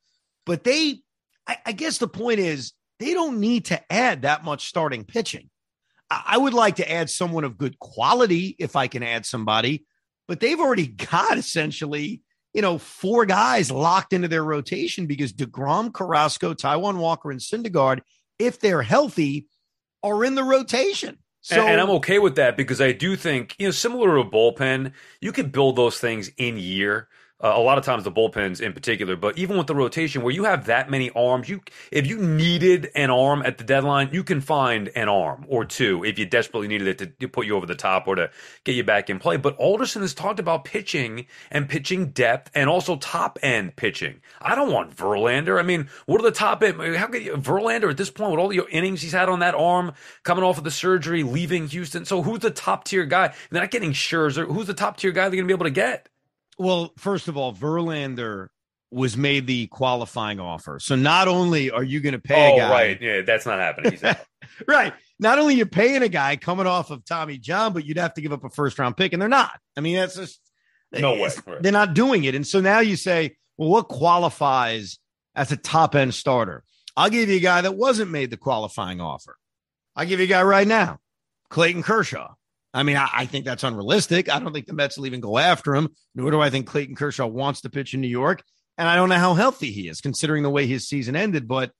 but 0.45 0.63
they, 0.63 1.01
I, 1.47 1.57
I 1.65 1.71
guess 1.71 1.97
the 1.97 2.07
point 2.07 2.39
is 2.39 2.73
they 2.99 3.13
don't 3.13 3.39
need 3.39 3.65
to 3.65 3.81
add 3.91 4.23
that 4.23 4.43
much 4.43 4.67
starting 4.67 5.05
pitching. 5.05 5.49
I, 6.09 6.37
would 6.37 6.53
like 6.53 6.77
to 6.77 6.89
add 6.89 7.09
someone 7.09 7.43
of 7.43 7.57
good 7.57 7.79
quality 7.79 8.55
if 8.59 8.75
I 8.75 8.87
can 8.87 9.03
add 9.03 9.25
somebody, 9.25 9.85
but 10.27 10.39
they've 10.39 10.59
already 10.59 10.87
got 11.11 11.37
essentially, 11.37 12.21
you 12.53 12.61
know, 12.61 12.77
four 12.77 13.25
guys 13.25 13.71
locked 13.71 14.13
into 14.13 14.27
their 14.27 14.43
rotation 14.43 15.05
because 15.05 15.33
DeGrom, 15.33 15.93
Carrasco, 15.93 16.53
Taijuan 16.53 16.97
Walker, 16.97 17.31
and 17.31 17.39
Syndergaard– 17.39 18.01
if 18.39 18.59
they're 18.59 18.81
healthy, 18.81 19.47
are 20.03 20.23
in 20.23 20.35
the 20.35 20.43
rotation. 20.43 21.17
So, 21.41 21.59
and, 21.61 21.69
and, 21.69 21.81
I'm 21.81 21.89
okay 21.91 22.19
with 22.19 22.35
that 22.35 22.57
because 22.57 22.81
I 22.81 22.91
do 22.91 23.15
think, 23.15 23.55
you 23.57 23.67
know, 23.67 23.71
similar 23.71 24.15
to 24.15 24.27
a 24.27 24.29
bullpen, 24.29 24.91
you 25.21 25.31
can 25.31 25.49
build 25.49 25.75
those 25.75 25.97
things 25.97 26.29
in 26.37 26.57
year. 26.57 27.07
Uh, 27.39 27.53
a 27.55 27.59
lot 27.59 27.77
of 27.77 27.85
times 27.85 28.03
the 28.03 28.11
bullpens 28.11 28.59
in 28.59 28.73
particular, 28.73 29.15
but 29.15 29.37
even 29.37 29.57
with 29.57 29.67
the 29.67 29.75
rotation 29.75 30.23
where 30.23 30.33
you 30.33 30.45
have 30.45 30.65
that 30.65 30.89
many 30.89 31.11
arms, 31.11 31.47
you 31.47 31.61
if 31.91 32.07
you 32.07 32.17
needed 32.17 32.89
an 32.95 33.11
arm 33.11 33.43
at 33.45 33.59
the 33.59 33.63
deadline, 33.63 34.09
you 34.11 34.23
can 34.23 34.41
find 34.41 34.89
an 34.95 35.07
arm 35.07 35.45
or 35.47 35.63
two 35.63 36.03
if 36.03 36.17
you 36.17 36.25
desperately 36.25 36.67
needed 36.67 36.87
it 36.87 36.97
to, 36.97 37.05
to 37.05 37.27
put 37.27 37.45
you 37.45 37.55
over 37.55 37.67
the 37.67 37.75
top 37.75 38.07
or 38.07 38.15
to 38.15 38.31
get 38.63 38.73
you 38.73 38.83
back 38.83 39.11
in 39.11 39.19
play. 39.19 39.37
But 39.37 39.55
Alderson 39.57 40.01
has 40.01 40.15
talked 40.15 40.39
about 40.39 40.65
pitching 40.65 41.27
and 41.51 41.69
pitching 41.69 42.07
depth 42.07 42.49
and 42.55 42.71
also 42.71 42.95
top 42.95 43.37
end 43.43 43.75
pitching. 43.75 44.21
I 44.41 44.55
don't 44.55 44.71
want 44.71 44.95
Verlander. 44.95 45.59
I 45.59 45.63
mean, 45.63 45.89
what 46.07 46.19
are 46.19 46.23
the 46.23 46.31
top 46.31 46.63
end? 46.63 46.81
How 46.95 47.05
could 47.05 47.23
you, 47.23 47.33
Verlander 47.33 47.91
at 47.91 47.97
this 47.97 48.09
point 48.09 48.31
with 48.31 48.39
all 48.39 48.47
the 48.47 48.65
innings 48.71 49.03
he's 49.03 49.13
had 49.13 49.29
on 49.29 49.39
that 49.39 49.53
arm, 49.53 49.93
coming 50.23 50.43
off 50.43 50.57
of 50.57 50.63
the 50.63 50.71
surgery, 50.71 51.21
leaving 51.21 51.67
Houston? 51.67 52.03
So 52.03 52.23
who's 52.23 52.39
the 52.39 52.49
top 52.49 52.85
tier 52.85 53.05
guy? 53.05 53.35
They're 53.51 53.61
not 53.61 53.69
getting 53.69 53.91
Scherzer. 53.91 54.47
Who's 54.47 54.65
the 54.65 54.73
top 54.73 54.97
tier 54.97 55.11
guy 55.11 55.29
they're 55.29 55.37
going 55.37 55.47
to 55.47 55.47
be 55.47 55.53
able 55.53 55.65
to 55.65 55.69
get? 55.69 56.09
Well, 56.57 56.93
first 56.97 57.27
of 57.27 57.37
all, 57.37 57.53
Verlander 57.53 58.47
was 58.91 59.17
made 59.17 59.47
the 59.47 59.67
qualifying 59.67 60.39
offer. 60.39 60.79
So 60.79 60.95
not 60.95 61.27
only 61.27 61.71
are 61.71 61.83
you 61.83 61.99
going 61.99 62.13
to 62.13 62.19
pay 62.19 62.51
oh, 62.51 62.55
a 62.55 62.57
guy, 62.57 62.71
right, 62.71 63.01
yeah, 63.01 63.21
that's 63.21 63.45
not 63.45 63.59
happening. 63.59 63.99
right. 64.67 64.93
Not 65.19 65.39
only 65.39 65.55
you're 65.55 65.65
paying 65.65 66.03
a 66.03 66.09
guy 66.09 66.35
coming 66.35 66.67
off 66.67 66.89
of 66.89 67.03
Tommy 67.03 67.37
John, 67.37 67.73
but 67.73 67.85
you'd 67.85 67.97
have 67.97 68.13
to 68.13 68.21
give 68.21 68.31
up 68.31 68.43
a 68.43 68.49
first 68.49 68.79
round 68.79 68.95
pick, 68.95 69.13
and 69.13 69.21
they're 69.21 69.29
not. 69.29 69.59
I 69.75 69.81
mean, 69.81 69.95
that's 69.95 70.15
just 70.15 70.39
no 70.91 71.13
way. 71.15 71.29
Right. 71.45 71.61
They're 71.61 71.71
not 71.71 71.93
doing 71.93 72.23
it, 72.23 72.35
and 72.35 72.45
so 72.45 72.61
now 72.61 72.79
you 72.79 72.95
say, 72.95 73.35
well, 73.57 73.69
what 73.69 73.87
qualifies 73.87 74.99
as 75.35 75.51
a 75.51 75.57
top 75.57 75.95
end 75.95 76.13
starter? 76.13 76.63
I'll 76.95 77.09
give 77.09 77.29
you 77.29 77.37
a 77.37 77.41
guy 77.41 77.61
that 77.61 77.75
wasn't 77.75 78.11
made 78.11 78.29
the 78.29 78.37
qualifying 78.37 79.01
offer. 79.01 79.37
I'll 79.95 80.05
give 80.05 80.19
you 80.19 80.25
a 80.25 80.29
guy 80.29 80.43
right 80.43 80.67
now, 80.67 80.99
Clayton 81.49 81.83
Kershaw. 81.83 82.33
I 82.77 82.83
mean, 82.83 82.95
I, 82.95 83.09
I, 83.11 83.25
think 83.25 83.43
that's 83.43 83.63
unrealistic. 83.63 84.29
I 84.29 84.39
don't 84.39 84.53
think 84.53 84.67
the 84.67 84.73
Mets 84.73 84.97
will 84.97 85.07
even 85.07 85.19
go 85.19 85.37
after 85.37 85.75
him, 85.75 85.89
nor 86.13 86.29
do 86.29 86.39
I 86.39 86.51
think 86.51 86.67
Clayton 86.67 86.95
Kershaw 86.95 87.25
wants 87.25 87.61
to 87.61 87.69
pitch 87.69 87.95
in 87.95 88.01
New 88.01 88.07
York. 88.07 88.43
And 88.77 88.87
I 88.87 88.95
don't 88.95 89.09
know 89.09 89.15
how 89.15 89.33
healthy 89.33 89.71
he 89.71 89.87
is, 89.87 89.99
considering 89.99 90.43
the 90.43 90.51
way 90.51 90.67
his 90.67 90.87
season 90.87 91.15
ended. 91.15 91.47
But 91.47 91.71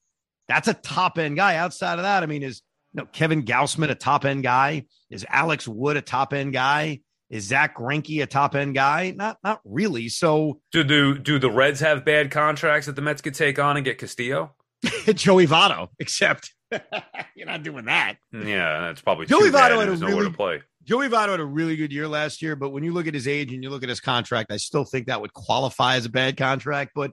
that's 0.47 0.67
a 0.67 0.73
top 0.73 1.19
end 1.19 1.35
guy. 1.35 1.57
Outside 1.57 1.99
of 1.99 2.03
that, 2.03 2.23
I 2.23 2.25
mean, 2.25 2.41
is 2.41 2.63
you 2.93 3.01
know 3.01 3.07
Kevin 3.11 3.43
Gausman 3.43 3.91
a 3.91 3.95
top 3.95 4.25
end 4.25 4.41
guy? 4.41 4.85
Is 5.11 5.23
Alex 5.29 5.67
Wood 5.67 5.97
a 5.97 6.01
top 6.01 6.33
end 6.33 6.53
guy? 6.53 7.01
Is 7.29 7.43
Zack 7.43 7.77
Greinke 7.77 8.23
a 8.23 8.25
top 8.25 8.55
end 8.55 8.73
guy? 8.73 9.13
Not 9.15 9.37
not 9.43 9.61
really. 9.65 10.09
So 10.09 10.61
do 10.71 10.83
do 10.83 11.17
do 11.19 11.37
the 11.37 11.51
Reds 11.51 11.81
have 11.81 12.05
bad 12.05 12.31
contracts 12.31 12.87
that 12.87 12.95
the 12.95 13.03
Mets 13.03 13.21
could 13.21 13.35
take 13.35 13.59
on 13.59 13.77
and 13.77 13.85
get 13.85 13.99
Castillo? 13.99 14.55
Joey 15.13 15.45
Votto, 15.45 15.89
except 15.99 16.53
you're 17.35 17.47
not 17.47 17.61
doing 17.61 17.85
that. 17.85 18.15
Yeah, 18.31 18.81
that's 18.81 19.01
probably 19.01 19.27
Joey 19.27 19.49
Votto 19.49 19.79
had 19.79 19.89
a 19.89 19.95
really, 19.95 20.23
to 20.23 20.31
play. 20.31 20.61
Joey 20.87 21.09
Votto 21.09 21.31
had 21.31 21.41
a 21.41 21.45
really 21.45 21.75
good 21.75 21.91
year 21.91 22.07
last 22.07 22.41
year, 22.41 22.55
but 22.55 22.69
when 22.69 22.81
you 22.81 22.93
look 22.93 23.07
at 23.07 23.13
his 23.13 23.27
age 23.27 23.51
and 23.51 23.61
you 23.61 23.69
look 23.69 23.83
at 23.83 23.89
his 23.89 23.99
contract, 23.99 24.51
I 24.53 24.57
still 24.57 24.85
think 24.85 25.07
that 25.07 25.19
would 25.19 25.33
qualify 25.33 25.97
as 25.97 26.05
a 26.05 26.09
bad 26.09 26.37
contract. 26.37 26.91
But 26.95 27.11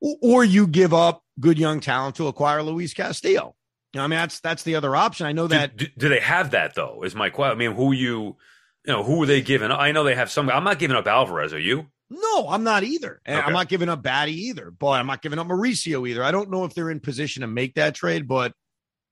or 0.00 0.44
you 0.44 0.66
give 0.66 0.92
up 0.92 1.22
good 1.38 1.58
young 1.58 1.78
talent 1.80 2.16
to 2.16 2.26
acquire 2.26 2.62
Luis 2.62 2.92
Castillo. 2.92 3.54
You 3.92 3.98
know, 3.98 4.04
I 4.04 4.06
mean, 4.08 4.18
that's 4.18 4.40
that's 4.40 4.64
the 4.64 4.74
other 4.74 4.96
option. 4.96 5.26
I 5.26 5.32
know 5.32 5.46
that. 5.46 5.76
Do, 5.76 5.86
do 5.96 6.08
they 6.08 6.18
have 6.18 6.50
that 6.50 6.74
though? 6.74 7.04
Is 7.04 7.14
my 7.14 7.30
question. 7.30 7.56
I 7.56 7.58
mean, 7.58 7.76
who 7.76 7.92
you, 7.92 8.36
you 8.84 8.92
know, 8.92 9.04
who 9.04 9.22
are 9.22 9.26
they 9.26 9.40
giving? 9.40 9.70
I 9.70 9.92
know 9.92 10.02
they 10.02 10.16
have 10.16 10.30
some. 10.30 10.50
I'm 10.50 10.64
not 10.64 10.80
giving 10.80 10.96
up 10.96 11.06
Alvarez. 11.06 11.54
Are 11.54 11.58
you? 11.60 11.86
No, 12.10 12.48
I'm 12.48 12.64
not 12.64 12.82
either. 12.82 13.20
And 13.24 13.38
okay. 13.38 13.46
I'm 13.46 13.52
not 13.52 13.68
giving 13.68 13.88
up 13.88 14.02
Baty 14.02 14.48
either. 14.48 14.72
But 14.72 15.00
I'm 15.00 15.06
not 15.06 15.22
giving 15.22 15.38
up 15.38 15.46
Mauricio 15.46 16.08
either. 16.08 16.24
I 16.24 16.32
don't 16.32 16.50
know 16.50 16.64
if 16.64 16.74
they're 16.74 16.90
in 16.90 16.98
position 16.98 17.42
to 17.42 17.46
make 17.46 17.74
that 17.74 17.94
trade, 17.94 18.26
but 18.26 18.52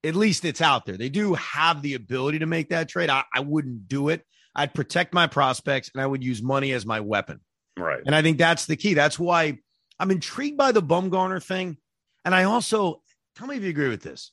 at 0.04 0.14
least 0.14 0.44
it's 0.44 0.60
out 0.60 0.86
there. 0.86 0.96
They 0.96 1.08
do 1.08 1.34
have 1.34 1.82
the 1.82 1.94
ability 1.94 2.40
to 2.40 2.46
make 2.46 2.70
that 2.70 2.88
trade. 2.88 3.10
I, 3.10 3.24
I 3.34 3.40
wouldn't 3.40 3.88
do 3.88 4.08
it. 4.08 4.24
I'd 4.54 4.74
protect 4.74 5.14
my 5.14 5.26
prospects 5.26 5.90
and 5.94 6.02
I 6.02 6.06
would 6.06 6.22
use 6.22 6.42
money 6.42 6.72
as 6.72 6.84
my 6.84 7.00
weapon. 7.00 7.40
Right. 7.78 8.02
And 8.04 8.14
I 8.14 8.22
think 8.22 8.38
that's 8.38 8.66
the 8.66 8.76
key. 8.76 8.94
That's 8.94 9.18
why 9.18 9.58
I'm 9.98 10.10
intrigued 10.10 10.58
by 10.58 10.72
the 10.72 10.82
Bumgarner 10.82 11.42
thing. 11.42 11.78
And 12.24 12.34
I 12.34 12.44
also 12.44 13.02
tell 13.36 13.46
me 13.46 13.56
if 13.56 13.62
you 13.62 13.70
agree 13.70 13.88
with 13.88 14.02
this. 14.02 14.32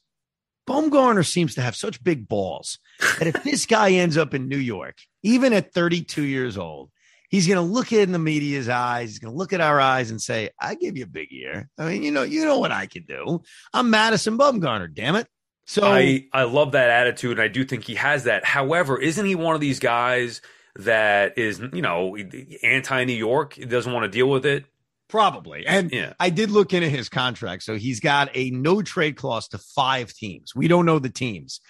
Bumgarner 0.68 1.26
seems 1.26 1.56
to 1.56 1.62
have 1.62 1.76
such 1.76 2.04
big 2.04 2.28
balls 2.28 2.78
that 3.18 3.28
if 3.28 3.44
this 3.44 3.66
guy 3.66 3.92
ends 3.92 4.18
up 4.18 4.34
in 4.34 4.50
New 4.50 4.58
York, 4.58 4.98
even 5.24 5.54
at 5.54 5.74
32 5.74 6.24
years 6.24 6.58
old, 6.58 6.92
he's 7.30 7.48
going 7.48 7.56
to 7.56 7.74
look 7.74 7.92
in 7.92 8.12
the 8.12 8.20
media's 8.20 8.70
eyes. 8.70 9.10
He's 9.10 9.20
going 9.20 9.34
to 9.34 9.38
look 9.38 9.54
at 9.54 9.62
our 9.62 9.80
eyes 9.80 10.12
and 10.12 10.22
say, 10.22 10.50
"I 10.60 10.76
give 10.76 10.96
you 10.96 11.06
a 11.06 11.08
big 11.08 11.32
year. 11.32 11.70
I 11.78 11.90
mean, 11.90 12.04
you 12.04 12.12
know, 12.12 12.22
you 12.24 12.46
know 12.46 12.60
what 12.60 12.72
I 12.72 12.86
can 12.86 13.04
do. 13.04 13.42
I'm 13.74 13.90
Madison 13.90 14.38
Bumgarner. 14.38 14.94
Damn 14.94 15.16
it." 15.16 15.28
So 15.70 15.84
I, 15.84 16.26
I 16.34 16.44
love 16.46 16.72
that 16.72 16.90
attitude, 16.90 17.34
and 17.34 17.42
I 17.42 17.48
do 17.48 17.64
think 17.64 17.84
he 17.84 17.94
has 17.94 18.24
that. 18.24 18.44
However, 18.44 19.00
isn't 19.00 19.24
he 19.24 19.36
one 19.36 19.54
of 19.54 19.62
these 19.62 19.78
guys 19.78 20.42
that 20.78 21.38
is, 21.38 21.60
you 21.60 21.84
know, 21.84 22.18
anti 22.64 23.04
New 23.04 23.14
York? 23.14 23.54
He 23.54 23.66
doesn't 23.66 23.94
want 23.94 24.04
to 24.04 24.10
deal 24.10 24.28
with 24.28 24.48
it. 24.48 24.66
Probably. 25.10 25.68
And 25.68 25.92
yeah. 25.92 26.14
I 26.20 26.32
did 26.32 26.50
look 26.50 26.74
into 26.74 26.90
his 26.90 27.08
contract. 27.08 27.62
So 27.62 27.76
he's 27.76 28.00
got 28.00 28.32
a 28.34 28.50
no 28.50 28.82
trade 28.82 29.16
clause 29.16 29.48
to 29.50 29.60
five 29.60 30.12
teams. 30.12 30.56
We 30.56 30.68
don't 30.68 30.88
know 30.88 30.98
the 30.98 31.12
teams. 31.12 31.62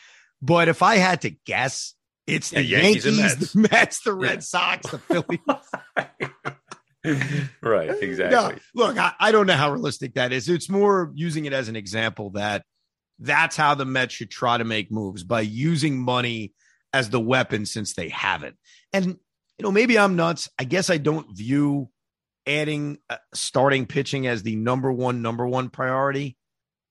But 0.42 0.70
if 0.70 0.82
I 0.82 0.96
had 0.96 1.20
to 1.24 1.32
guess, 1.46 1.94
it's 2.26 2.52
the 2.52 2.64
yeah, 2.64 2.80
Yankees, 2.80 3.18
Yankees 3.18 3.52
the 3.52 3.68
Mets, 3.70 4.00
the 4.00 4.14
Red 4.14 4.36
yeah. 4.36 4.40
Sox, 4.40 4.92
the 4.92 5.00
Phillies. 5.00 5.40
right, 7.62 7.90
exactly. 8.02 8.30
No, 8.30 8.54
look, 8.74 8.98
I, 8.98 9.12
I 9.20 9.34
don't 9.34 9.46
know 9.46 9.56
how 9.56 9.74
realistic 9.74 10.14
that 10.14 10.32
is. 10.32 10.48
It's 10.48 10.70
more 10.70 11.12
using 11.16 11.44
it 11.44 11.52
as 11.52 11.68
an 11.68 11.76
example 11.76 12.30
that– 12.30 12.64
that's 13.20 13.58
how 13.58 13.76
the 13.76 13.86
Mets 13.86 14.14
should 14.14 14.32
try 14.32 14.58
to 14.58 14.64
make 14.64 14.92
moves 14.92 15.24
by 15.24 15.42
using 15.42 15.98
money 15.98 16.54
as 16.94 17.10
the 17.10 17.20
weapon 17.20 17.66
since 17.66 17.94
they 17.94 18.10
have 18.10 18.44
it. 18.44 18.56
And, 18.94 19.06
you 19.06 19.64
know, 19.64 19.72
maybe 19.72 20.00
I'm 20.00 20.16
nuts. 20.16 20.50
I 20.58 20.64
guess 20.64 20.90
I 20.90 20.98
don't 20.98 21.36
view 21.36 21.90
adding 22.48 22.98
uh, 23.10 23.18
starting 23.34 23.86
pitching 23.86 24.26
as 24.26 24.42
the 24.42 24.56
number 24.56 24.92
one, 24.92 25.22
number 25.22 25.46
one 25.46 25.70
priority. 25.70 26.38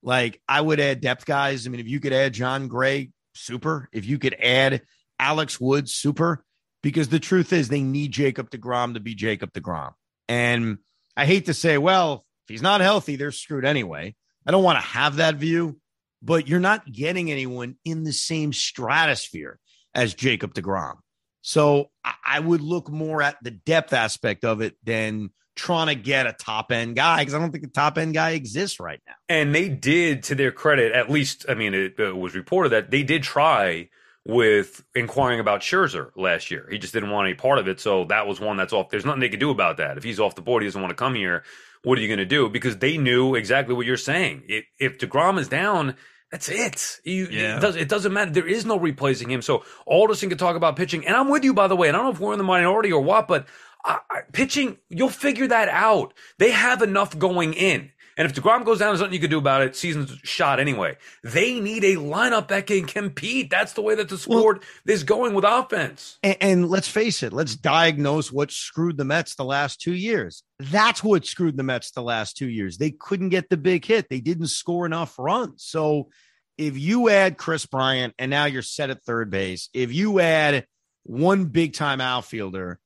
Like 0.03 0.41
I 0.49 0.61
would 0.61 0.79
add 0.79 1.01
depth 1.01 1.27
guys. 1.27 1.67
I 1.67 1.71
mean, 1.71 1.81
if 1.81 1.88
you 1.88 1.99
could 1.99 2.12
add 2.12 2.35
Jon 2.35 2.69
Gray, 2.69 3.11
super. 3.35 3.88
If 3.93 4.05
you 4.05 4.19
could 4.19 4.37
add 4.41 4.83
Alex 5.19 5.61
Woods, 5.61 5.93
super. 5.95 6.45
Because 6.81 7.09
the 7.09 7.19
truth 7.19 7.53
is, 7.53 7.69
they 7.69 7.83
need 7.83 8.12
Jacob 8.12 8.51
DeGrom 8.51 8.95
to 8.95 9.01
be 9.01 9.17
Jacob 9.17 9.53
DeGrom. 9.53 9.95
And 10.29 10.79
I 11.17 11.27
hate 11.27 11.47
to 11.47 11.55
say, 11.55 11.77
well, 11.77 12.25
if 12.45 12.53
he's 12.53 12.62
not 12.62 12.81
healthy, 12.81 13.17
they're 13.17 13.33
screwed 13.33 13.64
anyway. 13.64 14.14
I 14.47 14.53
don't 14.53 14.62
want 14.62 14.77
to 14.77 14.87
have 14.87 15.17
that 15.17 15.35
view 15.35 15.81
but 16.22 16.48
you're 16.48 16.61
not 16.61 16.90
getting 16.90 17.31
anyone 17.31 17.76
in 17.85 18.04
the 18.04 18.12
same 18.12 18.52
stratosphere 18.52 19.59
as 19.94 20.14
Jacob 20.14 20.54
DeGrom. 20.54 20.96
So 21.42 21.90
I 22.24 22.40
would 22.40 22.61
look 22.61 22.90
more 22.90 23.22
at 23.22 23.37
the 23.42 23.50
depth 23.52 23.92
aspect 23.92 24.44
of 24.44 24.61
it 24.61 24.76
than 24.83 25.31
trying 25.57 25.87
to 25.88 25.94
get 25.94 26.26
a 26.26 26.33
top 26.33 26.72
end 26.72 26.96
guy 26.96 27.20
because 27.20 27.35
I 27.35 27.38
don't 27.38 27.50
think 27.50 27.64
a 27.64 27.68
top 27.68 27.98
end 27.98 28.14
guy 28.14 28.31
exists 28.31 28.78
right 28.81 29.00
now. 29.07 29.14
And 29.28 29.54
they 29.54 29.68
did, 29.68 30.24
to 30.24 30.35
their 30.35 30.52
credit, 30.52 30.92
at 30.92 31.11
least, 31.11 31.46
I 31.48 31.54
mean, 31.54 31.74
it, 31.74 31.98
it 31.98 32.16
was 32.16 32.35
reported 32.35 32.70
that 32.70 32.90
they 32.90 33.02
did 33.02 33.22
try 33.22 33.88
with 34.26 34.85
inquiring 34.94 35.40
about 35.40 35.61
Scherzer 35.61 36.11
last 36.16 36.50
year. 36.50 36.68
He 36.70 36.78
just 36.78 36.92
didn't 36.92 37.11
want 37.11 37.26
any 37.26 37.35
part 37.35 37.59
of 37.59 37.66
it. 37.66 37.81
So 37.81 38.04
that 38.07 38.26
was 38.26 38.40
one 38.40 38.57
that's 38.57 38.72
off. 38.72 38.90
There's 38.90 39.07
nothing 39.07 39.20
they 39.20 39.31
could 39.31 39.40
do 39.40 39.50
about 39.50 39.78
that. 39.78 39.96
If 39.96 40.04
he's 40.04 40.20
off 40.20 40.35
the 40.35 40.42
board, 40.42 40.62
he 40.62 40.68
doesn't 40.68 40.81
want 40.81 40.90
to 40.90 40.96
come 40.96 41.14
here 41.14 41.44
what 41.83 41.99
are 41.99 42.01
you 42.01 42.09
going 42.09 42.19
to 42.19 42.25
do? 42.25 42.49
Because 42.49 42.79
they 42.79 42.99
knew 42.99 43.35
exactly 43.35 43.75
what 43.75 43.87
you're 43.87 43.97
saying. 43.97 44.43
If, 44.49 44.64
if 44.79 44.99
DeGrom 44.99 45.38
is 45.38 45.49
down, 45.49 45.97
that's 46.31 46.49
it. 46.49 47.01
You, 47.05 47.29
yeah. 47.31 47.57
it, 47.57 47.61
does, 47.61 47.87
doesn't 47.87 48.12
matter. 48.12 48.31
There 48.31 48.47
is 48.47 48.67
no 48.67 48.79
replacing 48.79 49.31
him. 49.31 49.43
So 49.43 49.64
Alderson 49.87 50.29
can 50.29 50.38
talk 50.38 50.57
about 50.57 50.77
pitching. 50.77 51.07
And 51.07 51.17
I'm 51.17 51.29
with 51.29 51.45
you, 51.45 51.55
by 51.55 51.69
the 51.69 51.77
way. 51.77 51.88
And 51.88 51.97
I 51.97 52.01
don't 52.01 52.07
know 52.07 52.12
if 52.12 52.21
we're 52.21 52.33
in 52.33 52.38
the 52.38 52.45
minority 52.45 52.93
or 52.93 53.01
what, 53.01 53.29
but 53.29 53.47
uh, 53.85 53.99
pitching, 54.33 54.77
you'll 54.88 55.09
figure 55.09 55.47
that 55.47 55.69
out. 55.69 56.12
They 56.38 56.51
have 56.51 56.83
enough 56.83 57.19
going 57.19 57.55
in. 57.55 57.91
And 58.18 58.28
if 58.28 58.35
DeGrom 58.35 58.64
goes 58.64 58.81
down, 58.81 58.88
there's 58.88 59.00
nothing 59.00 59.14
you 59.14 59.20
can 59.20 59.31
do 59.31 59.38
about 59.38 59.62
it. 59.62 59.76
Season's 59.76 60.11
shot 60.24 60.59
anyway. 60.59 60.96
They 61.22 61.61
need 61.61 61.85
a 61.85 61.94
lineup 61.94 62.48
that 62.48 62.66
can 62.66 62.85
compete. 62.85 63.48
That's 63.48 63.74
the 63.74 63.81
way 63.81 63.94
that 63.94 64.09
the 64.09 64.18
sport 64.18 64.59
well, 64.59 64.94
is 64.94 65.04
going 65.04 65.35
with 65.35 65.44
offense. 65.46 66.18
And, 66.24 66.37
and 66.40 66.68
let's 66.68 66.88
face 66.88 67.22
it, 67.22 67.33
let's 67.33 67.54
diagnose 67.54 68.33
what 68.33 68.50
screwed 68.50 68.96
the 68.96 69.04
Mets 69.04 69.37
the 69.37 69.44
last 69.44 69.81
two 69.81 69.94
years. 69.94 70.42
That's 70.59 71.04
what 71.04 71.26
screwed 71.26 71.57
the 71.57 71.62
Mets 71.62 71.92
the 71.92 72.02
last 72.02 72.37
two 72.37 72.48
years. 72.48 72.76
They 72.76 72.90
couldn't 72.90 73.28
get 73.28 73.50
the 73.50 73.57
big 73.57 73.85
hit. 73.85 74.09
They 74.11 74.20
didn't 74.20 74.48
score 74.48 74.85
enough 74.85 75.16
runs. 75.16 75.62
So 75.64 76.09
if 76.57 76.76
you 76.76 77.09
add 77.09 77.38
Kris 77.38 77.66
Bryant 77.66 78.14
and 78.18 78.33
now 78.33 78.46
you're 78.46 78.62
set 78.62 78.90
at 78.90 79.04
third 79.04 79.31
base, 79.31 79.68
if 79.72 79.92
you 79.92 80.18
add 80.18 80.66
one 81.04 81.44
big 81.44 81.72
time 81.72 82.00
outfielder, 82.00 82.81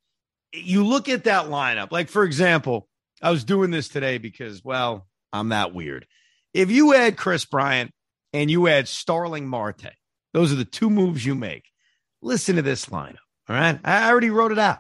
you 0.53 0.85
look 0.85 1.09
at 1.09 1.25
that 1.25 1.47
lineup. 1.47 1.91
Like, 1.91 2.11
for 2.11 2.25
example, 2.25 2.87
I 3.23 3.31
was 3.31 3.45
doing 3.45 3.71
this 3.71 3.89
today 3.89 4.19
because, 4.19 4.63
well, 4.63 5.07
I'm 5.33 5.51
that 5.51 5.75
weird. 5.75 6.07
If 6.55 6.71
you 6.71 6.95
add 6.95 7.17
Kris 7.17 7.45
Bryant 7.45 7.93
and 8.33 8.51
you 8.51 8.69
add 8.69 8.89
Starling 8.89 9.47
Marte, 9.47 9.93
those 10.33 10.53
are 10.53 10.57
the 10.57 10.65
two 10.65 10.91
moves 10.91 11.25
you 11.25 11.35
make. 11.35 11.65
Listen 12.21 12.57
to 12.57 12.63
this 12.63 12.87
lineup. 12.87 13.17
All 13.49 13.57
right. 13.57 13.79
I 13.85 14.11
already 14.11 14.31
wrote 14.31 14.53
it 14.53 14.59
out. 14.59 14.79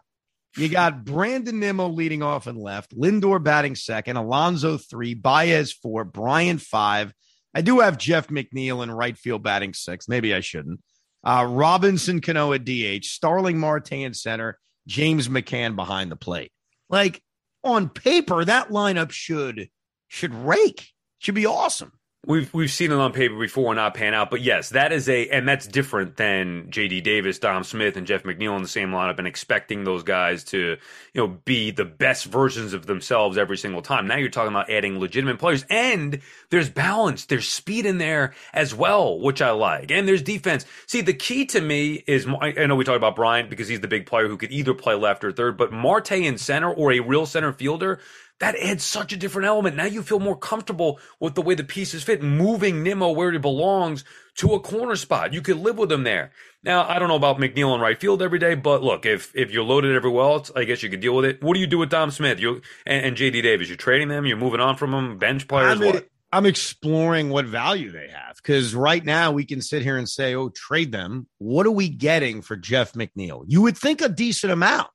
You 0.56 0.68
got 0.68 1.04
Brandon 1.04 1.58
Nimmo 1.58 1.88
leading 1.88 2.22
off 2.22 2.46
and 2.46 2.58
left, 2.58 2.94
Lindor 2.94 3.42
batting 3.42 3.74
second, 3.74 4.18
Alonso 4.18 4.76
three, 4.76 5.14
Baez 5.14 5.72
four, 5.72 6.04
Bryant 6.04 6.60
five. 6.60 7.12
I 7.54 7.62
do 7.62 7.80
have 7.80 7.96
Jeff 7.96 8.28
McNeil 8.28 8.82
in 8.82 8.90
right 8.90 9.16
field 9.16 9.42
batting 9.42 9.72
six. 9.72 10.08
Maybe 10.08 10.34
I 10.34 10.40
shouldn't. 10.40 10.80
Uh, 11.24 11.46
Robinson 11.48 12.20
Cano 12.20 12.52
at 12.52 12.64
DH, 12.64 13.04
Starling 13.04 13.58
Marte 13.58 13.92
in 13.92 14.12
center, 14.12 14.58
James 14.86 15.28
McCann 15.28 15.74
behind 15.74 16.10
the 16.10 16.16
plate. 16.16 16.52
Like 16.90 17.22
on 17.64 17.88
paper, 17.88 18.44
that 18.44 18.68
lineup 18.68 19.10
should 19.10 19.70
should 20.12 20.34
rake. 20.34 20.92
Should 21.18 21.34
be 21.34 21.46
awesome. 21.46 21.92
We've 22.24 22.52
we've 22.54 22.70
seen 22.70 22.92
it 22.92 22.98
on 22.98 23.12
paper 23.12 23.36
before 23.36 23.72
and 23.72 23.78
not 23.78 23.94
pan 23.94 24.14
out, 24.14 24.30
but 24.30 24.42
yes, 24.42 24.68
that 24.68 24.92
is 24.92 25.08
a 25.08 25.28
and 25.28 25.48
that's 25.48 25.66
different 25.66 26.16
than 26.16 26.70
J.D. 26.70 27.00
Davis, 27.00 27.40
Dom 27.40 27.64
Smith, 27.64 27.96
and 27.96 28.06
Jeff 28.06 28.22
McNeil 28.22 28.54
in 28.54 28.62
the 28.62 28.68
same 28.68 28.90
lineup, 28.90 29.18
and 29.18 29.26
expecting 29.26 29.82
those 29.82 30.04
guys 30.04 30.44
to 30.44 30.76
you 31.14 31.20
know 31.20 31.26
be 31.26 31.72
the 31.72 31.84
best 31.84 32.26
versions 32.26 32.74
of 32.74 32.86
themselves 32.86 33.36
every 33.36 33.56
single 33.56 33.82
time. 33.82 34.06
Now 34.06 34.18
you're 34.18 34.28
talking 34.28 34.52
about 34.52 34.70
adding 34.70 35.00
legitimate 35.00 35.40
players, 35.40 35.64
and 35.68 36.20
there's 36.50 36.70
balance, 36.70 37.24
there's 37.24 37.48
speed 37.48 37.86
in 37.86 37.98
there 37.98 38.34
as 38.52 38.72
well, 38.72 39.18
which 39.18 39.42
I 39.42 39.50
like, 39.50 39.90
and 39.90 40.06
there's 40.06 40.22
defense. 40.22 40.64
See, 40.86 41.00
the 41.00 41.14
key 41.14 41.46
to 41.46 41.60
me 41.60 42.04
is 42.06 42.28
I 42.40 42.66
know 42.66 42.76
we 42.76 42.84
talked 42.84 42.98
about 42.98 43.16
Bryant 43.16 43.50
because 43.50 43.66
he's 43.66 43.80
the 43.80 43.88
big 43.88 44.06
player 44.06 44.28
who 44.28 44.36
could 44.36 44.52
either 44.52 44.74
play 44.74 44.94
left 44.94 45.24
or 45.24 45.32
third, 45.32 45.56
but 45.56 45.72
Marte 45.72 46.12
in 46.12 46.38
center 46.38 46.72
or 46.72 46.92
a 46.92 47.00
real 47.00 47.26
center 47.26 47.52
fielder 47.52 47.98
that 48.42 48.56
adds 48.56 48.82
such 48.82 49.12
a 49.12 49.16
different 49.16 49.46
element. 49.46 49.76
Now 49.76 49.84
you 49.84 50.02
feel 50.02 50.18
more 50.18 50.36
comfortable 50.36 50.98
with 51.20 51.36
the 51.36 51.42
way 51.42 51.54
the 51.54 51.62
pieces 51.62 52.02
fit, 52.02 52.24
moving 52.24 52.82
Nimmo 52.82 53.12
where 53.12 53.30
he 53.30 53.38
belongs 53.38 54.02
to 54.38 54.54
a 54.54 54.60
corner 54.60 54.96
spot. 54.96 55.32
You 55.32 55.42
could 55.42 55.58
live 55.58 55.78
with 55.78 55.92
him 55.92 56.02
there. 56.02 56.32
Now, 56.64 56.84
I 56.88 56.98
don't 56.98 57.06
know 57.06 57.14
about 57.14 57.38
McNeil 57.38 57.72
in 57.72 57.80
right 57.80 58.00
field 58.00 58.20
every 58.20 58.40
day, 58.40 58.56
but 58.56 58.82
look, 58.82 59.06
if 59.06 59.30
if 59.36 59.52
you're 59.52 59.62
loaded 59.62 59.94
everywhere 59.94 60.24
else, 60.24 60.50
I 60.56 60.64
guess 60.64 60.82
you 60.82 60.90
could 60.90 60.98
deal 60.98 61.14
with 61.14 61.24
it. 61.24 61.40
What 61.40 61.54
do 61.54 61.60
you 61.60 61.68
do 61.68 61.78
with 61.78 61.90
Dom 61.90 62.10
Smith 62.10 62.40
you 62.40 62.62
and, 62.84 63.06
and 63.06 63.16
JD 63.16 63.44
Davis? 63.44 63.68
You're 63.68 63.76
trading 63.76 64.08
them, 64.08 64.26
you're 64.26 64.36
moving 64.36 64.58
on 64.58 64.76
from 64.76 64.90
them, 64.90 65.18
bench 65.18 65.46
players. 65.46 65.80
I 65.80 65.80
mean, 65.80 66.00
I'm 66.32 66.46
exploring 66.46 67.28
what 67.30 67.44
value 67.44 67.92
they 67.92 68.08
have 68.08 68.34
because 68.38 68.74
right 68.74 69.04
now 69.04 69.30
we 69.30 69.44
can 69.44 69.62
sit 69.62 69.82
here 69.82 69.96
and 69.98 70.08
say, 70.08 70.34
oh, 70.34 70.48
trade 70.48 70.90
them. 70.90 71.28
What 71.38 71.64
are 71.64 71.70
we 71.70 71.88
getting 71.88 72.42
for 72.42 72.56
Jeff 72.56 72.94
McNeil? 72.94 73.44
You 73.46 73.62
would 73.62 73.78
think 73.78 74.00
a 74.00 74.08
decent 74.08 74.52
amount. 74.52 74.88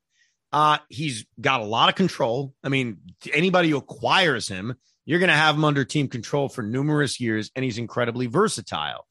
Uh, 0.51 0.77
he's 0.89 1.25
got 1.39 1.62
a 1.62 1.65
lot 1.65 1.89
of 1.89 1.95
control. 1.95 2.53
I 2.63 2.69
mean, 2.69 2.97
anybody 3.33 3.69
who 3.69 3.77
acquires 3.77 4.47
him, 4.47 4.75
you're 5.05 5.19
going 5.19 5.29
to 5.29 5.36
have 5.36 5.55
him 5.55 5.63
under 5.63 5.86
team 5.86 6.07
control 6.07 6.49
for 6.49 6.62
numerous 6.62 7.19
years, 7.19 7.51
and 7.55 7.63
he's 7.63 7.77
incredibly 7.77 8.27
versatile. 8.27 9.05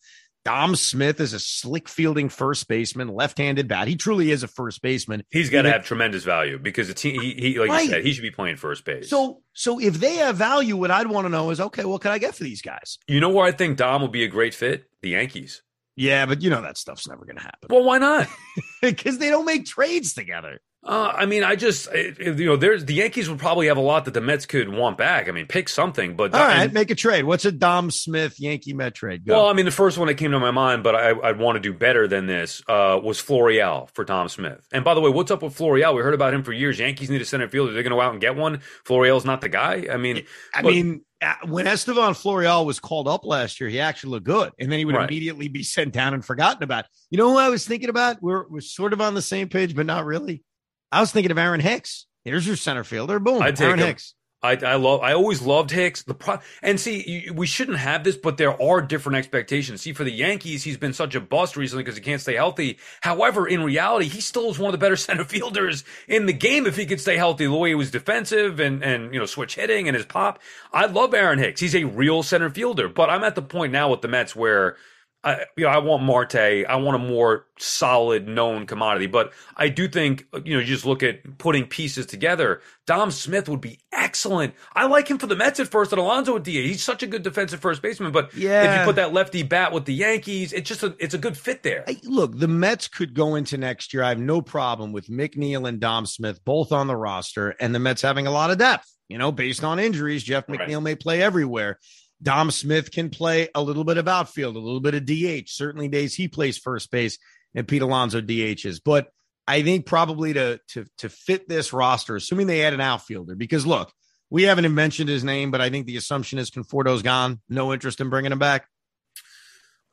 Dom 0.47 0.77
Smith 0.77 1.19
is 1.21 1.33
a 1.33 1.41
slick 1.41 1.89
fielding 1.89 2.29
first 2.29 2.69
baseman, 2.69 3.09
left-handed 3.09 3.67
bat. 3.67 3.89
He 3.89 3.97
truly 3.97 4.31
is 4.31 4.45
a 4.45 4.49
first 4.49 4.81
baseman. 4.81 5.25
He's 5.33 5.51
got 5.51 5.63
to 5.63 5.73
have 5.73 5.85
tremendous 5.85 6.23
value 6.23 6.57
because 6.57 6.87
the 6.87 6.95
team, 6.95 7.21
he, 7.21 7.33
he 7.33 7.59
like 7.59 7.69
right. 7.69 7.83
you 7.83 7.91
said, 7.91 8.05
he 8.05 8.13
should 8.13 8.23
be 8.23 8.31
playing 8.31 8.57
first 8.57 8.85
base. 8.85 9.11
So, 9.11 9.43
so 9.55 9.81
if 9.81 9.95
they 9.95 10.15
have 10.17 10.37
value, 10.37 10.77
what 10.77 10.93
I'd 10.93 11.09
want 11.09 11.25
to 11.25 11.31
know 11.31 11.51
is, 11.51 11.61
okay, 11.61 11.85
what 11.85 12.01
can 12.01 12.13
I 12.13 12.19
get 12.19 12.37
for 12.37 12.45
these 12.45 12.63
guys? 12.63 12.99
You 13.09 13.19
know 13.19 13.31
where 13.31 13.45
I 13.45 13.51
think 13.51 13.77
Dom 13.77 14.03
will 14.03 14.09
be 14.09 14.23
a 14.23 14.29
great 14.29 14.55
fit? 14.55 14.85
The 15.03 15.11
Yankees. 15.11 15.63
Yeah, 15.97 16.27
but 16.27 16.43
you 16.43 16.51
know 16.51 16.63
that 16.63 16.79
stuff's 16.79 17.09
never 17.09 17.25
going 17.25 17.39
to 17.39 17.43
happen. 17.43 17.69
Well, 17.69 17.83
why 17.83 17.99
not? 17.99 18.29
Because 18.83 19.19
they 19.19 19.31
don't 19.31 19.47
make 19.47 19.65
trades 19.65 20.15
together. 20.15 20.61
Uh, 20.87 21.13
I 21.17 21.27
mean, 21.27 21.43
I 21.43 21.57
just 21.57 21.93
you 21.93 22.47
know, 22.47 22.57
there's 22.57 22.85
the 22.85 22.95
Yankees 22.95 23.29
would 23.29 23.41
probably 23.41 23.67
have 23.67 23.77
a 23.77 23.81
lot 23.81 24.05
that 24.05 24.15
the 24.15 24.21
Mets 24.21 24.47
could 24.47 24.69
want 24.69 24.97
back. 24.97 25.29
I 25.29 25.33
mean, 25.33 25.47
pick 25.47 25.69
something, 25.69 26.15
but 26.15 26.33
all 26.33 26.41
right, 26.41 26.65
and, 26.65 26.73
make 26.73 26.93
a 26.93 26.95
trade. 26.95 27.25
What's 27.25 27.45
a 27.45 27.51
Dom 27.51 27.91
Smith 27.91 28.39
Yankee 28.39 28.73
Met 28.73 28.95
trade? 28.95 29.27
Go. 29.27 29.35
Well, 29.35 29.47
I 29.49 29.53
mean, 29.53 29.65
the 29.65 29.73
first 29.73 29.99
one 29.99 30.07
that 30.07 30.15
came 30.15 30.31
to 30.31 30.39
my 30.39 30.53
mind, 30.53 30.85
but 30.85 30.95
I, 30.95 31.13
would 31.13 31.41
want 31.41 31.57
to 31.57 31.61
do 31.61 31.73
better 31.73 32.07
than 32.07 32.27
this 32.27 32.63
uh, 32.69 33.01
was 33.03 33.21
Florial 33.21 33.91
for 33.95 34.05
Dom 34.05 34.29
Smith. 34.29 34.65
And 34.73 34.85
by 34.85 34.95
the 34.95 35.01
way, 35.01 35.11
what's 35.11 35.33
up 35.33 35.43
with 35.43 35.57
Florial? 35.57 35.93
We 35.97 36.03
heard 36.03 36.15
about 36.15 36.33
him 36.33 36.45
for 36.45 36.53
years. 36.53 36.79
Yankees 36.79 37.11
need 37.11 37.21
a 37.21 37.25
center 37.25 37.49
fielder. 37.49 37.73
They're 37.73 37.83
going 37.83 37.91
to 37.91 37.97
go 37.97 38.03
out 38.03 38.13
and 38.13 38.21
get 38.21 38.37
one. 38.37 38.61
Florial's 38.85 39.25
not 39.25 39.41
the 39.41 39.49
guy. 39.49 39.89
I 39.91 39.97
mean, 39.97 40.25
I 40.55 40.63
but, 40.63 40.73
mean. 40.73 41.03
Uh, 41.21 41.33
when 41.47 41.67
Estevan 41.67 42.13
Florial 42.13 42.67
was 42.67 42.79
called 42.79 43.09
up 43.09 43.25
last 43.25 43.59
year, 43.59 43.71
he 43.71 43.81
actually 43.81 44.11
looked 44.11 44.27
good, 44.27 44.53
and 44.61 44.71
then 44.71 44.79
he 44.79 44.85
would 44.85 44.95
right. 44.95 45.09
immediately 45.09 45.49
be 45.49 45.63
sent 45.63 45.95
down 45.95 46.13
and 46.13 46.23
forgotten 46.23 46.63
about. 46.63 46.85
You 47.11 47.17
know 47.17 47.31
who 47.31 47.39
I 47.39 47.49
was 47.49 47.67
thinking 47.67 47.89
about? 47.89 48.23
We're 48.23 48.47
we're 48.47 48.61
sort 48.61 48.93
of 48.93 49.01
on 49.01 49.15
the 49.15 49.23
same 49.23 49.49
page, 49.49 49.75
but 49.75 49.87
not 49.87 50.05
really. 50.05 50.45
I 50.93 51.01
was 51.01 51.13
thinking 51.13 51.31
of 51.31 51.39
Aaron 51.39 51.61
Hicks. 51.61 52.07
Here's 52.25 52.47
your 52.47 52.57
center 52.57 52.85
fielder. 52.85 53.19
Boom. 53.19 53.43
I'd 53.43 53.61
Aaron 53.61 53.79
him. 53.79 53.87
Hicks. 53.87 54.15
I, 54.43 54.57
I 54.65 54.75
love. 54.75 55.01
I 55.01 55.15
always 55.15 55.43
loved 55.43 55.71
Hicks. 55.71 56.03
The 56.03 56.15
pro, 56.15 56.39
and 56.63 56.79
see, 56.79 57.29
we 57.35 57.47
shouldn't 57.47 57.79
have 57.79 58.05
this, 58.05 58.17
but 58.17 58.37
there 58.37 58.61
are 58.63 58.81
different 58.83 59.17
expectations. 59.17 59.81
See, 59.81 59.93
for 59.93 60.05
the 60.05 60.13
Yankees, 60.13 60.63
he's 60.63 60.77
been 60.77 60.93
such 60.93 61.15
a 61.15 61.21
bust 61.21 61.57
recently 61.57 61.83
because 61.83 61.97
he 61.97 62.03
can't 62.03 62.21
stay 62.21 62.35
healthy. 62.35 62.79
However, 63.01 63.49
in 63.49 63.63
reality, 63.65 64.07
he 64.09 64.21
still 64.21 64.51
is 64.51 64.59
one 64.59 64.69
of 64.69 64.73
the 64.73 64.85
better 64.85 64.97
center 64.97 65.25
fielders 65.25 65.85
in 66.07 66.27
the 66.27 66.33
game 66.33 66.67
if 66.67 66.77
he 66.77 66.87
could 66.87 67.01
stay 67.01 67.17
healthy. 67.17 67.47
The 67.47 67.53
way 67.53 67.71
he 67.71 67.75
was 67.75 67.91
defensive 67.91 68.61
and 68.61 68.83
and 68.83 69.13
you 69.13 69.19
know 69.19 69.27
switch 69.27 69.57
hitting 69.57 69.89
and 69.89 69.97
his 69.97 70.07
pop. 70.07 70.41
I 70.73 70.87
love 70.87 71.15
Aaron 71.15 71.39
Hicks. 71.39 71.61
He's 71.61 71.75
a 71.75 71.85
real 71.85 72.23
center 72.23 72.51
fielder. 72.51 72.89
But 72.89 73.11
I'm 73.11 73.25
at 73.25 73.35
the 73.35 73.43
point 73.43 73.73
now 73.73 73.91
with 73.91 74.03
the 74.03 74.09
Mets 74.09 74.37
where 74.37 74.77
I, 75.25 75.45
you 75.57 75.65
know, 75.65 75.71
I 75.71 75.79
want 75.79 76.05
Marte. 76.05 76.37
I 76.37 76.77
want 76.77 76.95
a 76.95 77.05
more 77.05 77.47
solid, 77.59 78.29
known 78.29 78.65
commodity. 78.67 79.07
But 79.07 79.33
I 79.57 79.69
do 79.69 79.89
think, 79.89 80.25
you 80.45 80.55
know, 80.55 80.61
you 80.61 80.65
just 80.65 80.87
look 80.87 81.03
at 81.03 81.39
putting 81.39 81.67
pieces 81.67 82.07
together. 82.07 82.61
Dom 82.87 83.11
Smith 83.11 83.49
would 83.49 83.61
be 83.61 83.81
excellent. 83.93 84.55
I 84.73 84.87
like 84.87 85.09
him 85.09 85.19
for 85.19 85.27
the 85.27 85.35
Mets 85.35 85.59
at 85.59 85.67
first, 85.67 85.93
and 85.93 86.01
Alonso 86.01 86.37
at 86.37 86.45
DH. 86.45 86.49
He's 86.49 86.83
such 86.83 87.03
a 87.03 87.09
good 87.09 87.25
defensive 87.25 87.59
first 87.59 87.83
baseman. 87.83 88.13
But 88.13 88.35
yeah. 88.35 88.75
if 88.75 88.79
you 88.79 88.85
put 88.85 88.97
that 88.97 89.13
lefty 89.13 89.43
bat 89.43 89.73
with 89.73 89.85
the 89.85 89.95
Yankees, 89.95 90.53
it's 90.53 90.69
just 90.69 90.85
a, 90.85 90.95
it's 91.01 91.15
a 91.15 91.19
good 91.19 91.37
fit 91.37 91.65
there. 91.65 91.85
look, 92.05 92.39
the 92.39 92.49
Mets 92.49 92.87
could 92.87 93.13
go 93.13 93.35
into 93.35 93.59
next 93.59 93.93
year. 93.93 94.05
I 94.05 94.11
have 94.11 94.21
no 94.21 94.41
problem 94.41 94.93
with 94.93 95.09
McNeil 95.09 95.69
and 95.69 95.81
Dom 95.81 96.07
Smith 96.07 96.45
both 96.45 96.71
on 96.71 96.87
the 96.87 96.97
roster, 96.97 97.51
and 97.59 97.75
the 97.75 97.81
Mets 97.81 98.03
having 98.03 98.29
a 98.29 98.31
lot 98.31 98.51
of 98.51 98.59
depth. 98.59 98.87
You 99.09 99.19
know, 99.19 99.33
based 99.33 99.63
on 99.63 99.79
injuries, 99.79 100.23
Jeff 100.23 100.47
McNeil 100.47 100.77
right. 100.77 100.83
may 100.83 100.95
play 100.95 101.23
everywhere. 101.23 101.79
Dom 102.23 102.51
Smith 102.51 102.91
can 102.91 103.11
play 103.11 103.49
a 103.55 103.63
little 103.63 103.85
bit 103.85 103.99
of 103.99 104.09
outfield, 104.09 104.57
a 104.57 104.61
little 104.61 104.81
bit 104.81 104.95
of 104.95 105.05
DH. 105.05 105.49
Certainly 105.49 105.89
days 105.89 106.15
he 106.15 106.29
plays 106.29 106.59
first 106.59 106.91
base 106.91 107.19
and 107.55 107.69
Pete 107.69 107.83
Alonso 107.83 108.21
DHs. 108.21 108.81
But 108.85 109.09
I 109.47 109.63
think 109.63 109.87
probably 109.87 110.33
to 110.33 110.61
to 110.69 110.87
to 110.99 111.09
fit 111.09 111.49
this 111.49 111.73
roster, 111.73 112.17
assuming 112.17 112.47
they 112.47 112.65
add 112.65 112.75
an 112.75 112.81
outfielder, 112.81 113.35
because 113.35 113.67
look, 113.67 113.93
we 114.31 114.45
haven't 114.45 114.73
mentioned 114.75 115.09
his 115.09 115.25
name, 115.25 115.51
but 115.51 115.61
I 115.61 115.71
think 115.71 115.87
the 115.87 115.97
assumption 115.97 116.39
is 116.39 116.51
Conforto's 116.51 117.03
gone. 117.03 117.41
No 117.49 117.73
interest 117.73 118.01
in 118.01 118.11
bringing 118.11 118.33
him 118.33 118.39
back. 118.39 118.67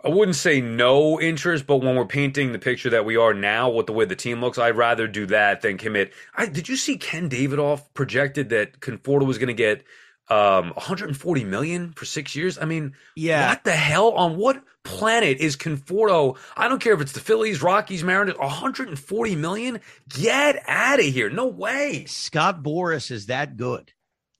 I 0.05 0.09
wouldn't 0.09 0.35
say 0.35 0.59
no 0.59 1.21
interest, 1.21 1.65
but 1.65 1.77
when 1.77 1.95
we're 1.95 2.05
painting 2.05 2.51
the 2.51 2.59
picture 2.59 2.89
that 2.89 3.05
we 3.05 3.15
are 3.15 3.33
now 3.33 3.69
with 3.69 3.85
the 3.85 3.93
way 3.93 4.03
the 4.03 4.17
team 4.17 4.41
looks, 4.41 4.57
I'd 4.57 4.75
rather 4.75 5.07
do 5.07 5.25
that 5.27 5.61
than 5.61 5.77
commit. 5.77 6.11
I, 6.35 6.45
did 6.45 6.67
you 6.67 6.75
see 6.75 6.97
Ken 6.97 7.29
Davidoff 7.29 7.83
projected 7.93 8.49
that 8.49 8.81
Conforto 8.81 9.25
was 9.25 9.37
going 9.37 9.47
to 9.47 9.53
get 9.53 9.85
um 10.29 10.69
140 10.71 11.43
million 11.43 11.93
for 11.93 12.05
six 12.05 12.35
years? 12.35 12.57
I 12.57 12.65
mean 12.65 12.93
yeah. 13.15 13.49
what 13.49 13.63
the 13.63 13.71
hell? 13.71 14.11
On 14.11 14.37
what 14.37 14.61
planet 14.83 15.37
is 15.37 15.55
conforto 15.55 16.37
i 16.57 16.67
don't 16.67 16.81
care 16.81 16.91
if 16.91 16.99
it's 16.99 17.13
the 17.13 17.21
phillies 17.21 17.61
rockies 17.61 18.03
mariners 18.03 18.37
140 18.37 19.35
million? 19.35 19.79
Get 20.09 20.61
out 20.67 20.99
of 20.99 21.05
here. 21.05 21.29
No 21.29 21.47
way. 21.47 22.05
Scott 22.05 22.61
boras 22.61 23.09
is 23.11 23.27
that 23.27 23.57
good. 23.57 23.91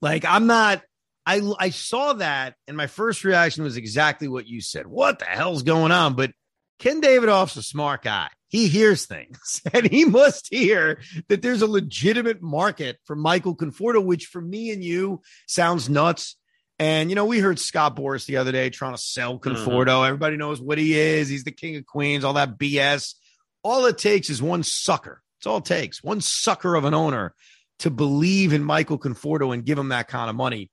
Like 0.02 0.26
i'm 0.26 0.48
not 0.48 0.82
i 1.26 1.41
i 1.60 1.69
saw 1.69 2.13
that 2.13 2.56
and 2.67 2.76
my 2.76 2.88
first 2.88 3.24
reaction 3.24 3.63
was 3.63 3.78
exactly 3.78 4.28
what 4.28 4.48
you 4.48 4.62
said. 4.62 4.88
What 4.88 5.19
the 5.19 5.26
hell's 5.26 5.63
going 5.63 5.91
on? 5.91 6.15
But 6.15 6.32
ken 6.80 7.02
davidoff's 7.02 7.56
a 7.56 7.63
smart 7.63 8.04
guy 8.04 8.30
he 8.54 8.68
hears 8.68 9.08
things 9.08 9.62
and 9.74 9.89
he 9.89 10.06
must 10.06 10.47
hear 10.54 10.99
that 11.28 11.41
there's 11.41 11.64
a 11.64 11.68
legitimate 11.68 12.41
market 12.41 12.99
for 13.04 13.16
Michael 13.16 13.56
Conforto, 13.56 14.01
which 14.01 14.28
for 14.28 14.39
me 14.39 14.70
and 14.70 14.84
you 14.84 15.22
sounds 15.47 15.89
nuts. 15.89 16.38
And, 16.78 17.10
you 17.10 17.16
know, 17.16 17.26
we 17.26 17.39
heard 17.39 17.60
Scott 17.60 17.95
Boras 17.95 18.28
the 18.28 18.38
other 18.38 18.51
day 18.51 18.70
trying 18.70 18.93
to 18.93 19.01
sell 19.01 19.39
mm-hmm. 19.39 19.49
Conforto. 19.49 19.88
Mm-hmm. 19.88 20.06
Everybody 20.06 20.38
knows 20.38 20.62
what 20.62 20.78
he 20.78 20.97
is. 20.97 21.30
He's 21.30 21.43
the 21.43 21.51
king 21.51 21.78
of 21.78 21.86
Queens, 21.88 22.24
all 22.24 22.34
that 22.34 22.60
BS. 22.60 23.16
All 23.64 23.88
it 23.88 23.97
takes 23.97 24.30
is 24.30 24.39
one 24.39 24.62
sucker. 24.62 25.24
It's 25.39 25.47
all 25.47 25.58
it 25.58 25.66
takes. 25.66 26.04
One 26.04 26.22
sucker 26.22 26.76
of 26.76 26.86
an 26.86 26.93
owner 26.93 27.34
to 27.80 27.89
believe 27.89 28.54
in 28.54 28.64
Michael 28.64 28.99
Conforto 28.99 29.51
and 29.51 29.66
give 29.66 29.80
him 29.80 29.89
that 29.89 30.08
kind 30.08 30.30
of 30.30 30.36
money. 30.36 30.70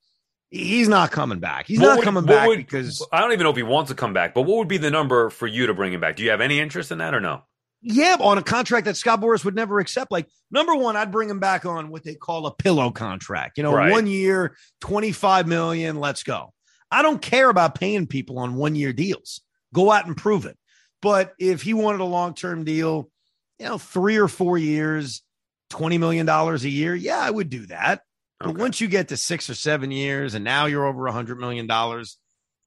He's 0.51 0.89
not 0.89 1.13
coming 1.13 1.39
back. 1.39 1.67
He's 1.67 1.81
what 1.81 1.87
not 1.87 1.97
would, 1.99 2.05
coming 2.05 2.25
back 2.27 2.47
would, 2.47 2.59
because 2.59 3.07
I 3.11 3.21
don't 3.21 3.33
even 3.33 3.45
know 3.45 3.51
if 3.51 3.57
he 3.57 3.63
wants 3.63 3.91
to 3.91 3.95
come 3.95 4.13
back. 4.13 4.35
But 4.35 4.43
what 4.43 4.59
would 4.59 4.69
be 4.69 4.79
the 4.79 4.91
number 4.91 5.31
for 5.31 5.47
you 5.47 5.69
to 5.69 5.75
bring 5.75 5.95
him 5.95 6.01
back? 6.01 6.17
Do 6.17 6.25
you 6.25 6.31
have 6.31 6.43
any 6.43 6.61
interest 6.61 6.93
in 6.93 6.99
that 6.99 7.15
or 7.15 7.21
no? 7.21 7.43
Yeah, 7.83 8.17
on 8.21 8.37
a 8.37 8.43
contract 8.43 8.85
that 8.85 8.97
Scott 8.97 9.21
Boras 9.21 9.45
would 9.45 9.55
never 9.55 9.81
accept. 9.81 10.13
Like 10.13 10.29
number 10.51 10.75
one, 10.75 10.97
I'd 10.97 11.11
bring 11.11 11.31
him 11.31 11.41
back 11.41 11.65
on 11.65 11.91
what 11.91 12.05
they 12.05 12.15
call 12.15 12.47
a 12.47 12.55
pillow 12.55 12.91
contract. 12.91 13.57
You 13.57 13.65
know, 13.65 13.73
right. 13.73 13.91
one 13.91 14.07
year, 14.07 14.57
twenty 14.81 15.13
five 15.13 15.47
million. 15.49 15.97
Let's 15.97 16.23
go. 16.23 16.53
I 16.91 17.03
don't 17.03 17.23
care 17.23 17.49
about 17.49 17.75
paying 17.77 18.07
people 18.07 18.39
on 18.39 18.55
one 18.57 18.75
year 18.75 18.93
deals. 18.93 19.41
Go 19.73 19.91
out 19.91 20.07
and 20.07 20.17
prove 20.17 20.45
it. 20.45 20.59
But 21.01 21.33
if 21.39 21.63
he 21.63 21.73
wanted 21.73 22.01
a 22.01 22.05
long 22.05 22.35
term 22.35 22.65
deal, 22.65 23.11
you 23.59 23.67
know, 23.67 23.79
three 23.79 24.17
or 24.17 24.29
four 24.29 24.59
years, 24.59 25.23
twenty 25.71 25.97
million 25.97 26.27
dollars 26.27 26.65
a 26.65 26.71
year, 26.71 26.95
yeah, 26.95 27.19
I 27.19 27.31
would 27.31 27.49
do 27.49 27.67
that. 27.67 28.03
Okay. 28.43 28.53
But 28.53 28.61
once 28.61 28.81
you 28.81 28.89
get 28.89 29.09
to 29.09 29.17
six 29.17 29.49
or 29.49 29.55
seven 29.55 29.91
years, 29.91 30.35
and 30.35 30.45
now 30.45 30.67
you're 30.67 30.87
over 30.87 31.07
a 31.07 31.13
hundred 31.13 31.39
million 31.39 31.67
dollars, 31.67 32.19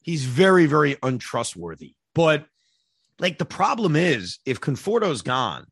he's 0.02 0.26
very, 0.26 0.66
very 0.66 0.98
untrustworthy. 1.04 1.96
But 2.16 2.46
like 3.24 3.38
the 3.38 3.46
problem 3.46 3.96
is, 3.96 4.40
if 4.46 4.60
Conforto's 4.60 5.22
gone, 5.22 5.66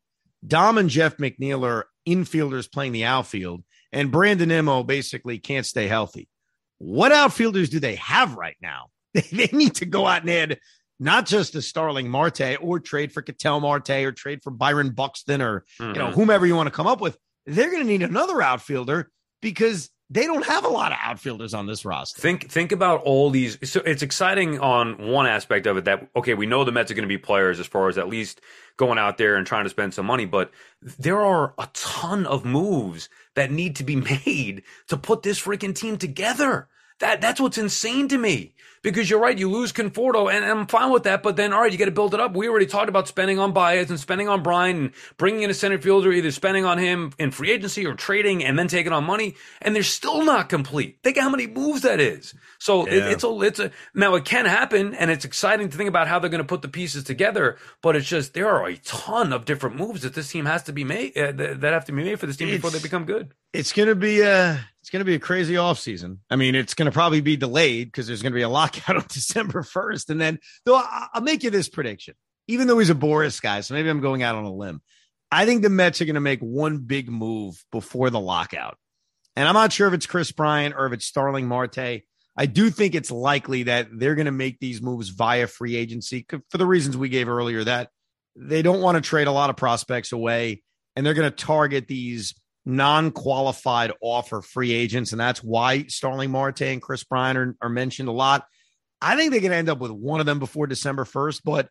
Dom 0.44 0.78
and 0.78 0.88
Jeff 0.88 1.18
McNeil 1.18 1.66
are 1.66 1.86
infielders 2.08 2.72
playing 2.72 2.92
the 2.92 3.04
outfield, 3.04 3.62
and 3.92 4.10
Brandon 4.10 4.48
Nimmo 4.48 4.82
basically 4.82 5.38
can't 5.38 5.66
stay 5.66 5.86
healthy. 5.86 6.28
What 6.78 7.12
outfielders 7.12 7.68
do 7.68 7.78
they 7.78 7.96
have 7.96 8.34
right 8.34 8.56
now? 8.62 8.86
They 9.30 9.50
need 9.52 9.74
to 9.76 9.84
go 9.84 10.06
out 10.06 10.22
and 10.22 10.30
add 10.30 10.58
not 10.98 11.26
just 11.26 11.54
a 11.54 11.60
Starling 11.60 12.08
Marte 12.08 12.56
or 12.58 12.80
trade 12.80 13.12
for 13.12 13.20
Ketel 13.20 13.60
Marte 13.60 13.90
or 13.90 14.12
trade 14.12 14.42
for 14.42 14.50
Byron 14.50 14.92
Buxton 14.92 15.42
or 15.42 15.66
mm-hmm. 15.78 15.92
you 15.92 15.98
know 15.98 16.06
mm-hmm. 16.06 16.14
whomever 16.14 16.46
you 16.46 16.56
want 16.56 16.68
to 16.68 16.74
come 16.74 16.86
up 16.86 17.02
with. 17.02 17.18
They're 17.44 17.70
going 17.70 17.82
to 17.82 17.88
need 17.88 18.02
another 18.02 18.40
outfielder 18.40 19.10
because 19.42 19.90
they 20.12 20.26
don't 20.26 20.44
have 20.44 20.64
a 20.64 20.68
lot 20.68 20.92
of 20.92 20.98
outfielders 21.02 21.54
on 21.54 21.66
this 21.66 21.84
roster. 21.86 22.20
Think 22.20 22.50
think 22.50 22.70
about 22.70 23.02
all 23.02 23.30
these. 23.30 23.58
So 23.70 23.80
it's 23.80 24.02
exciting 24.02 24.60
on 24.60 25.08
one 25.08 25.26
aspect 25.26 25.66
of 25.66 25.78
it 25.78 25.86
that 25.86 26.06
okay, 26.14 26.34
we 26.34 26.44
know 26.44 26.64
the 26.64 26.72
Mets 26.72 26.90
are 26.90 26.94
going 26.94 27.02
to 27.02 27.08
be 27.08 27.18
players 27.18 27.58
as 27.58 27.66
far 27.66 27.88
as 27.88 27.96
at 27.96 28.08
least 28.08 28.42
going 28.76 28.98
out 28.98 29.16
there 29.16 29.36
and 29.36 29.46
trying 29.46 29.64
to 29.64 29.70
spend 29.70 29.94
some 29.94 30.06
money, 30.06 30.26
but 30.26 30.50
there 30.82 31.20
are 31.20 31.54
a 31.58 31.68
ton 31.72 32.26
of 32.26 32.44
moves 32.44 33.08
that 33.34 33.50
need 33.50 33.76
to 33.76 33.84
be 33.84 33.96
made 34.26 34.62
to 34.88 34.96
put 34.96 35.22
this 35.22 35.40
freaking 35.40 35.74
team 35.74 35.96
together. 35.96 36.68
That 36.98 37.20
that's 37.20 37.40
what's 37.40 37.58
insane 37.58 38.08
to 38.08 38.18
me. 38.18 38.54
Because 38.82 39.08
you're 39.08 39.20
right, 39.20 39.38
you 39.38 39.48
lose 39.48 39.72
Conforto, 39.72 40.32
and 40.32 40.44
I'm 40.44 40.66
fine 40.66 40.90
with 40.90 41.04
that. 41.04 41.22
But 41.22 41.36
then, 41.36 41.52
all 41.52 41.60
right, 41.60 41.70
you 41.70 41.78
got 41.78 41.84
to 41.84 41.92
build 41.92 42.14
it 42.14 42.20
up. 42.20 42.34
We 42.34 42.48
already 42.48 42.66
talked 42.66 42.88
about 42.88 43.06
spending 43.06 43.38
on 43.38 43.52
Baez 43.52 43.90
and 43.90 44.00
spending 44.00 44.28
on 44.28 44.42
Bryant 44.42 44.76
and 44.76 44.90
bringing 45.18 45.42
in 45.42 45.50
a 45.50 45.54
center 45.54 45.78
fielder, 45.78 46.10
either 46.10 46.32
spending 46.32 46.64
on 46.64 46.78
him 46.78 47.12
in 47.16 47.30
free 47.30 47.52
agency 47.52 47.86
or 47.86 47.94
trading, 47.94 48.44
and 48.44 48.58
then 48.58 48.66
taking 48.66 48.92
on 48.92 49.04
money. 49.04 49.36
And 49.60 49.76
they're 49.76 49.84
still 49.84 50.24
not 50.24 50.48
complete. 50.48 50.98
Think 51.04 51.16
how 51.16 51.30
many 51.30 51.46
moves 51.46 51.82
that 51.82 52.00
is. 52.00 52.34
So 52.58 52.88
yeah. 52.88 52.94
it, 52.94 53.12
it's 53.12 53.24
a 53.24 53.40
it's 53.42 53.60
a 53.60 53.70
now 53.94 54.16
it 54.16 54.24
can 54.24 54.46
happen, 54.46 54.94
and 54.94 55.12
it's 55.12 55.24
exciting 55.24 55.68
to 55.68 55.76
think 55.76 55.88
about 55.88 56.08
how 56.08 56.18
they're 56.18 56.28
going 56.28 56.42
to 56.42 56.44
put 56.44 56.62
the 56.62 56.68
pieces 56.68 57.04
together. 57.04 57.58
But 57.82 57.94
it's 57.94 58.08
just 58.08 58.34
there 58.34 58.48
are 58.48 58.66
a 58.66 58.76
ton 58.78 59.32
of 59.32 59.44
different 59.44 59.76
moves 59.76 60.02
that 60.02 60.14
this 60.14 60.32
team 60.32 60.46
has 60.46 60.64
to 60.64 60.72
be 60.72 60.82
made 60.82 61.16
uh, 61.16 61.30
that 61.30 61.72
have 61.72 61.84
to 61.84 61.92
be 61.92 62.02
made 62.02 62.18
for 62.18 62.26
this 62.26 62.36
team 62.36 62.48
it's, 62.48 62.56
before 62.56 62.70
they 62.70 62.80
become 62.80 63.04
good. 63.04 63.32
It's 63.52 63.72
going 63.72 63.88
to 63.88 63.94
be 63.94 64.22
a 64.22 64.54
it's 64.54 64.71
going 64.92 65.00
to 65.00 65.04
be 65.04 65.14
a 65.14 65.18
crazy 65.18 65.54
offseason. 65.54 66.18
I 66.30 66.36
mean, 66.36 66.54
it's 66.54 66.74
going 66.74 66.86
to 66.86 66.92
probably 66.92 67.20
be 67.20 67.36
delayed 67.36 67.88
because 67.88 68.06
there's 68.06 68.22
going 68.22 68.32
to 68.32 68.36
be 68.36 68.42
a 68.42 68.48
lockout 68.48 68.96
on 68.96 69.06
December 69.08 69.62
1st. 69.62 70.10
And 70.10 70.20
then, 70.20 70.38
though, 70.64 70.80
I'll 70.80 71.22
make 71.22 71.42
you 71.42 71.50
this 71.50 71.68
prediction, 71.68 72.14
even 72.46 72.66
though 72.68 72.78
he's 72.78 72.90
a 72.90 72.94
Boras 72.94 73.40
guy. 73.40 73.62
So 73.62 73.74
maybe 73.74 73.88
I'm 73.88 74.00
going 74.00 74.22
out 74.22 74.36
on 74.36 74.44
a 74.44 74.52
limb. 74.52 74.82
I 75.30 75.46
think 75.46 75.62
the 75.62 75.70
Mets 75.70 76.00
are 76.00 76.04
going 76.04 76.14
to 76.14 76.20
make 76.20 76.40
one 76.40 76.78
big 76.78 77.10
move 77.10 77.64
before 77.72 78.10
the 78.10 78.20
lockout. 78.20 78.76
And 79.34 79.48
I'm 79.48 79.54
not 79.54 79.72
sure 79.72 79.88
if 79.88 79.94
it's 79.94 80.06
Kris 80.06 80.30
Bryant 80.30 80.74
or 80.76 80.86
if 80.86 80.92
it's 80.92 81.06
Starling 81.06 81.48
Marte. 81.48 82.02
I 82.36 82.46
do 82.46 82.70
think 82.70 82.94
it's 82.94 83.10
likely 83.10 83.64
that 83.64 83.88
they're 83.90 84.14
going 84.14 84.26
to 84.26 84.32
make 84.32 84.58
these 84.58 84.82
moves 84.82 85.08
via 85.08 85.46
free 85.46 85.74
agency 85.74 86.26
for 86.28 86.58
the 86.58 86.66
reasons 86.66 86.96
we 86.96 87.08
gave 87.08 87.28
earlier 87.28 87.64
that 87.64 87.90
they 88.36 88.62
don't 88.62 88.80
want 88.80 88.96
to 88.96 89.06
trade 89.06 89.26
a 89.26 89.32
lot 89.32 89.50
of 89.50 89.56
prospects 89.56 90.12
away 90.12 90.62
and 90.96 91.04
they're 91.04 91.14
going 91.14 91.30
to 91.30 91.36
target 91.36 91.88
these 91.88 92.34
non-qualified 92.64 93.92
offer 94.00 94.40
free 94.40 94.72
agents, 94.72 95.12
and 95.12 95.20
that's 95.20 95.42
why 95.42 95.84
Starling 95.84 96.30
Marte 96.30 96.62
and 96.62 96.82
Kris 96.82 97.04
Bryant 97.04 97.38
are, 97.38 97.56
are 97.62 97.68
mentioned 97.68 98.08
a 98.08 98.12
lot. 98.12 98.46
I 99.00 99.16
think 99.16 99.32
they 99.32 99.40
can 99.40 99.52
end 99.52 99.68
up 99.68 99.78
with 99.78 99.90
one 99.90 100.20
of 100.20 100.26
them 100.26 100.38
before 100.38 100.66
December 100.66 101.04
1st, 101.04 101.40
but 101.44 101.68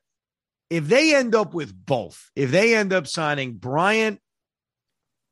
if 0.69 0.87
they 0.87 1.15
end 1.15 1.35
up 1.35 1.53
with 1.53 1.73
both, 1.73 2.29
if 2.35 2.51
they 2.51 2.75
end 2.75 2.93
up 2.93 3.07
signing 3.07 3.53
Bryant, 3.53 4.19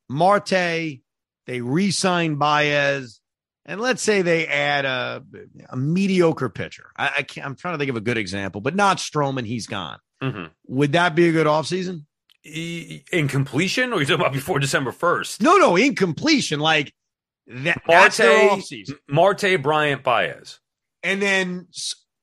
Marte, 0.10 0.50
they 1.46 1.62
re-sign 1.62 2.36
Baez, 2.36 3.22
and 3.66 3.80
let's 3.80 4.02
say 4.02 4.22
they 4.22 4.48
add 4.48 4.86
a, 4.86 5.24
a 5.70 5.78
mediocre 5.78 6.50
pitcher. 6.50 6.92
I, 6.98 7.12
I, 7.20 7.24
can't. 7.24 7.46
I'm 7.46 7.56
trying 7.56 7.76
to 7.76 7.78
think 7.78 7.90
of 7.90 7.96
a 7.96 8.02
good 8.02 8.18
example, 8.18 8.62
but 8.62 8.76
not 8.76 8.98
Stroman. 8.98 9.46
He's 9.46 9.68
gone. 9.68 10.00
Mm-hmm. 10.24 10.46
Would 10.68 10.94
that 10.94 11.16
be 11.16 11.30
a 11.30 11.32
good 11.32 11.48
offseason? 11.48 12.06
In 12.44 13.28
completion, 13.28 13.94
or 13.94 14.00
you 14.00 14.06
talking 14.06 14.22
about 14.22 14.34
before 14.34 14.60
December 14.60 14.92
first? 14.92 15.42
No, 15.42 15.58
no, 15.58 15.76
in 15.76 15.96
completion, 15.96 16.60
like 16.60 16.94
that, 17.48 17.82
Marte, 17.88 18.64
Marte, 19.08 19.62
Bryant, 19.62 20.04
Baez, 20.04 20.60
and 21.04 21.22
then 21.22 21.68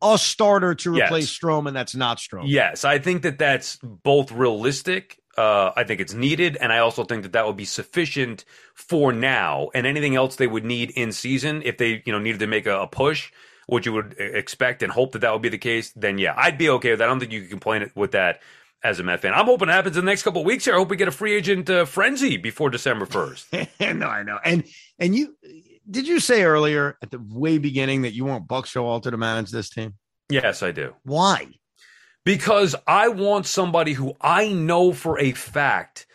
a 0.02 0.18
starter 0.18 0.74
to 0.74 0.94
replace 0.94 1.24
yes. 1.24 1.38
Stroman. 1.38 1.72
That's 1.72 1.94
not 1.94 2.18
Stroman. 2.18 2.44
Yes, 2.46 2.84
I 2.84 2.98
think 2.98 3.22
that 3.22 3.38
that's 3.38 3.78
both 3.82 4.32
realistic. 4.32 5.18
Uh, 5.36 5.70
I 5.76 5.84
think 5.84 6.00
it's 6.00 6.14
needed, 6.14 6.56
and 6.56 6.72
I 6.72 6.78
also 6.78 7.04
think 7.04 7.22
that 7.22 7.32
that 7.32 7.46
would 7.46 7.56
be 7.56 7.66
sufficient 7.66 8.46
for 8.74 9.12
now. 9.12 9.68
And 9.74 9.86
anything 9.86 10.16
else 10.16 10.36
they 10.36 10.46
would 10.46 10.64
need 10.64 10.92
in 10.92 11.12
season, 11.12 11.62
if 11.64 11.76
they 11.76 12.02
you 12.06 12.12
know 12.12 12.18
needed 12.18 12.38
to 12.40 12.46
make 12.46 12.66
a, 12.66 12.80
a 12.82 12.86
push, 12.86 13.30
what 13.66 13.84
you 13.84 13.92
would 13.92 14.14
expect 14.18 14.82
and 14.82 14.90
hope 14.90 15.12
that 15.12 15.18
that 15.20 15.32
would 15.32 15.42
be 15.42 15.48
the 15.50 15.58
case, 15.58 15.92
then 15.94 16.18
yeah, 16.18 16.34
I'd 16.36 16.56
be 16.56 16.70
okay 16.70 16.90
with 16.90 17.00
that. 17.00 17.04
I 17.04 17.08
don't 17.08 17.20
think 17.20 17.32
you 17.32 17.42
can 17.42 17.50
complain 17.50 17.90
with 17.94 18.12
that 18.12 18.40
as 18.86 19.00
a 19.00 19.02
Met 19.02 19.20
fan. 19.20 19.34
I'm 19.34 19.46
hoping 19.46 19.68
it 19.68 19.72
happens 19.72 19.96
in 19.96 20.04
the 20.04 20.10
next 20.10 20.22
couple 20.22 20.42
of 20.42 20.46
weeks 20.46 20.64
here. 20.64 20.74
I 20.74 20.78
hope 20.78 20.90
we 20.90 20.96
get 20.96 21.08
a 21.08 21.12
free 21.12 21.34
agent 21.34 21.68
uh, 21.68 21.84
frenzy 21.84 22.36
before 22.36 22.70
December 22.70 23.04
1st. 23.04 23.96
no, 23.96 24.06
I 24.06 24.22
know. 24.22 24.38
And 24.44 24.64
and 24.98 25.14
you 25.14 25.36
did 25.90 26.06
you 26.06 26.20
say 26.20 26.44
earlier 26.44 26.96
at 27.02 27.10
the 27.10 27.18
way 27.18 27.58
beginning 27.58 28.02
that 28.02 28.14
you 28.14 28.24
want 28.24 28.46
Buck 28.46 28.66
Showalter 28.66 29.10
to 29.10 29.16
manage 29.16 29.50
this 29.50 29.68
team? 29.68 29.94
Yes, 30.28 30.62
I 30.62 30.70
do. 30.70 30.94
Why? 31.02 31.48
Because 32.24 32.74
I 32.86 33.08
want 33.08 33.46
somebody 33.46 33.92
who 33.92 34.14
I 34.20 34.52
know 34.52 34.92
for 34.92 35.18
a 35.18 35.32
fact 35.32 36.06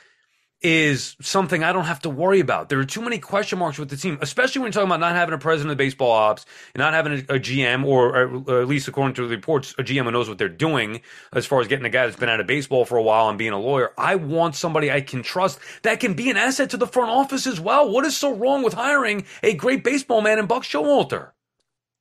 is 0.62 1.16
something 1.22 1.64
I 1.64 1.74
don't 1.74 1.86
have 1.86 2.01
to 2.01 2.09
worry 2.09 2.39
about. 2.39 2.70
There 2.70 2.80
are 2.80 2.86
too 2.86 3.01
many 3.01 3.18
question 3.18 3.59
marks 3.59 3.80
with 3.80 3.89
the 3.89 3.97
team, 3.97 4.18
especially 4.22 4.59
when 4.59 4.68
you're 4.68 4.74
talking 4.74 4.89
about 4.89 4.99
not 4.99 5.16
having 5.16 5.34
a 5.34 5.39
president 5.39 5.72
of 5.72 5.78
baseball 5.78 6.12
ops 6.12 6.45
and 6.76 6.80
not 6.80 6.93
having 6.93 7.14
a, 7.14 7.36
a 7.36 7.39
GM, 7.39 7.86
or, 7.86 8.16
or, 8.16 8.62
at 8.62 8.68
least 8.68 8.88
according 8.88 9.16
to 9.16 9.28
the 9.28 9.36
reports, 9.36 9.74
a 9.80 9.84
GM 9.84 10.03
who 10.03 10.12
knows 10.12 10.30
what 10.30 10.38
they're 10.38 10.49
doing 10.49 11.01
as 11.34 11.45
far 11.45 11.62
as 11.62 11.68
getting 11.68 11.86
a 11.86 11.89
guy 11.89 12.05
that's 12.05 12.20
been 12.20 12.30
out 12.30 12.39
of 12.39 12.47
baseball 12.47 12.86
for 12.86 12.97
a 12.97 13.03
while 13.03 13.30
and 13.30 13.38
being 13.38 13.53
a 13.53 13.59
lawyer. 13.59 13.91
I 13.97 14.16
want 14.16 14.55
somebody 14.55 14.91
I 14.91 15.01
can 15.01 15.24
trust 15.24 15.59
that 15.82 15.99
can 15.99 16.14
be 16.14 16.30
an 16.30 16.38
asset 16.38 16.70
to 16.72 16.78
the 16.78 16.88
front 16.88 17.09
office 17.09 17.47
as 17.47 17.59
well. 17.59 17.89
What 17.89 18.05
is 18.05 18.16
so 18.16 18.34
wrong 18.34 18.64
with 18.64 18.74
hiring 18.74 19.26
a 19.41 19.53
great 19.53 19.84
baseball 19.84 20.22
man 20.22 20.38
in 20.38 20.45
Buck 20.45 20.64
Showalter? 20.64 21.32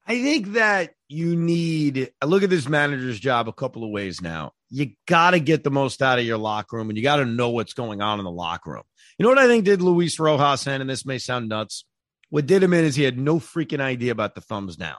I 0.07 0.22
think 0.22 0.53
that 0.55 0.94
you 1.09 1.36
need. 1.36 2.12
I 2.20 2.26
look 2.26 2.42
at 2.42 2.51
this 2.51 2.68
manager's 2.68 3.20
job 3.20 3.48
a 3.48 3.53
couple 3.53 3.84
of 3.84 3.90
ways 3.90 4.20
now 4.20 4.53
you 4.70 4.92
got 5.07 5.32
to 5.32 5.40
get 5.40 5.64
the 5.64 5.70
most 5.70 6.01
out 6.01 6.18
of 6.18 6.24
your 6.24 6.38
locker 6.38 6.76
room 6.76 6.88
and 6.88 6.96
you 6.96 7.03
got 7.03 7.16
to 7.16 7.24
know 7.24 7.51
what's 7.51 7.74
going 7.74 8.01
on 8.01 8.20
in 8.20 8.24
the 8.24 8.30
locker 8.30 8.70
room. 8.70 8.84
You 9.18 9.24
know 9.24 9.30
what 9.30 9.38
I 9.38 9.48
think 9.48 9.64
did 9.64 9.82
Luis 9.82 10.18
Rojas 10.18 10.66
in, 10.66 10.80
and 10.80 10.88
this 10.88 11.05
may 11.05 11.18
sound 11.18 11.48
nuts. 11.48 11.84
What 12.30 12.46
did 12.46 12.62
him 12.62 12.72
in 12.72 12.84
is 12.84 12.94
he 12.94 13.03
had 13.03 13.18
no 13.18 13.40
freaking 13.40 13.80
idea 13.80 14.12
about 14.12 14.36
the 14.36 14.40
thumbs 14.40 14.76
down. 14.76 14.96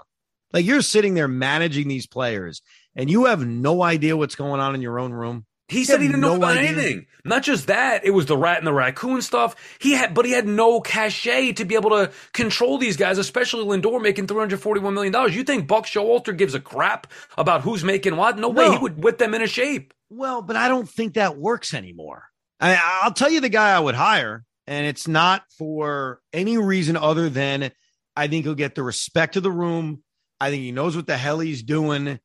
Like 0.51 0.65
you're 0.65 0.81
sitting 0.81 1.13
there 1.13 1.29
managing 1.29 1.87
these 1.87 2.05
players 2.05 2.61
and 2.95 3.09
you 3.09 3.25
have 3.25 3.45
no 3.45 3.81
idea 3.81 4.17
what's 4.17 4.35
going 4.35 4.59
on 4.59 4.75
in 4.75 4.81
your 4.81 4.99
own 4.99 5.13
room. 5.13 5.45
He 5.71 5.85
said 5.85 6.01
he 6.01 6.07
didn't 6.07 6.19
no 6.19 6.31
know 6.31 6.35
about 6.35 6.57
idea. 6.57 6.69
anything. 6.69 7.05
Not 7.23 7.43
just 7.43 7.67
that, 7.67 8.03
it 8.03 8.11
was 8.11 8.25
the 8.25 8.35
rat 8.37 8.57
and 8.57 8.67
the 8.67 8.73
raccoon 8.73 9.21
stuff. 9.21 9.55
He 9.79 9.93
had, 9.93 10.13
but 10.13 10.25
he 10.25 10.31
had 10.31 10.45
no 10.45 10.81
cachet 10.81 11.53
to 11.53 11.65
be 11.65 11.75
able 11.75 11.91
to 11.91 12.11
control 12.33 12.77
these 12.77 12.97
guys, 12.97 13.17
especially 13.17 13.63
Lindor 13.63 14.01
making 14.01 14.27
three 14.27 14.39
hundred 14.39 14.59
forty-one 14.59 14.93
million 14.93 15.13
dollars. 15.13 15.35
You 15.35 15.43
think 15.43 15.67
Buck 15.67 15.85
Showalter 15.85 16.37
gives 16.37 16.55
a 16.55 16.59
crap 16.59 17.07
about 17.37 17.61
who's 17.61 17.83
making 17.83 18.17
what? 18.17 18.37
No, 18.37 18.49
no 18.49 18.49
way. 18.49 18.69
He 18.71 18.77
would 18.77 19.01
whip 19.01 19.17
them 19.17 19.33
into 19.33 19.47
shape. 19.47 19.93
Well, 20.09 20.41
but 20.41 20.57
I 20.57 20.67
don't 20.67 20.89
think 20.89 21.13
that 21.13 21.37
works 21.37 21.73
anymore. 21.73 22.25
I, 22.59 22.99
I'll 23.03 23.13
tell 23.13 23.31
you 23.31 23.39
the 23.39 23.49
guy 23.49 23.73
I 23.73 23.79
would 23.79 23.95
hire, 23.95 24.43
and 24.67 24.85
it's 24.85 25.07
not 25.07 25.43
for 25.57 26.19
any 26.33 26.57
reason 26.57 26.97
other 26.97 27.29
than 27.29 27.71
I 28.15 28.27
think 28.27 28.43
he'll 28.43 28.55
get 28.55 28.75
the 28.75 28.83
respect 28.83 29.37
of 29.37 29.43
the 29.43 29.51
room. 29.51 30.03
I 30.39 30.49
think 30.49 30.63
he 30.63 30.71
knows 30.73 30.95
what 30.97 31.07
the 31.07 31.17
hell 31.17 31.39
he's 31.39 31.63
doing 31.63 32.19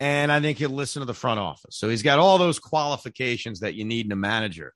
and 0.00 0.32
I 0.32 0.40
think 0.40 0.58
he'll 0.58 0.70
listen 0.70 1.00
to 1.00 1.06
the 1.06 1.14
front 1.14 1.38
office. 1.38 1.76
So 1.76 1.88
he's 1.88 2.02
got 2.02 2.18
all 2.18 2.38
those 2.38 2.58
qualifications 2.58 3.60
that 3.60 3.74
you 3.74 3.84
need 3.84 4.06
in 4.06 4.12
a 4.12 4.16
manager. 4.16 4.72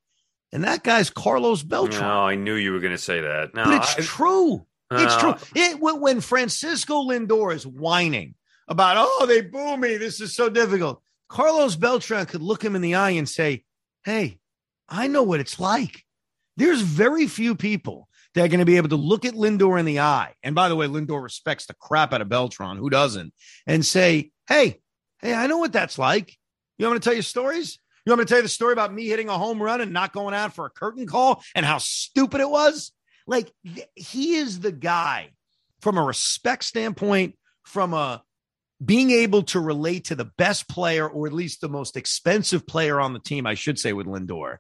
And 0.53 0.63
that 0.63 0.85
guy's 0.85 1.11
Carlos 1.11 1.65
Beltran. 1.65 2.03
No, 2.03 2.21
I 2.21 2.37
knew 2.37 2.55
you 2.55 2.73
were 2.73 2.79
going 2.79 2.93
to 2.93 2.99
say 2.99 3.21
that. 3.21 3.55
No, 3.55 3.65
but 3.65 3.83
it's 3.83 3.99
I, 3.99 4.03
true. 4.03 4.67
Uh, 4.91 4.99
it's 5.01 5.17
true. 5.17 5.35
It, 5.57 5.81
when 5.81 6.21
Francisco 6.21 7.03
Lindor 7.03 7.53
is 7.53 7.67
whining 7.67 8.35
about, 8.69 8.97
oh, 8.99 9.27
they 9.27 9.41
boo 9.41 9.77
me. 9.77 9.97
This 9.97 10.21
is 10.21 10.37
so 10.37 10.49
difficult. 10.49 11.03
Carlos 11.29 11.75
Beltran 11.75 12.27
could 12.27 12.43
look 12.43 12.63
him 12.63 12.77
in 12.77 12.83
the 12.83 12.95
eye 12.95 13.11
and 13.11 13.29
say, 13.29 13.65
hey, 14.05 14.39
I 14.89 15.09
know 15.09 15.23
what 15.23 15.41
it's 15.41 15.59
like. 15.59 16.05
There's 16.57 16.83
very 16.83 17.27
few 17.27 17.57
people 17.57 18.09
that 18.35 18.45
are 18.45 18.49
going 18.49 18.61
to 18.61 18.67
be 18.67 18.77
able 18.77 18.91
to 18.91 18.97
look 18.97 19.25
at 19.25 19.35
Lindor 19.35 19.81
in 19.81 19.87
the 19.87 20.01
eye. 20.01 20.35
And 20.43 20.55
by 20.55 20.69
the 20.69 20.77
way, 20.77 20.87
Lindor 20.87 21.23
respects 21.23 21.67
the 21.67 21.75
crap 21.75 22.13
out 22.13 22.21
of 22.21 22.29
Beltran. 22.29 22.77
Who 22.77 22.91
doesn't? 22.91 23.33
And 23.67 23.85
say, 23.85 24.31
hey, 24.47 24.81
hey, 25.25 25.35
I 25.35 25.47
know 25.47 25.59
what 25.59 25.73
that's 25.73 25.99
like. 25.99 26.37
You 26.79 26.87
want 26.87 26.97
me 26.97 27.01
to 27.01 27.05
tell 27.05 27.17
you 27.17 27.23
stories? 27.23 27.79
You 28.05 28.11
want 28.11 28.21
me 28.21 28.25
to 28.27 28.29
tell 28.29 28.39
you 28.39 28.43
the 28.43 28.49
story 28.51 28.75
about 28.75 28.93
me 28.93 29.07
hitting 29.07 29.31
a 29.31 29.39
home 29.39 29.61
run 29.61 29.81
and 29.81 29.93
not 29.93 30.13
going 30.13 30.35
out 30.35 30.55
for 30.55 30.67
a 30.67 30.71
curtain 30.71 31.07
call 31.07 31.43
and 31.55 31.65
how 31.65 31.79
stupid 31.79 32.43
it 32.43 32.51
was? 32.51 32.93
Like, 33.27 33.51
he 33.95 34.37
is 34.37 34.61
the 34.61 34.71
guy 34.71 35.31
from 35.81 35.97
a 35.97 36.03
respect 36.03 36.65
standpoint, 36.65 37.37
from 37.63 37.95
a 37.95 38.23
being 38.85 39.11
able 39.11 39.45
to 39.45 39.61
relate 39.61 40.07
to 40.07 40.15
the 40.15 40.27
best 40.37 40.69
player 40.69 41.09
or 41.09 41.27
at 41.27 41.33
least 41.33 41.63
the 41.63 41.71
most 41.71 41.97
expensive 41.97 42.67
player 42.67 43.01
on 43.01 43.15
the 43.15 43.19
team, 43.19 43.47
I 43.47 43.55
should 43.55 43.79
say, 43.79 43.95
with 43.95 44.07
Lindor. 44.07 44.59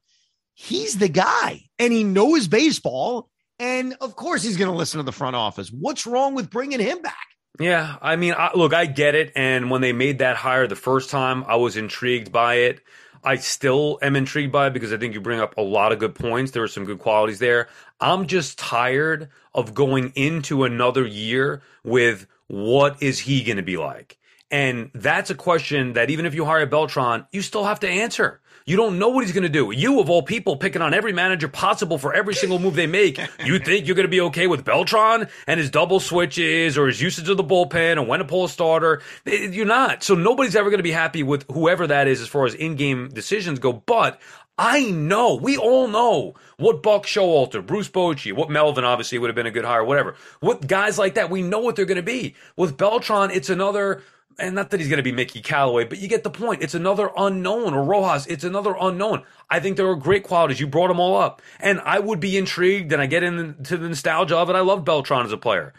He's 0.54 0.96
the 0.96 1.08
guy 1.08 1.60
and 1.78 1.92
he 1.92 2.04
knows 2.04 2.48
baseball. 2.48 3.28
And 3.58 3.96
of 4.00 4.16
course, 4.16 4.42
he's 4.42 4.56
going 4.56 4.70
to 4.70 4.76
listen 4.76 4.98
to 4.98 5.04
the 5.04 5.12
front 5.12 5.36
office. 5.36 5.70
What's 5.70 6.06
wrong 6.06 6.34
with 6.34 6.48
bringing 6.48 6.80
him 6.80 7.02
back? 7.02 7.33
Yeah, 7.60 7.96
I 8.02 8.16
mean, 8.16 8.34
I, 8.36 8.50
look, 8.54 8.74
I 8.74 8.86
get 8.86 9.14
it. 9.14 9.32
And 9.36 9.70
when 9.70 9.80
they 9.80 9.92
made 9.92 10.18
that 10.18 10.36
hire 10.36 10.66
the 10.66 10.76
first 10.76 11.10
time, 11.10 11.44
I 11.46 11.56
was 11.56 11.76
intrigued 11.76 12.32
by 12.32 12.54
it. 12.56 12.80
I 13.22 13.36
still 13.36 13.98
am 14.02 14.16
intrigued 14.16 14.52
by 14.52 14.66
it 14.66 14.72
because 14.74 14.92
I 14.92 14.98
think 14.98 15.14
you 15.14 15.20
bring 15.20 15.40
up 15.40 15.56
a 15.56 15.62
lot 15.62 15.92
of 15.92 15.98
good 15.98 16.14
points. 16.14 16.50
There 16.50 16.62
are 16.62 16.68
some 16.68 16.84
good 16.84 16.98
qualities 16.98 17.38
there. 17.38 17.68
I'm 18.00 18.26
just 18.26 18.58
tired 18.58 19.30
of 19.54 19.72
going 19.72 20.12
into 20.14 20.64
another 20.64 21.06
year 21.06 21.62
with 21.84 22.26
what 22.48 23.02
is 23.02 23.20
he 23.20 23.42
going 23.44 23.56
to 23.56 23.62
be 23.62 23.76
like? 23.76 24.18
And 24.50 24.90
that's 24.94 25.30
a 25.30 25.34
question 25.34 25.94
that 25.94 26.10
even 26.10 26.26
if 26.26 26.34
you 26.34 26.44
hire 26.44 26.66
Beltran, 26.66 27.26
you 27.32 27.40
still 27.40 27.64
have 27.64 27.80
to 27.80 27.88
answer. 27.88 28.40
You 28.66 28.78
don't 28.78 28.98
know 28.98 29.10
what 29.10 29.24
he's 29.24 29.34
going 29.34 29.42
to 29.42 29.50
do. 29.50 29.72
You, 29.72 30.00
of 30.00 30.08
all 30.08 30.22
people, 30.22 30.56
picking 30.56 30.80
on 30.80 30.94
every 30.94 31.12
manager 31.12 31.48
possible 31.48 31.98
for 31.98 32.14
every 32.14 32.34
single 32.34 32.58
move 32.58 32.74
they 32.74 32.86
make. 32.86 33.20
You 33.44 33.58
think 33.58 33.86
you're 33.86 33.96
going 33.96 34.06
to 34.06 34.10
be 34.10 34.22
okay 34.22 34.46
with 34.46 34.64
Beltran 34.64 35.28
and 35.46 35.60
his 35.60 35.68
double 35.68 36.00
switches 36.00 36.78
or 36.78 36.86
his 36.86 37.02
usage 37.02 37.28
of 37.28 37.36
the 37.36 37.44
bullpen 37.44 37.92
and 37.92 38.08
when 38.08 38.20
to 38.20 38.24
pull 38.24 38.44
a 38.44 38.48
starter? 38.48 39.02
You're 39.26 39.66
not. 39.66 40.02
So 40.02 40.14
nobody's 40.14 40.56
ever 40.56 40.70
going 40.70 40.78
to 40.78 40.84
be 40.84 40.92
happy 40.92 41.22
with 41.22 41.44
whoever 41.50 41.86
that 41.88 42.08
is 42.08 42.22
as 42.22 42.28
far 42.28 42.46
as 42.46 42.54
in-game 42.54 43.10
decisions 43.10 43.58
go. 43.58 43.72
But 43.74 44.18
I 44.56 44.84
know, 44.84 45.34
we 45.34 45.58
all 45.58 45.88
know 45.88 46.34
what 46.56 46.82
Buck 46.82 47.04
Showalter, 47.04 47.64
Bruce 47.64 47.88
Bochy, 47.88 48.32
what 48.32 48.50
Melvin 48.50 48.84
obviously 48.84 49.18
would 49.18 49.28
have 49.28 49.36
been 49.36 49.46
a 49.46 49.50
good 49.50 49.64
hire, 49.64 49.84
whatever. 49.84 50.14
What 50.40 50.66
guys 50.66 50.96
like 50.96 51.14
that, 51.14 51.28
we 51.28 51.42
know 51.42 51.58
what 51.58 51.76
they're 51.76 51.84
going 51.84 51.96
to 51.96 52.02
be. 52.02 52.34
With 52.56 52.76
Beltran, 52.76 53.30
it's 53.30 53.50
another 53.50 54.02
and 54.38 54.54
not 54.54 54.70
that 54.70 54.80
he's 54.80 54.88
going 54.88 54.98
to 54.98 55.02
be 55.02 55.12
Mickey 55.12 55.40
Callaway, 55.40 55.84
but 55.84 55.98
you 55.98 56.08
get 56.08 56.24
the 56.24 56.30
point. 56.30 56.62
It's 56.62 56.74
another 56.74 57.10
unknown, 57.16 57.74
or 57.74 57.84
Rojas. 57.84 58.26
It's 58.26 58.44
another 58.44 58.74
unknown. 58.80 59.22
I 59.50 59.60
think 59.60 59.76
there 59.76 59.88
are 59.88 59.96
great 59.96 60.24
qualities. 60.24 60.60
You 60.60 60.66
brought 60.66 60.88
them 60.88 61.00
all 61.00 61.16
up, 61.16 61.42
and 61.60 61.80
I 61.80 61.98
would 61.98 62.20
be 62.20 62.36
intrigued, 62.36 62.92
and 62.92 63.00
I 63.00 63.06
get 63.06 63.22
into 63.22 63.76
the 63.76 63.88
nostalgia 63.88 64.36
of 64.36 64.50
it. 64.50 64.56
I 64.56 64.60
love 64.60 64.84
Beltran 64.84 65.24
as 65.24 65.32
a 65.32 65.36
player. 65.36 65.72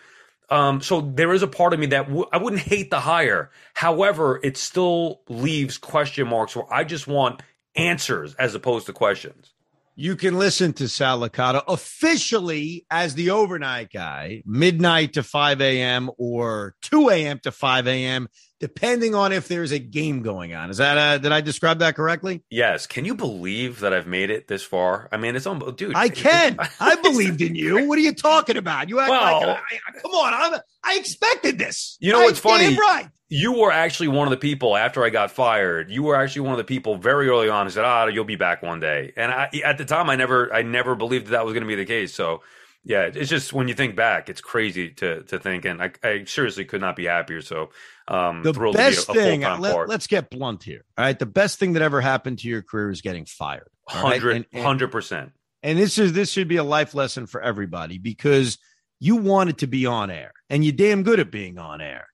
Um, 0.50 0.82
so 0.82 1.02
there 1.02 1.34
is 1.34 1.42
a 1.42 1.48
part 1.48 1.74
of 1.74 1.80
me 1.80 1.88
that 1.88 2.08
I 2.32 2.38
wouldn't 2.38 2.62
hate 2.62 2.92
the 2.92 3.00
hire. 3.00 3.50
However, 3.74 4.40
it 4.44 4.58
still 4.58 5.22
leaves 5.28 5.78
question 5.78 6.28
marks 6.28 6.56
where 6.56 6.72
I 6.72 6.84
just 6.84 7.08
want 7.08 7.42
answers 7.76 8.36
as 8.36 8.54
opposed 8.56 8.86
to 8.86 8.94
questions. 8.94 9.52
You 9.98 10.18
can 10.18 10.38
listen 10.38 10.74
to 10.74 10.90
Sal 10.90 11.22
Licata 11.22 11.64
officially 11.70 12.86
as 12.92 13.16
the 13.16 13.30
overnight 13.30 13.94
guy, 13.94 14.44
midnight 14.46 15.14
to 15.14 15.24
5 15.24 15.62
a.m. 15.62 16.12
or 16.18 16.76
2 16.82 17.10
a.m. 17.10 17.40
to 17.40 17.52
5 17.52 17.88
a.m 17.88 18.28
depending 18.60 19.16
on 19.16 19.32
if 19.32 19.48
there's 19.48 19.72
a 19.72 19.80
game 19.80 20.22
going 20.22 20.54
on. 20.54 20.70
Is 20.70 20.78
that 20.78 20.98
uh, 20.98 21.18
did 21.18 21.32
I 21.32 21.42
describe 21.42 21.80
that 21.80 21.96
correctly? 21.96 22.44
Yes. 22.50 22.88
Can 22.88 23.06
you 23.06 23.16
believe 23.16 23.80
that 23.82 23.94
I've 23.94 24.08
made 24.08 24.30
it 24.30 24.48
this 24.48 24.64
far? 24.64 25.10
I 25.12 25.18
mean, 25.18 25.36
it's 25.36 25.46
on, 25.46 25.76
dude. 25.76 25.96
I 25.96 26.10
can. 26.10 26.58
I 26.80 26.96
believed 26.96 27.42
in 27.42 27.56
you. 27.56 27.88
What 27.88 27.98
are 27.98 28.02
you 28.02 28.14
talking 28.14 28.58
about? 28.58 28.90
You 28.90 29.00
act 29.00 29.10
well, 29.10 29.42
like 29.42 29.58
I, 29.88 30.00
come 30.00 30.12
on. 30.12 30.34
I'm, 30.34 30.60
I 30.84 30.98
expected 30.98 31.58
this. 31.58 31.98
You 32.00 32.14
know 32.14 32.22
what's 32.22 32.40
funny? 32.40 32.78
Right. 32.78 33.10
You 33.28 33.54
were 33.54 33.72
actually 33.72 34.10
one 34.10 34.28
of 34.28 34.32
the 34.32 34.38
people 34.38 34.78
after 34.78 35.04
I 35.04 35.10
got 35.10 35.32
fired. 35.32 35.90
You 35.90 36.04
were 36.04 36.16
actually 36.16 36.42
one 36.42 36.52
of 36.52 36.58
the 36.60 36.64
people 36.64 36.96
very 36.98 37.28
early 37.28 37.50
on 37.50 37.66
who 37.66 37.72
said, 37.72 37.84
"Ah, 37.84 38.06
you'll 38.06 38.24
be 38.24 38.36
back 38.36 38.62
one 38.62 38.80
day." 38.80 39.14
And 39.18 39.32
I, 39.32 39.50
at 39.64 39.80
the 39.80 39.86
time, 39.86 40.12
I 40.12 40.16
never, 40.16 40.54
I 40.54 40.62
never 40.62 40.94
believed 40.94 41.28
that, 41.28 41.32
that 41.32 41.46
was 41.46 41.54
going 41.54 41.64
to 41.64 41.68
be 41.68 41.76
the 41.76 41.86
case. 41.86 42.14
So 42.14 42.42
yeah, 42.86 43.10
it's 43.12 43.32
just 43.32 43.52
when 43.52 43.68
you 43.68 43.74
think 43.74 43.96
back, 43.96 44.30
it's 44.30 44.42
crazy 44.42 44.92
to 44.92 45.24
to 45.24 45.40
think, 45.40 45.66
and 45.66 45.82
I, 45.82 45.92
I 46.04 46.24
seriously 46.26 46.66
could 46.66 46.82
not 46.82 46.96
be 46.96 47.06
happier. 47.06 47.42
So, 47.42 47.72
um, 48.08 48.44
the 48.44 48.54
best 48.74 49.10
a, 49.10 49.12
a 49.12 49.16
thing. 49.16 49.42
Let, 49.42 49.90
us 49.90 50.08
get 50.08 50.30
blunt 50.30 50.64
here. 50.64 50.86
All 50.98 51.06
right, 51.06 51.18
the 51.18 51.26
best 51.26 51.60
thing 51.60 51.74
that 51.74 51.82
ever 51.82 52.02
happened 52.02 52.40
to 52.40 52.48
your 52.48 52.62
career 52.62 52.92
is 52.92 53.02
getting 53.02 53.26
fired. 53.26 53.70
Hundred 53.88 54.46
hundred 54.54 54.92
percent. 54.92 55.32
And 55.64 55.80
this 55.80 55.98
is 55.98 56.14
this 56.14 56.30
should 56.30 56.48
be 56.48 56.58
a 56.58 56.64
life 56.64 56.94
lesson 56.94 57.26
for 57.26 57.42
everybody 57.42 57.98
because 57.98 58.58
you 59.00 59.16
wanted 59.18 59.60
to 59.60 59.68
be 59.68 59.86
on 59.86 60.12
air, 60.12 60.32
and 60.50 60.64
you're 60.64 60.74
damn 60.74 61.04
good 61.04 61.20
at 61.20 61.32
being 61.32 61.58
on 61.58 61.82
air. 61.82 62.08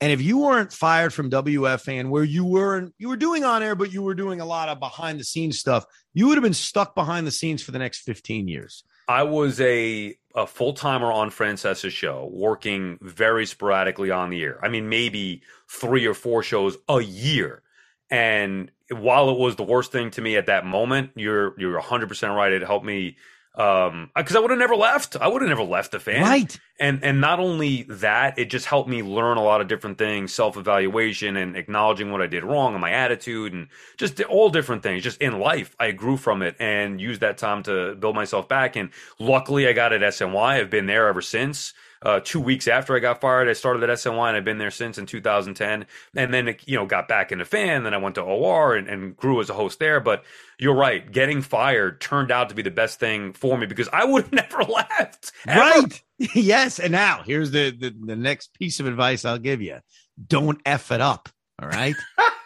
And 0.00 0.12
if 0.12 0.20
you 0.20 0.38
weren't 0.38 0.72
fired 0.72 1.14
from 1.14 1.30
WFAN, 1.30 2.10
where 2.10 2.24
you 2.24 2.44
weren't, 2.44 2.94
you 2.98 3.08
were 3.08 3.16
doing 3.16 3.44
on 3.44 3.62
air, 3.62 3.74
but 3.74 3.92
you 3.92 4.02
were 4.02 4.14
doing 4.14 4.40
a 4.40 4.44
lot 4.44 4.68
of 4.68 4.80
behind 4.80 5.18
the 5.18 5.24
scenes 5.24 5.58
stuff, 5.58 5.86
you 6.12 6.26
would 6.26 6.36
have 6.36 6.42
been 6.42 6.52
stuck 6.52 6.94
behind 6.94 7.26
the 7.26 7.30
scenes 7.30 7.62
for 7.62 7.70
the 7.70 7.78
next 7.78 8.00
15 8.00 8.48
years. 8.48 8.84
I 9.08 9.22
was 9.24 9.60
a 9.60 10.16
a 10.34 10.46
full 10.46 10.72
timer 10.72 11.12
on 11.12 11.30
Francesa's 11.30 11.92
show, 11.92 12.28
working 12.32 12.98
very 13.00 13.46
sporadically 13.46 14.10
on 14.10 14.30
the 14.30 14.42
air. 14.42 14.58
I 14.64 14.68
mean, 14.68 14.88
maybe 14.88 15.42
three 15.68 16.06
or 16.06 16.14
four 16.14 16.42
shows 16.42 16.76
a 16.88 17.00
year. 17.00 17.62
And 18.10 18.70
while 18.90 19.30
it 19.30 19.38
was 19.38 19.56
the 19.56 19.62
worst 19.62 19.92
thing 19.92 20.10
to 20.12 20.20
me 20.20 20.36
at 20.36 20.46
that 20.46 20.66
moment, 20.66 21.10
you're 21.14 21.58
you're 21.58 21.74
100 21.74 22.08
percent 22.08 22.34
right. 22.34 22.52
It 22.52 22.62
helped 22.62 22.86
me 22.86 23.16
um 23.56 24.10
because 24.16 24.34
i 24.34 24.40
would 24.40 24.50
have 24.50 24.58
never 24.58 24.74
left. 24.74 25.16
I 25.16 25.28
would 25.28 25.40
have 25.42 25.48
never 25.48 25.62
left 25.62 25.92
the 25.92 26.00
fan. 26.00 26.22
Right. 26.22 26.58
And 26.80 27.04
and 27.04 27.20
not 27.20 27.38
only 27.38 27.84
that 27.84 28.38
it 28.38 28.46
just 28.50 28.66
helped 28.66 28.88
me 28.88 29.02
learn 29.02 29.36
a 29.36 29.42
lot 29.42 29.60
of 29.60 29.68
different 29.68 29.96
things 29.96 30.34
self-evaluation 30.34 31.36
and 31.36 31.56
acknowledging 31.56 32.10
what 32.10 32.20
i 32.20 32.26
did 32.26 32.42
wrong 32.42 32.74
and 32.74 32.80
my 32.80 32.90
attitude 32.90 33.52
and 33.52 33.68
just 33.96 34.20
all 34.22 34.50
different 34.50 34.82
things 34.82 35.04
just 35.04 35.20
in 35.20 35.38
life. 35.38 35.76
I 35.78 35.92
grew 35.92 36.16
from 36.16 36.42
it 36.42 36.56
and 36.58 37.00
used 37.00 37.20
that 37.20 37.38
time 37.38 37.62
to 37.64 37.94
build 37.94 38.16
myself 38.16 38.48
back. 38.48 38.74
And 38.74 38.90
luckily 39.20 39.68
i 39.68 39.72
got 39.72 39.92
at 39.92 40.00
sny 40.00 40.34
i've 40.60 40.70
been 40.70 40.86
there 40.86 41.06
ever 41.06 41.22
since 41.22 41.74
uh, 42.04 42.20
two 42.22 42.40
weeks 42.40 42.68
after 42.68 42.94
I 42.94 42.98
got 42.98 43.20
fired. 43.20 43.48
I 43.48 43.54
started 43.54 43.82
at 43.82 43.88
SNY 43.88 44.28
and 44.28 44.36
I've 44.36 44.44
been 44.44 44.58
there 44.58 44.70
since 44.70 44.98
in 44.98 45.06
2010. 45.06 45.86
And 46.14 46.34
then, 46.34 46.54
you 46.66 46.76
know, 46.76 46.86
got 46.86 47.08
back 47.08 47.32
into 47.32 47.44
fan. 47.44 47.82
Then 47.82 47.94
I 47.94 47.96
went 47.96 48.16
to 48.16 48.20
OR 48.20 48.74
and, 48.74 48.88
and 48.88 49.16
grew 49.16 49.40
as 49.40 49.48
a 49.48 49.54
host 49.54 49.78
there. 49.78 50.00
But 50.00 50.24
you're 50.58 50.74
right. 50.74 51.10
Getting 51.10 51.40
fired 51.40 52.00
turned 52.00 52.30
out 52.30 52.50
to 52.50 52.54
be 52.54 52.62
the 52.62 52.70
best 52.70 53.00
thing 53.00 53.32
for 53.32 53.56
me 53.56 53.66
because 53.66 53.88
I 53.92 54.04
would 54.04 54.24
have 54.24 54.32
never 54.50 54.62
left. 54.62 55.32
Ever. 55.48 55.60
Right. 55.60 56.02
yes. 56.34 56.78
And 56.78 56.92
now 56.92 57.22
here's 57.24 57.50
the, 57.50 57.70
the, 57.70 57.94
the 57.98 58.16
next 58.16 58.52
piece 58.54 58.80
of 58.80 58.86
advice 58.86 59.24
I'll 59.24 59.38
give 59.38 59.62
you. 59.62 59.78
Don't 60.26 60.60
F 60.66 60.92
it 60.92 61.00
up. 61.00 61.28
All 61.60 61.68
right. 61.68 61.96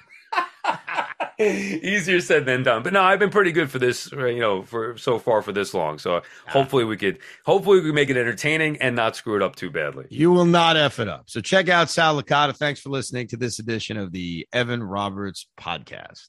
Easier 1.42 2.20
said 2.20 2.46
than 2.46 2.64
done. 2.64 2.82
But 2.82 2.92
no, 2.92 3.02
I've 3.02 3.20
been 3.20 3.30
pretty 3.30 3.52
good 3.52 3.70
for 3.70 3.78
this, 3.78 4.12
uh, 4.12 4.26
you 4.26 4.40
know, 4.40 4.62
for 4.62 4.96
so 4.96 5.18
far 5.18 5.40
for 5.40 5.52
this 5.52 5.72
long. 5.72 5.98
So 5.98 6.16
ah. 6.16 6.22
hopefully 6.48 6.84
we 6.84 6.96
could, 6.96 7.18
hopefully 7.44 7.78
we 7.78 7.86
can 7.86 7.94
make 7.94 8.10
it 8.10 8.16
entertaining 8.16 8.78
and 8.78 8.96
not 8.96 9.14
screw 9.14 9.36
it 9.36 9.42
up 9.42 9.54
too 9.54 9.70
badly. 9.70 10.06
You 10.10 10.32
will 10.32 10.44
not 10.44 10.76
F 10.76 10.98
it 10.98 11.08
up. 11.08 11.24
So 11.30 11.40
check 11.40 11.68
out 11.68 11.90
Sal 11.90 12.20
Licata. 12.20 12.56
Thanks 12.56 12.80
for 12.80 12.90
listening 12.90 13.28
to 13.28 13.36
this 13.36 13.60
edition 13.60 13.96
of 13.96 14.10
the 14.10 14.48
Evan 14.52 14.82
Roberts 14.82 15.46
podcast. 15.58 16.26